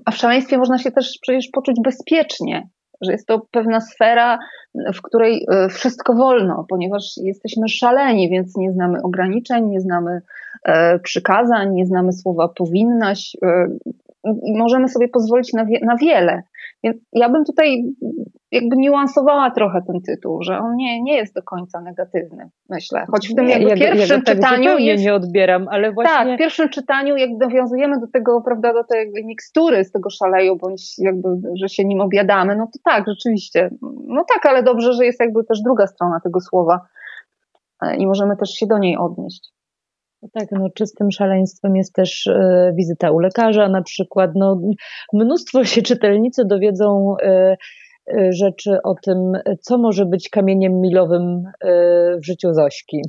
a 0.05 0.11
w 0.11 0.17
szaleństwie 0.17 0.59
można 0.59 0.79
się 0.79 0.91
też 0.91 1.19
przecież 1.23 1.49
poczuć 1.53 1.77
bezpiecznie, 1.85 2.69
że 3.01 3.13
jest 3.13 3.27
to 3.27 3.47
pewna 3.51 3.81
sfera, 3.81 4.39
w 4.95 5.03
której 5.03 5.47
y, 5.65 5.69
wszystko 5.69 6.15
wolno, 6.15 6.67
ponieważ 6.69 7.05
jesteśmy 7.17 7.69
szaleni, 7.69 8.31
więc 8.31 8.57
nie 8.57 8.73
znamy 8.73 9.03
ograniczeń, 9.03 9.67
nie 9.67 9.81
znamy 9.81 10.23
e, 10.65 10.99
przykazań, 10.99 11.75
nie 11.75 11.87
znamy 11.87 12.13
słowa 12.13 12.49
powinnaś 12.49 13.37
e, 13.43 13.69
i 14.25 14.59
możemy 14.59 14.89
sobie 14.89 15.09
pozwolić 15.09 15.53
na, 15.53 15.65
wie, 15.65 15.79
na 15.83 15.97
wiele. 15.97 16.43
Więc 16.85 16.97
ja 17.13 17.29
bym 17.29 17.45
tutaj 17.45 17.83
jakby 18.53 18.77
niuansowała 18.77 19.51
trochę 19.51 19.83
ten 19.87 20.01
tytuł, 20.07 20.43
że 20.43 20.59
on 20.59 20.77
nie, 20.77 21.03
nie 21.03 21.17
jest 21.17 21.35
do 21.35 21.43
końca 21.43 21.81
negatywny, 21.81 22.51
myślę. 22.69 23.07
Choć 23.11 23.29
w 23.29 23.35
tym 23.35 23.49
jakby 23.49 23.69
ja 23.69 23.77
pierwszym 23.77 24.19
ja 24.19 24.23
tak 24.25 24.37
czytaniu 24.37 24.79
jest, 24.79 25.05
nie 25.05 25.15
odbieram, 25.15 25.69
ale 25.71 25.93
właśnie... 25.93 26.15
Tak, 26.15 26.35
w 26.35 26.39
pierwszym 26.39 26.69
czytaniu 26.69 27.17
jak 27.17 27.31
nawiązujemy 27.31 28.01
do 28.01 28.07
tego, 28.07 28.41
prawda, 28.41 28.73
do 28.73 28.85
tej 28.85 29.13
mikstury 29.25 29.85
z 29.85 29.93
tego 29.93 30.11
szaleju, 30.11 30.57
bądź 30.57 30.99
jakby, 30.99 31.29
że 31.55 31.69
się 31.69 31.85
nim 31.85 32.01
obiadamy, 32.01 32.57
no 32.57 32.67
to 32.67 32.79
tak, 32.85 33.05
rzeczywiście. 33.09 33.71
No 34.07 34.25
tak, 34.35 34.47
ale 34.47 34.63
dobrze, 34.63 34.93
że 34.93 35.05
jest 35.05 35.21
jakby 35.21 35.45
też 35.45 35.63
druga 35.63 35.87
strona 35.87 36.21
tego 36.21 36.41
słowa 36.41 36.81
e, 37.83 37.97
i 37.97 38.07
możemy 38.07 38.37
też 38.37 38.51
się 38.51 38.67
do 38.67 38.79
niej 38.79 38.97
odnieść. 38.97 39.60
Tak, 40.33 40.49
no 40.53 40.69
czystym 40.75 41.11
szaleństwem 41.11 41.77
jest 41.77 41.95
też 41.95 42.27
e, 42.27 42.73
wizyta 42.77 43.11
u 43.11 43.19
lekarza 43.19 43.69
na 43.69 43.83
przykład. 43.83 44.31
No, 44.35 44.61
mnóstwo 45.13 45.65
się 45.73 45.83
czytelnicy 45.83 46.43
dowiedzą 46.45 47.15
e, 47.23 47.57
e, 48.19 48.33
rzeczy 48.33 48.79
o 48.85 48.95
tym, 49.05 49.33
co 49.61 49.79
może 49.79 50.07
być 50.07 50.29
kamieniem 50.29 50.81
milowym 50.81 51.43
w 52.23 52.27
życiu 52.27 52.55
Zośki. 52.55 53.03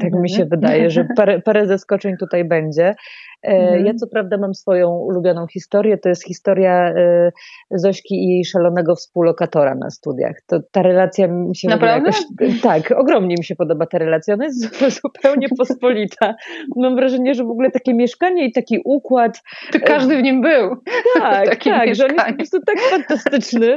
Tak 0.00 0.12
mi 0.12 0.30
się 0.30 0.42
mhm. 0.42 0.48
wydaje, 0.48 0.90
że 0.90 1.06
parę, 1.16 1.40
parę 1.40 1.66
zaskoczeń 1.66 2.16
tutaj 2.20 2.44
będzie. 2.44 2.94
Mhm. 3.42 3.86
Ja 3.86 3.94
co 3.94 4.06
prawda 4.06 4.38
mam 4.38 4.54
swoją 4.54 4.90
ulubioną 4.90 5.46
historię, 5.46 5.98
to 5.98 6.08
jest 6.08 6.26
historia 6.26 6.94
e, 6.96 7.30
Zośki 7.70 8.14
i 8.14 8.28
jej 8.28 8.44
szalonego 8.44 8.94
współlokatora 8.94 9.74
na 9.74 9.90
studiach. 9.90 10.36
To, 10.46 10.60
ta 10.70 10.82
relacja 10.82 11.28
mi 11.28 11.56
się 11.56 11.68
Naprawdę? 11.68 12.10
Jakoś, 12.40 12.60
tak, 12.60 12.94
ogromnie 12.96 13.34
mi 13.38 13.44
się 13.44 13.56
podoba 13.56 13.86
ta 13.86 13.98
relacja, 13.98 14.34
ona 14.34 14.44
jest 14.44 14.78
zupełnie 15.02 15.48
pospolita. 15.58 16.34
Mam 16.76 16.96
wrażenie, 16.96 17.34
że 17.34 17.44
w 17.44 17.50
ogóle 17.50 17.70
takie 17.70 17.94
mieszkanie 17.94 18.46
i 18.46 18.52
taki 18.52 18.78
układ. 18.84 19.42
To 19.72 19.78
każdy 19.80 20.16
w 20.16 20.22
nim 20.22 20.40
był. 20.40 20.76
Tak, 21.18 21.64
tak, 21.64 21.94
że 21.94 22.06
on 22.06 22.10
jest 22.10 22.28
po 22.28 22.36
prostu 22.36 22.60
tak 22.66 22.80
fantastyczny, 22.80 23.74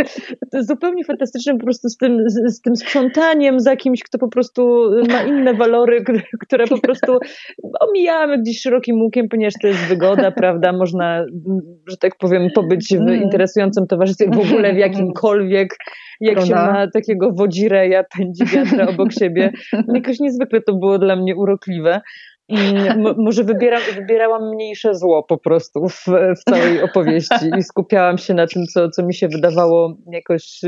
to 0.51 0.57
jest 0.57 0.69
zupełnie 0.69 1.03
fantastyczny 1.03 1.57
po 1.57 1.63
prostu 1.63 1.89
z 1.89 1.97
tym, 1.97 2.29
z, 2.29 2.55
z 2.55 2.61
tym 2.61 2.75
sprzątaniem 2.75 3.59
za 3.59 3.75
kimś, 3.75 4.03
kto 4.03 4.17
po 4.17 4.27
prostu 4.27 4.89
ma 5.09 5.23
inne 5.23 5.53
walory, 5.53 6.03
które 6.39 6.67
po 6.67 6.81
prostu 6.81 7.19
omijamy 7.89 8.37
gdzieś 8.37 8.61
szerokim 8.61 9.01
łukiem, 9.01 9.29
ponieważ 9.29 9.54
to 9.61 9.67
jest 9.67 9.79
wygoda, 9.79 10.31
prawda? 10.31 10.73
Można, 10.73 11.25
że 11.87 11.97
tak 11.97 12.17
powiem, 12.17 12.47
pobyć 12.55 12.87
w 12.87 13.01
mm. 13.01 13.23
interesującym 13.23 13.87
towarzystwie, 13.87 14.29
w 14.29 14.39
ogóle 14.39 14.73
w 14.73 14.77
jakimkolwiek, 14.77 15.75
jak 16.21 16.45
się 16.45 16.55
ma 16.55 16.87
takiego 16.93 17.31
wodzireja, 17.31 18.03
pędzi 18.17 18.45
wiatra 18.45 18.87
obok 18.87 19.13
siebie. 19.13 19.51
Jakoś 19.93 20.19
niezwykle 20.19 20.61
to 20.61 20.73
było 20.73 20.99
dla 20.99 21.15
mnie 21.15 21.35
urokliwe. 21.35 22.01
może 23.17 23.43
wybieram, 23.43 23.81
wybierałam 23.95 24.49
mniejsze 24.49 24.95
zło 24.95 25.23
po 25.23 25.37
prostu 25.37 25.87
w, 25.89 26.05
w, 26.39 26.43
całej 26.49 26.83
opowieści 26.83 27.49
i 27.59 27.63
skupiałam 27.63 28.17
się 28.17 28.33
na 28.33 28.47
tym, 28.47 28.65
co, 28.65 28.89
co 28.89 29.05
mi 29.05 29.13
się 29.13 29.27
wydawało 29.27 29.97
jakoś 30.11 30.61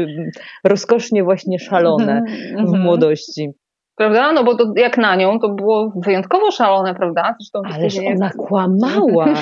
rozkosznie 0.63 1.23
właśnie 1.23 1.59
szalone 1.59 2.21
w 2.55 2.59
mhm. 2.59 2.81
młodości. 2.81 3.49
Prawda? 3.97 4.33
No 4.33 4.43
bo 4.43 4.55
to 4.55 4.73
jak 4.75 4.97
na 4.97 5.15
nią, 5.15 5.39
to 5.39 5.49
było 5.49 5.93
wyjątkowo 6.05 6.51
szalone, 6.51 6.95
prawda? 6.95 7.35
Zresztą 7.39 7.61
Ależ 7.73 7.97
ona 7.97 8.25
jest... 8.25 8.37
kłamała. 8.37 9.25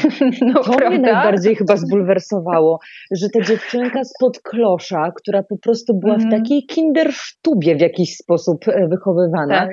no, 0.41 0.53
to 0.53 0.64
prawda? 0.64 0.89
mnie 0.89 0.99
najbardziej 0.99 1.56
chyba 1.56 1.78
zbulwersowało, 1.78 2.80
że 3.12 3.30
ta 3.30 3.41
dziewczynka 3.41 4.03
spod 4.03 4.39
klosza, 4.39 5.12
która 5.16 5.43
po 5.43 5.58
prostu 5.58 5.99
była 5.99 6.14
mm. 6.14 6.22
w 6.22 6.26
mhm. 6.26 6.41
takiej 6.43 6.66
kindersztubie 6.66 7.76
w 7.76 7.82
jakiś 7.82 8.16
sposób 8.16 8.68
e, 8.68 8.88
wychowywana, 8.88 9.60
tak. 9.60 9.70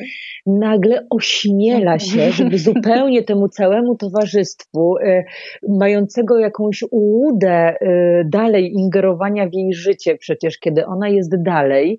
nagle 0.47 1.07
ośmiela 1.11 1.99
się, 1.99 2.31
żeby 2.31 2.59
zupełnie 2.59 3.23
temu 3.23 3.49
całemu 3.49 3.97
towarzystwu, 3.97 4.97
y, 4.97 5.25
mającego 5.69 6.39
jakąś 6.39 6.85
ułudę 6.91 7.75
y, 7.83 8.25
dalej 8.31 8.73
ingerowania 8.73 9.49
w 9.49 9.55
jej 9.55 9.73
życie, 9.73 10.17
przecież 10.17 10.59
kiedy 10.59 10.87
ona 10.87 11.09
jest 11.09 11.43
dalej, 11.43 11.99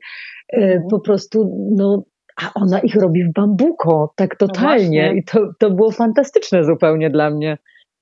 mm. 0.54 0.82
po 0.90 1.00
prostu 1.00 1.70
no, 1.76 2.04
a 2.42 2.52
ona 2.54 2.80
ich 2.80 2.96
robi 2.96 3.24
w 3.24 3.34
bambuko, 3.34 4.14
tak 4.16 4.36
no 4.42 4.48
totalnie. 4.48 5.08
No 5.08 5.14
I 5.14 5.24
to, 5.24 5.40
to 5.60 5.70
było 5.70 5.92
fantastyczne 5.92 6.64
zupełnie 6.64 7.10
dla 7.10 7.30
mnie. 7.30 7.58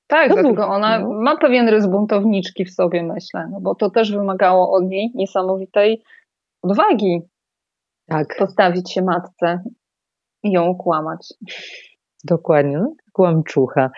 Tak, 0.07 0.29
to 0.29 0.33
dlatego 0.33 0.63
był, 0.63 0.71
ona 0.71 0.99
no. 0.99 1.21
ma 1.21 1.37
pewien 1.37 1.69
rys 1.69 1.87
buntowniczki 1.87 2.65
w 2.65 2.73
sobie, 2.73 3.03
myślę, 3.03 3.49
no 3.51 3.61
bo 3.61 3.75
to 3.75 3.89
też 3.89 4.11
wymagało 4.11 4.71
od 4.71 4.83
niej 4.83 5.11
niesamowitej 5.15 6.03
odwagi. 6.61 7.21
Tak. 8.07 8.35
Postawić 8.39 8.91
się 8.91 9.01
matce 9.01 9.63
i 10.43 10.51
ją 10.51 10.75
kłamać. 10.75 11.33
Dokładnie, 12.23 12.77
no, 12.77 12.93
kłamczucha. 13.11 13.91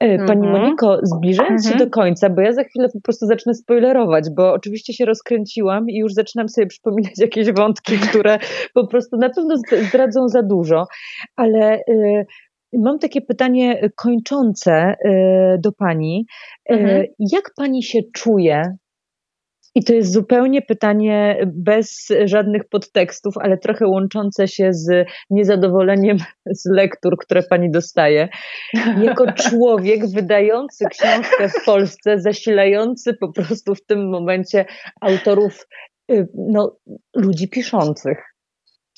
E, 0.00 0.18
pani 0.18 0.46
mhm. 0.46 0.62
Moniko, 0.62 0.98
zbliżając 1.02 1.64
się 1.64 1.72
mhm. 1.72 1.88
do 1.88 1.94
końca, 1.94 2.30
bo 2.30 2.40
ja 2.40 2.52
za 2.52 2.64
chwilę 2.64 2.88
po 2.92 3.00
prostu 3.00 3.26
zacznę 3.26 3.54
spoilerować, 3.54 4.24
bo 4.36 4.52
oczywiście 4.52 4.92
się 4.92 5.04
rozkręciłam 5.04 5.90
i 5.90 5.98
już 5.98 6.12
zaczynam 6.12 6.48
sobie 6.48 6.66
przypominać 6.66 7.18
jakieś 7.28 7.52
wątki, 7.52 7.98
które 7.98 8.38
po 8.74 8.86
prostu 8.86 9.16
na 9.16 9.28
pewno 9.28 9.56
zdradzą 9.88 10.28
za 10.28 10.42
dużo, 10.42 10.86
ale 11.36 11.78
y, 11.88 12.26
mam 12.72 12.98
takie 12.98 13.20
pytanie 13.20 13.90
kończące 13.96 14.94
y, 15.04 15.58
do 15.58 15.72
pani. 15.72 16.26
Mhm. 16.68 17.06
Jak 17.18 17.50
pani 17.56 17.82
się 17.82 17.98
czuje 18.14 18.62
i 19.74 19.84
to 19.84 19.94
jest 19.94 20.12
zupełnie 20.12 20.62
pytanie 20.62 21.46
bez 21.46 22.08
żadnych 22.24 22.68
podtekstów, 22.68 23.34
ale 23.38 23.58
trochę 23.58 23.86
łączące 23.86 24.48
się 24.48 24.72
z 24.72 25.06
niezadowoleniem 25.30 26.16
z 26.46 26.70
lektur, 26.74 27.16
które 27.18 27.42
pani 27.42 27.70
dostaje. 27.70 28.28
Jako 29.02 29.32
człowiek 29.48 30.00
wydający 30.14 30.84
książkę 30.90 31.48
w 31.48 31.64
Polsce, 31.64 32.20
zasilający 32.20 33.14
po 33.14 33.32
prostu 33.32 33.74
w 33.74 33.84
tym 33.86 34.10
momencie 34.10 34.64
autorów, 35.00 35.66
y, 36.12 36.28
no, 36.34 36.76
ludzi 37.16 37.48
piszących. 37.48 38.29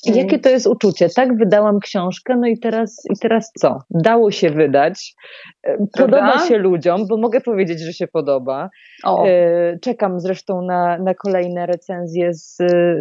Jakie 0.05 0.39
to 0.39 0.49
jest 0.49 0.67
uczucie? 0.67 1.09
Tak, 1.15 1.37
wydałam 1.37 1.79
książkę, 1.79 2.35
no 2.35 2.47
i 2.47 2.59
teraz, 2.59 3.03
i 3.15 3.19
teraz 3.19 3.51
co? 3.59 3.79
Dało 3.89 4.31
się 4.31 4.49
wydać. 4.49 5.15
E, 5.63 5.77
podoba 5.97 6.17
Prawda? 6.17 6.47
się 6.47 6.57
ludziom, 6.57 7.07
bo 7.09 7.17
mogę 7.17 7.41
powiedzieć, 7.41 7.79
że 7.79 7.93
się 7.93 8.07
podoba. 8.07 8.69
O. 9.03 9.25
E, 9.25 9.79
czekam 9.81 10.19
zresztą 10.19 10.61
na, 10.61 10.97
na 10.97 11.13
kolejne 11.13 11.65
recenzje 11.65 12.33
z 12.33 12.61
e, 12.61 12.95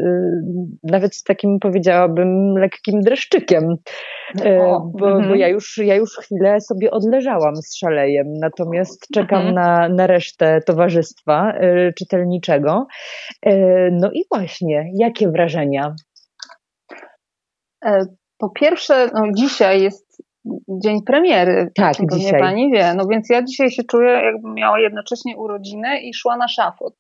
nawet 0.82 1.14
z 1.14 1.22
takim 1.22 1.58
powiedziałabym 1.60 2.54
lekkim 2.58 3.00
dreszczykiem, 3.00 3.64
o. 4.44 4.90
bo, 4.98 5.06
mhm. 5.06 5.28
bo 5.28 5.34
ja, 5.34 5.48
już, 5.48 5.78
ja 5.78 5.94
już 5.94 6.16
chwilę 6.16 6.60
sobie 6.60 6.90
odleżałam 6.90 7.56
z 7.56 7.76
szalejem, 7.76 8.26
natomiast 8.40 9.06
czekam 9.14 9.46
mhm. 9.46 9.54
na, 9.54 9.88
na 9.88 10.06
resztę 10.06 10.60
towarzystwa 10.66 11.52
czytelniczego. 11.98 12.86
No 13.92 14.10
i 14.12 14.22
właśnie, 14.30 14.90
jakie 14.98 15.28
wrażenia? 15.28 15.94
E, 17.84 18.04
po 18.38 18.50
pierwsze, 18.50 19.10
no 19.14 19.22
dzisiaj 19.36 19.82
jest 19.82 20.22
dzień 20.68 21.02
premiery. 21.02 21.70
Tak, 21.74 21.94
dzisiaj. 22.12 22.40
pani 22.40 22.72
wie. 22.72 22.94
No 22.94 23.06
więc 23.06 23.30
ja 23.30 23.42
dzisiaj 23.42 23.70
się 23.70 23.82
czuję, 23.84 24.10
jakbym 24.10 24.54
miała 24.54 24.80
jednocześnie 24.80 25.36
urodziny 25.36 26.00
i 26.00 26.14
szła 26.14 26.36
na 26.36 26.48
szafot. 26.48 26.94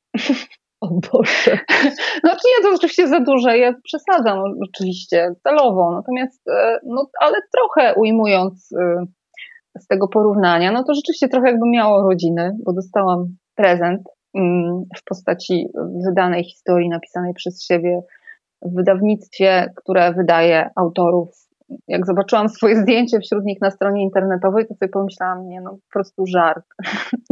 O 0.82 0.88
Boże. 0.88 1.58
No 2.24 2.30
nie, 2.30 2.62
to 2.62 2.74
oczywiście 2.74 3.08
za 3.08 3.20
duże, 3.20 3.58
ja 3.58 3.74
przesadzam 3.84 4.38
oczywiście, 4.62 5.34
celowo, 5.42 5.92
natomiast, 5.92 6.48
e, 6.48 6.78
no 6.86 7.06
ale 7.20 7.36
trochę 7.52 7.94
ujmując 7.94 8.72
e, 8.72 9.04
z 9.78 9.86
tego 9.86 10.08
porównania, 10.08 10.72
no 10.72 10.84
to 10.84 10.94
rzeczywiście 10.94 11.28
trochę 11.28 11.50
jakbym 11.50 11.70
miała 11.70 12.02
rodziny, 12.02 12.56
bo 12.64 12.72
dostałam 12.72 13.26
prezent 13.54 14.02
mm, 14.34 14.84
w 14.96 15.04
postaci 15.04 15.68
wydanej 16.06 16.44
historii 16.44 16.88
napisanej 16.88 17.34
przez 17.34 17.64
siebie 17.64 18.02
w 18.64 18.76
wydawnictwie, 18.76 19.72
które 19.76 20.12
wydaje 20.12 20.70
autorów. 20.76 21.28
Jak 21.88 22.06
zobaczyłam 22.06 22.48
swoje 22.48 22.76
zdjęcie 22.76 23.20
wśród 23.20 23.44
nich 23.44 23.60
na 23.60 23.70
stronie 23.70 24.02
internetowej, 24.02 24.66
to 24.66 24.74
sobie 24.74 24.88
pomyślałam, 24.88 25.48
nie 25.48 25.60
no, 25.60 25.70
po 25.70 25.92
prostu 25.92 26.26
żart. 26.26 26.64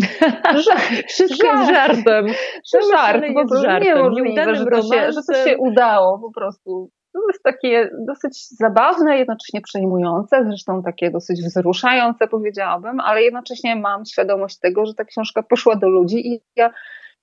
żart. 0.67 1.07
Wszystko 1.09 1.47
żart. 1.47 1.59
jest 1.59 1.71
żartem. 1.71 2.27
To 2.73 2.79
żart, 2.97 3.25
po 3.35 3.49
prostu 3.49 3.67
żartem. 3.67 3.97
niemożliwe, 3.97 4.55
że 4.55 4.65
to, 4.67 4.83
się, 4.83 5.13
że 5.13 5.21
to 5.29 5.35
się 5.35 5.59
udało 5.59 6.19
po 6.19 6.33
prostu. 6.33 6.91
To 7.13 7.21
jest 7.29 7.43
takie 7.43 7.91
dosyć 8.07 8.49
zabawne, 8.49 9.19
jednocześnie 9.19 9.61
przejmujące, 9.61 10.45
zresztą 10.45 10.83
takie 10.83 11.11
dosyć 11.11 11.43
wzruszające, 11.43 12.29
powiedziałabym, 12.29 13.01
ale 13.01 13.23
jednocześnie 13.23 13.77
mam 13.77 14.05
świadomość 14.05 14.59
tego, 14.59 14.87
że 14.87 14.95
ta 14.95 15.05
książka 15.05 15.43
poszła 15.43 15.77
do 15.77 15.89
ludzi 15.89 16.33
i 16.35 16.41
ja 16.57 16.71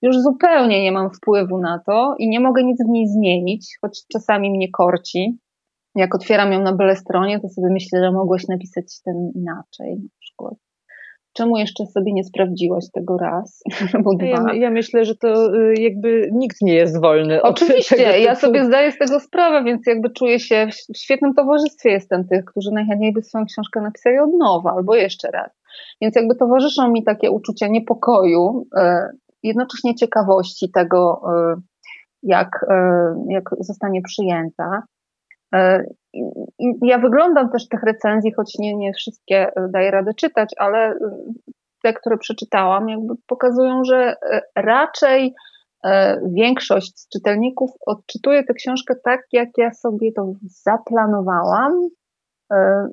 już 0.01 0.17
zupełnie 0.17 0.83
nie 0.83 0.91
mam 0.91 1.11
wpływu 1.11 1.57
na 1.57 1.79
to 1.85 2.15
i 2.19 2.29
nie 2.29 2.39
mogę 2.39 2.63
nic 2.63 2.83
w 2.83 2.89
niej 2.89 3.07
zmienić, 3.07 3.77
choć 3.81 4.03
czasami 4.13 4.51
mnie 4.51 4.71
korci. 4.71 5.37
Jak 5.95 6.15
otwieram 6.15 6.51
ją 6.51 6.61
na 6.61 6.73
byle 6.73 6.95
stronie, 6.95 7.39
to 7.39 7.49
sobie 7.49 7.67
myślę, 7.69 7.99
że 7.99 8.11
mogłaś 8.11 8.47
napisać 8.47 9.01
ten 9.05 9.31
inaczej 9.35 9.95
na 9.95 10.09
przykład. 10.19 10.53
Czemu 11.33 11.57
jeszcze 11.57 11.85
sobie 11.85 12.13
nie 12.13 12.23
sprawdziłaś 12.23 12.83
tego 12.93 13.17
raz 13.17 13.63
albo 13.93 14.15
dwa? 14.15 14.27
Ja, 14.27 14.53
ja 14.53 14.69
myślę, 14.69 15.05
że 15.05 15.15
to 15.15 15.55
y, 15.55 15.73
jakby 15.81 16.29
nikt 16.33 16.57
nie 16.61 16.73
jest 16.73 17.01
wolny. 17.01 17.41
Oczywiście, 17.41 17.95
tego, 17.95 18.17
ja 18.17 18.35
sobie 18.35 18.65
zdaję 18.65 18.91
z 18.91 18.97
tego 18.97 19.19
sprawę, 19.19 19.63
więc 19.63 19.87
jakby 19.87 20.09
czuję 20.09 20.39
się 20.39 20.67
w 20.93 20.97
świetnym 20.97 21.33
towarzystwie 21.33 21.89
jestem 21.89 22.27
tych, 22.27 22.45
którzy 22.45 22.71
najchętniej 22.71 23.13
by 23.13 23.21
swoją 23.21 23.45
książkę 23.45 23.81
napisali 23.81 24.19
od 24.19 24.29
nowa 24.39 24.71
albo 24.71 24.95
jeszcze 24.95 25.31
raz. 25.31 25.51
Więc 26.01 26.15
jakby 26.15 26.35
towarzyszą 26.35 26.91
mi 26.91 27.03
takie 27.03 27.31
uczucia 27.31 27.67
niepokoju, 27.67 28.67
y, 28.77 28.81
jednocześnie 29.43 29.95
ciekawości 29.95 30.71
tego, 30.71 31.21
y, 31.55 31.61
jak, 32.23 32.65
jak 33.29 33.43
zostanie 33.59 34.01
przyjęta. 34.01 34.83
I 36.59 36.71
ja 36.81 36.97
wyglądam 36.99 37.49
też 37.49 37.67
tych 37.67 37.83
recenzji, 37.83 38.33
choć 38.33 38.55
nie, 38.59 38.75
nie 38.75 38.93
wszystkie 38.93 39.51
daję 39.69 39.91
radę 39.91 40.13
czytać, 40.13 40.53
ale 40.57 40.99
te, 41.83 41.93
które 41.93 42.17
przeczytałam, 42.17 42.89
jakby 42.89 43.13
pokazują, 43.27 43.83
że 43.83 44.15
raczej 44.55 45.33
większość 46.25 46.99
z 46.99 47.09
czytelników 47.09 47.71
odczytuje 47.85 48.43
tę 48.43 48.53
książkę 48.53 48.95
tak, 49.03 49.21
jak 49.31 49.49
ja 49.57 49.73
sobie 49.73 50.11
to 50.11 50.33
zaplanowałam, 50.43 51.73
E, 51.73 52.06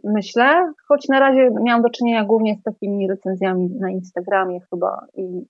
myślę, 0.05 0.73
choć 0.89 1.09
na 1.09 1.21
razie 1.21 1.51
miałam 1.63 1.83
do 1.83 1.91
czynienia 1.91 2.25
głównie 2.25 2.57
z 2.57 2.63
takimi 2.63 3.09
recenzjami 3.09 3.71
na 3.81 3.91
Instagramie 3.91 4.61
chyba 4.71 5.07
i 5.15 5.47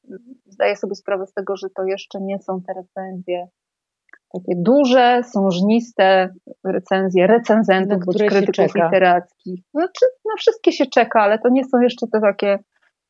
zdaję 0.47 0.77
sobie 0.77 0.95
sprawę 0.95 1.27
z 1.27 1.33
tego, 1.33 1.57
że 1.57 1.71
to 1.71 1.85
jeszcze 1.85 2.21
nie 2.21 2.39
są 2.39 2.61
te 2.63 2.73
recenzje 2.75 3.49
takie 4.35 4.55
duże, 4.57 5.21
sążniste 5.33 6.35
recenzje 6.65 7.27
recenzentów 7.27 8.05
bądź 8.07 8.19
krytyków 8.19 8.75
literackich. 8.75 9.61
Znaczy, 9.75 10.07
na 10.25 10.37
wszystkie 10.39 10.73
się 10.73 10.87
czeka, 10.87 11.21
ale 11.21 11.39
to 11.39 11.49
nie 11.49 11.65
są 11.65 11.81
jeszcze 11.81 12.07
te 12.13 12.21
takie, 12.21 12.59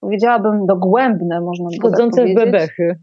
powiedziałabym, 0.00 0.66
dogłębne, 0.66 1.40
można 1.40 1.68
by 1.68 1.76
Wchodzące 1.76 2.24
w 2.26 2.34
bebechy. 2.34 2.98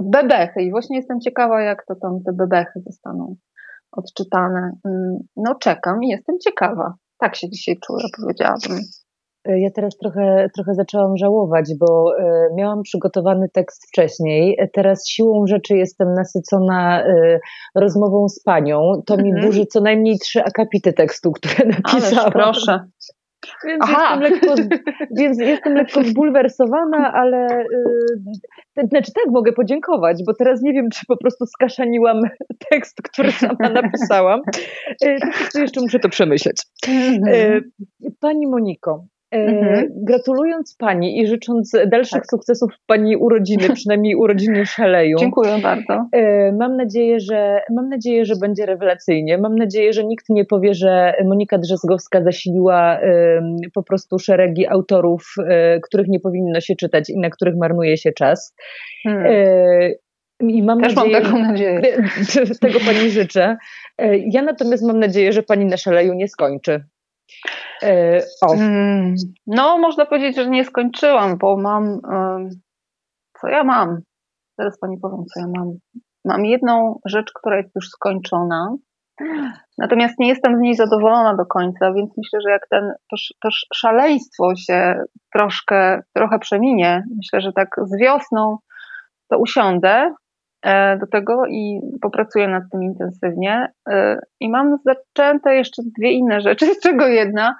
W 0.00 0.10
bebechy 0.10 0.62
i 0.62 0.70
właśnie 0.70 0.96
jestem 0.96 1.20
ciekawa, 1.20 1.62
jak 1.62 1.86
to 1.86 1.94
tam 1.94 2.22
te 2.22 2.32
bebechy 2.32 2.80
zostaną 2.80 3.36
odczytane. 3.92 4.72
Mm, 4.84 5.18
no 5.36 5.54
czekam 5.54 6.02
i 6.02 6.08
jestem 6.08 6.38
ciekawa 6.38 6.94
tak 7.18 7.36
się 7.36 7.50
dzisiaj 7.50 7.76
czuję, 7.86 8.04
powiedziałabym. 8.20 8.80
E, 9.48 9.60
ja 9.60 9.70
teraz 9.70 9.96
trochę, 9.96 10.48
trochę 10.54 10.74
zaczęłam 10.74 11.16
żałować, 11.16 11.70
bo 11.80 12.18
e, 12.18 12.48
miałam 12.56 12.82
przygotowany 12.82 13.48
tekst 13.52 13.86
wcześniej. 13.88 14.56
E, 14.58 14.68
teraz 14.68 15.08
siłą 15.08 15.46
rzeczy 15.46 15.76
jestem 15.76 16.08
nasycona 16.14 17.04
rozmową 17.74 18.28
z 18.28 18.42
panią. 18.42 18.92
To 19.06 19.16
mi 19.16 19.28
mhm. 19.28 19.46
burzy 19.46 19.66
co 19.66 19.80
najmniej 19.80 20.18
trzy 20.18 20.44
akapity 20.44 20.92
tekstu, 20.92 21.32
które 21.32 21.68
napisałam. 21.68 22.18
Ależ 22.18 22.32
proszę. 22.32 22.78
Więc 23.64 23.88
jestem, 23.88 24.20
lekko, 24.20 24.54
więc 25.18 25.40
jestem 25.40 25.74
lekko 25.74 26.04
zbulwersowana, 26.04 27.12
ale 27.12 27.64
yy, 28.76 28.86
znaczy 28.88 29.12
tak, 29.12 29.32
mogę 29.32 29.52
podziękować, 29.52 30.22
bo 30.26 30.34
teraz 30.34 30.62
nie 30.62 30.72
wiem, 30.72 30.90
czy 30.90 31.06
po 31.06 31.16
prostu 31.16 31.46
skaszaniłam 31.46 32.20
tekst, 32.70 33.02
który 33.02 33.32
sama 33.32 33.68
napisałam. 33.82 34.40
Yy, 35.02 35.16
jeszcze 35.54 35.80
muszę 35.80 35.98
to 35.98 36.08
przemyśleć. 36.08 36.62
Yy, 36.88 37.62
pani 38.20 38.46
Moniko, 38.46 39.04
mhm. 39.34 39.88
Gratulując 39.94 40.76
Pani 40.78 41.20
i 41.20 41.26
życząc 41.26 41.72
dalszych 41.86 42.20
tak. 42.20 42.30
sukcesów 42.30 42.70
Pani 42.86 43.16
urodziny, 43.16 43.68
przynajmniej 43.74 44.16
urodziny 44.16 44.66
Szaleju. 44.66 45.16
Dziękuję 45.18 45.58
bardzo. 45.62 46.08
E, 46.12 46.52
mam 46.52 46.76
nadzieję, 46.76 47.20
że, 47.20 47.60
mam 47.70 47.88
nadzieję, 47.88 48.24
że 48.24 48.34
będzie 48.36 48.66
rewelacyjnie. 48.66 49.38
Mam 49.38 49.56
nadzieję, 49.56 49.92
że 49.92 50.04
nikt 50.04 50.28
nie 50.28 50.44
powie, 50.44 50.74
że 50.74 51.14
Monika 51.24 51.58
Drzezgowska 51.58 52.22
zasiliła 52.22 52.98
po 53.74 53.82
prostu 53.82 54.18
szeregi 54.18 54.66
autorów, 54.66 55.34
e, 55.48 55.80
których 55.80 56.08
nie 56.08 56.20
powinno 56.20 56.60
się 56.60 56.76
czytać 56.76 57.10
i 57.10 57.18
na 57.18 57.30
których 57.30 57.56
marnuje 57.56 57.96
się 57.96 58.12
czas. 58.12 58.54
Hmm. 59.02 59.26
I 60.40 60.62
mam 60.62 60.80
Też 60.80 60.94
nadzieję, 60.94 61.14
mam 61.14 61.22
taką 61.22 61.38
nadzieję. 61.38 61.82
Tego 62.60 62.78
Pani 62.80 63.10
życzę. 63.10 63.56
Ja 64.26 64.42
natomiast 64.42 64.86
mam 64.86 64.98
nadzieję, 64.98 65.32
że 65.32 65.42
Pani 65.42 65.64
na 65.64 65.76
szaleju 65.76 66.14
nie 66.14 66.28
skończy. 66.28 66.84
E, 67.82 68.20
o. 68.42 68.54
Mm, 68.54 69.14
no, 69.46 69.78
można 69.78 70.06
powiedzieć, 70.06 70.36
że 70.36 70.50
nie 70.50 70.64
skończyłam, 70.64 71.38
bo 71.38 71.56
mam. 71.56 72.00
Co 73.40 73.48
ja 73.48 73.64
mam? 73.64 74.00
Zaraz 74.58 74.78
pani 74.78 74.98
powiem, 75.02 75.24
co 75.34 75.40
ja 75.40 75.46
mam. 75.56 75.72
Mam 76.24 76.44
jedną 76.44 77.00
rzecz, 77.06 77.32
która 77.34 77.56
jest 77.56 77.74
już 77.74 77.88
skończona. 77.88 78.74
Natomiast 79.78 80.14
nie 80.18 80.28
jestem 80.28 80.56
z 80.56 80.60
niej 80.60 80.74
zadowolona 80.74 81.34
do 81.36 81.46
końca, 81.46 81.92
więc 81.92 82.10
myślę, 82.16 82.40
że 82.40 82.50
jak 82.50 82.62
ten, 82.70 82.92
to, 83.10 83.16
to 83.42 83.48
szaleństwo 83.74 84.56
się 84.56 85.04
troszkę, 85.32 86.02
trochę 86.16 86.38
przeminie, 86.38 87.04
myślę, 87.16 87.40
że 87.40 87.52
tak 87.52 87.68
z 87.84 88.00
wiosną 88.00 88.58
to 89.30 89.38
usiądę 89.38 90.10
E, 90.10 90.23
do 91.00 91.06
tego 91.06 91.46
i 91.46 91.80
popracuję 92.02 92.48
nad 92.48 92.62
tym 92.72 92.82
intensywnie. 92.82 93.72
E, 93.88 94.18
I 94.40 94.50
mam 94.50 94.76
zaczęte 94.84 95.54
jeszcze 95.54 95.82
dwie 95.98 96.12
inne 96.12 96.40
rzeczy, 96.40 96.66
z 96.74 96.80
czego 96.80 97.06
jedna 97.06 97.56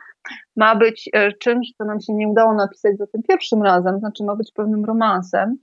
ma 0.57 0.77
być 0.77 1.11
e, 1.13 1.33
czymś, 1.33 1.73
co 1.79 1.85
nam 1.85 2.01
się 2.01 2.15
nie 2.15 2.29
udało 2.29 2.55
napisać 2.55 2.97
za 2.97 3.07
tym 3.07 3.23
pierwszym 3.29 3.63
razem, 3.63 3.99
znaczy 3.99 4.25
ma 4.25 4.37
być 4.37 4.53
pewnym 4.55 4.85
romansem. 4.85 5.57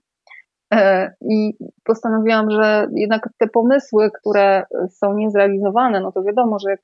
I 1.21 1.53
postanowiłam, 1.83 2.51
że 2.51 2.87
jednak 2.95 3.29
te 3.37 3.47
pomysły, 3.47 4.09
które 4.19 4.63
są 4.89 5.13
niezrealizowane, 5.13 5.99
no 5.99 6.11
to 6.11 6.23
wiadomo, 6.23 6.59
że 6.59 6.69
jak 6.69 6.79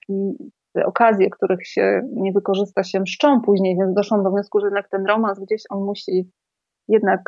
okazje, 0.86 1.30
których 1.30 1.68
się 1.68 2.02
nie 2.14 2.32
wykorzysta, 2.32 2.84
się 2.84 3.00
mszczą 3.00 3.42
później, 3.42 3.78
więc 3.78 3.94
doszłam 3.94 4.24
do 4.24 4.32
wniosku, 4.32 4.60
że 4.60 4.68
jednak 4.68 4.90
ten 4.90 5.06
romans 5.06 5.40
gdzieś 5.40 5.62
on 5.70 5.84
musi 5.84 6.32
jednak 6.88 7.22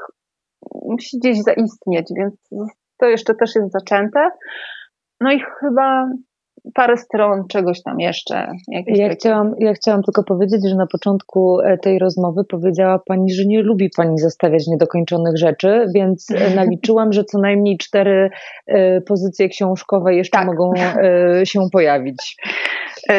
musi 0.85 1.19
gdzieś 1.19 1.41
zaistnieć, 1.41 2.07
więc 2.15 2.35
to 2.99 3.05
jeszcze 3.05 3.35
też 3.35 3.55
jest 3.55 3.71
zaczęte. 3.71 4.29
No 5.21 5.31
i 5.31 5.39
chyba 5.59 6.09
parę 6.73 6.97
stron 6.97 7.47
czegoś 7.47 7.83
tam 7.83 7.99
jeszcze. 7.99 8.51
Ja 8.87 9.09
chciałam, 9.09 9.53
ja 9.59 9.73
chciałam 9.73 10.03
tylko 10.03 10.23
powiedzieć, 10.23 10.69
że 10.69 10.75
na 10.75 10.87
początku 10.87 11.59
e, 11.59 11.77
tej 11.77 11.99
rozmowy 11.99 12.41
powiedziała 12.49 12.99
Pani, 13.05 13.33
że 13.33 13.45
nie 13.45 13.61
lubi 13.61 13.89
Pani 13.97 14.17
zostawiać 14.17 14.67
niedokończonych 14.67 15.37
rzeczy, 15.37 15.85
więc 15.95 16.27
e, 16.31 16.55
naliczyłam, 16.55 17.13
że 17.13 17.23
co 17.23 17.39
najmniej 17.39 17.77
cztery 17.77 18.29
e, 18.67 19.01
pozycje 19.01 19.49
książkowe 19.49 20.15
jeszcze 20.15 20.37
tak. 20.37 20.47
mogą 20.47 20.71
się 21.43 21.59
pojawić. 21.71 22.35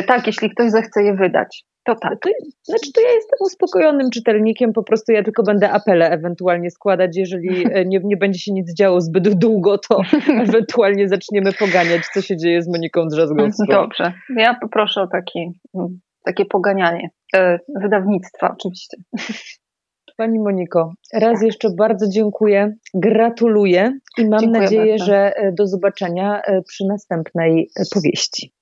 Tak, 0.07 0.27
jeśli 0.27 0.51
ktoś 0.51 0.71
zechce 0.71 1.03
je 1.03 1.15
wydać. 1.15 1.65
To 1.85 1.95
tak. 1.95 2.19
To, 2.21 2.31
znaczy, 2.63 2.93
to 2.95 3.01
ja 3.01 3.11
jestem 3.11 3.37
uspokojonym 3.41 4.11
czytelnikiem, 4.11 4.73
po 4.73 4.83
prostu 4.83 5.13
ja 5.13 5.23
tylko 5.23 5.43
będę 5.43 5.71
apele 5.71 6.11
ewentualnie 6.11 6.71
składać, 6.71 7.17
jeżeli 7.17 7.67
e, 7.73 7.85
nie, 7.85 8.01
nie 8.05 8.17
będzie 8.17 8.39
się 8.39 8.53
nic 8.53 8.75
działo 8.75 9.01
zbyt 9.01 9.35
długo, 9.35 9.79
to 9.79 10.01
ewentualnie 10.49 11.09
zaczniemy 11.09 11.53
poganiać, 11.53 12.03
co 12.15 12.23
się 12.23 12.37
dzieje 12.37 12.63
z 12.63 12.69
Moniką 12.69 13.09
Drzazgowską. 13.09 13.67
Dobrze, 13.69 14.13
ja 14.37 14.55
poproszę 14.55 15.03
o 15.03 15.07
taki, 15.07 15.53
takie 16.25 16.45
poganianie. 16.45 17.11
E, 17.37 17.59
wydawnictwa 17.83 18.55
oczywiście. 18.59 18.97
Pani 20.17 20.39
Moniko, 20.39 20.93
raz 21.13 21.43
jeszcze 21.43 21.69
bardzo 21.79 22.07
dziękuję, 22.09 22.75
gratuluję 22.95 23.99
i 24.19 24.29
mam 24.29 24.41
dziękuję 24.41 24.61
nadzieję, 24.61 24.91
bardzo. 24.91 25.05
że 25.05 25.37
e, 25.37 25.53
do 25.53 25.67
zobaczenia 25.67 26.43
przy 26.67 26.85
następnej 26.87 27.71
powieści. 27.95 28.53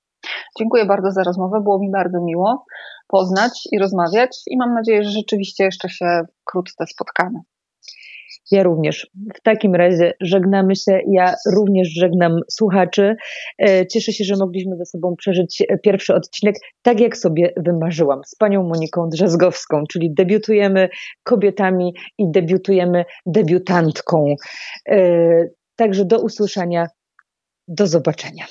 Dziękuję 0.58 0.86
bardzo 0.86 1.10
za 1.10 1.22
rozmowę, 1.22 1.60
było 1.62 1.78
mi 1.78 1.90
bardzo 1.90 2.18
miło 2.24 2.64
poznać 3.08 3.68
i 3.72 3.78
rozmawiać 3.78 4.38
i 4.46 4.56
mam 4.56 4.74
nadzieję, 4.74 5.04
że 5.04 5.10
rzeczywiście 5.10 5.64
jeszcze 5.64 5.88
się 5.88 6.20
wkrótce 6.42 6.86
spotkamy. 6.86 7.38
Ja 8.50 8.62
również. 8.62 9.10
W 9.36 9.40
takim 9.42 9.74
razie 9.74 10.14
żegnamy 10.20 10.76
się. 10.76 11.00
Ja 11.10 11.34
również 11.54 11.88
żegnam 11.88 12.40
słuchaczy. 12.50 13.16
E, 13.58 13.86
cieszę 13.86 14.12
się, 14.12 14.24
że 14.24 14.34
mogliśmy 14.36 14.76
ze 14.76 14.84
sobą 14.86 15.14
przeżyć 15.18 15.62
pierwszy 15.82 16.14
odcinek 16.14 16.54
tak, 16.82 17.00
jak 17.00 17.16
sobie 17.16 17.52
wymarzyłam 17.56 18.20
z 18.26 18.34
panią 18.34 18.62
Moniką 18.62 19.08
Drzazgowską, 19.08 19.84
czyli 19.90 20.14
debiutujemy 20.14 20.88
kobietami 21.22 21.94
i 22.18 22.30
debiutujemy 22.30 23.04
debiutantką. 23.26 24.34
E, 24.88 24.98
także 25.76 26.04
do 26.04 26.22
usłyszenia. 26.22 26.86
Do 27.68 27.86
zobaczenia. 27.86 28.44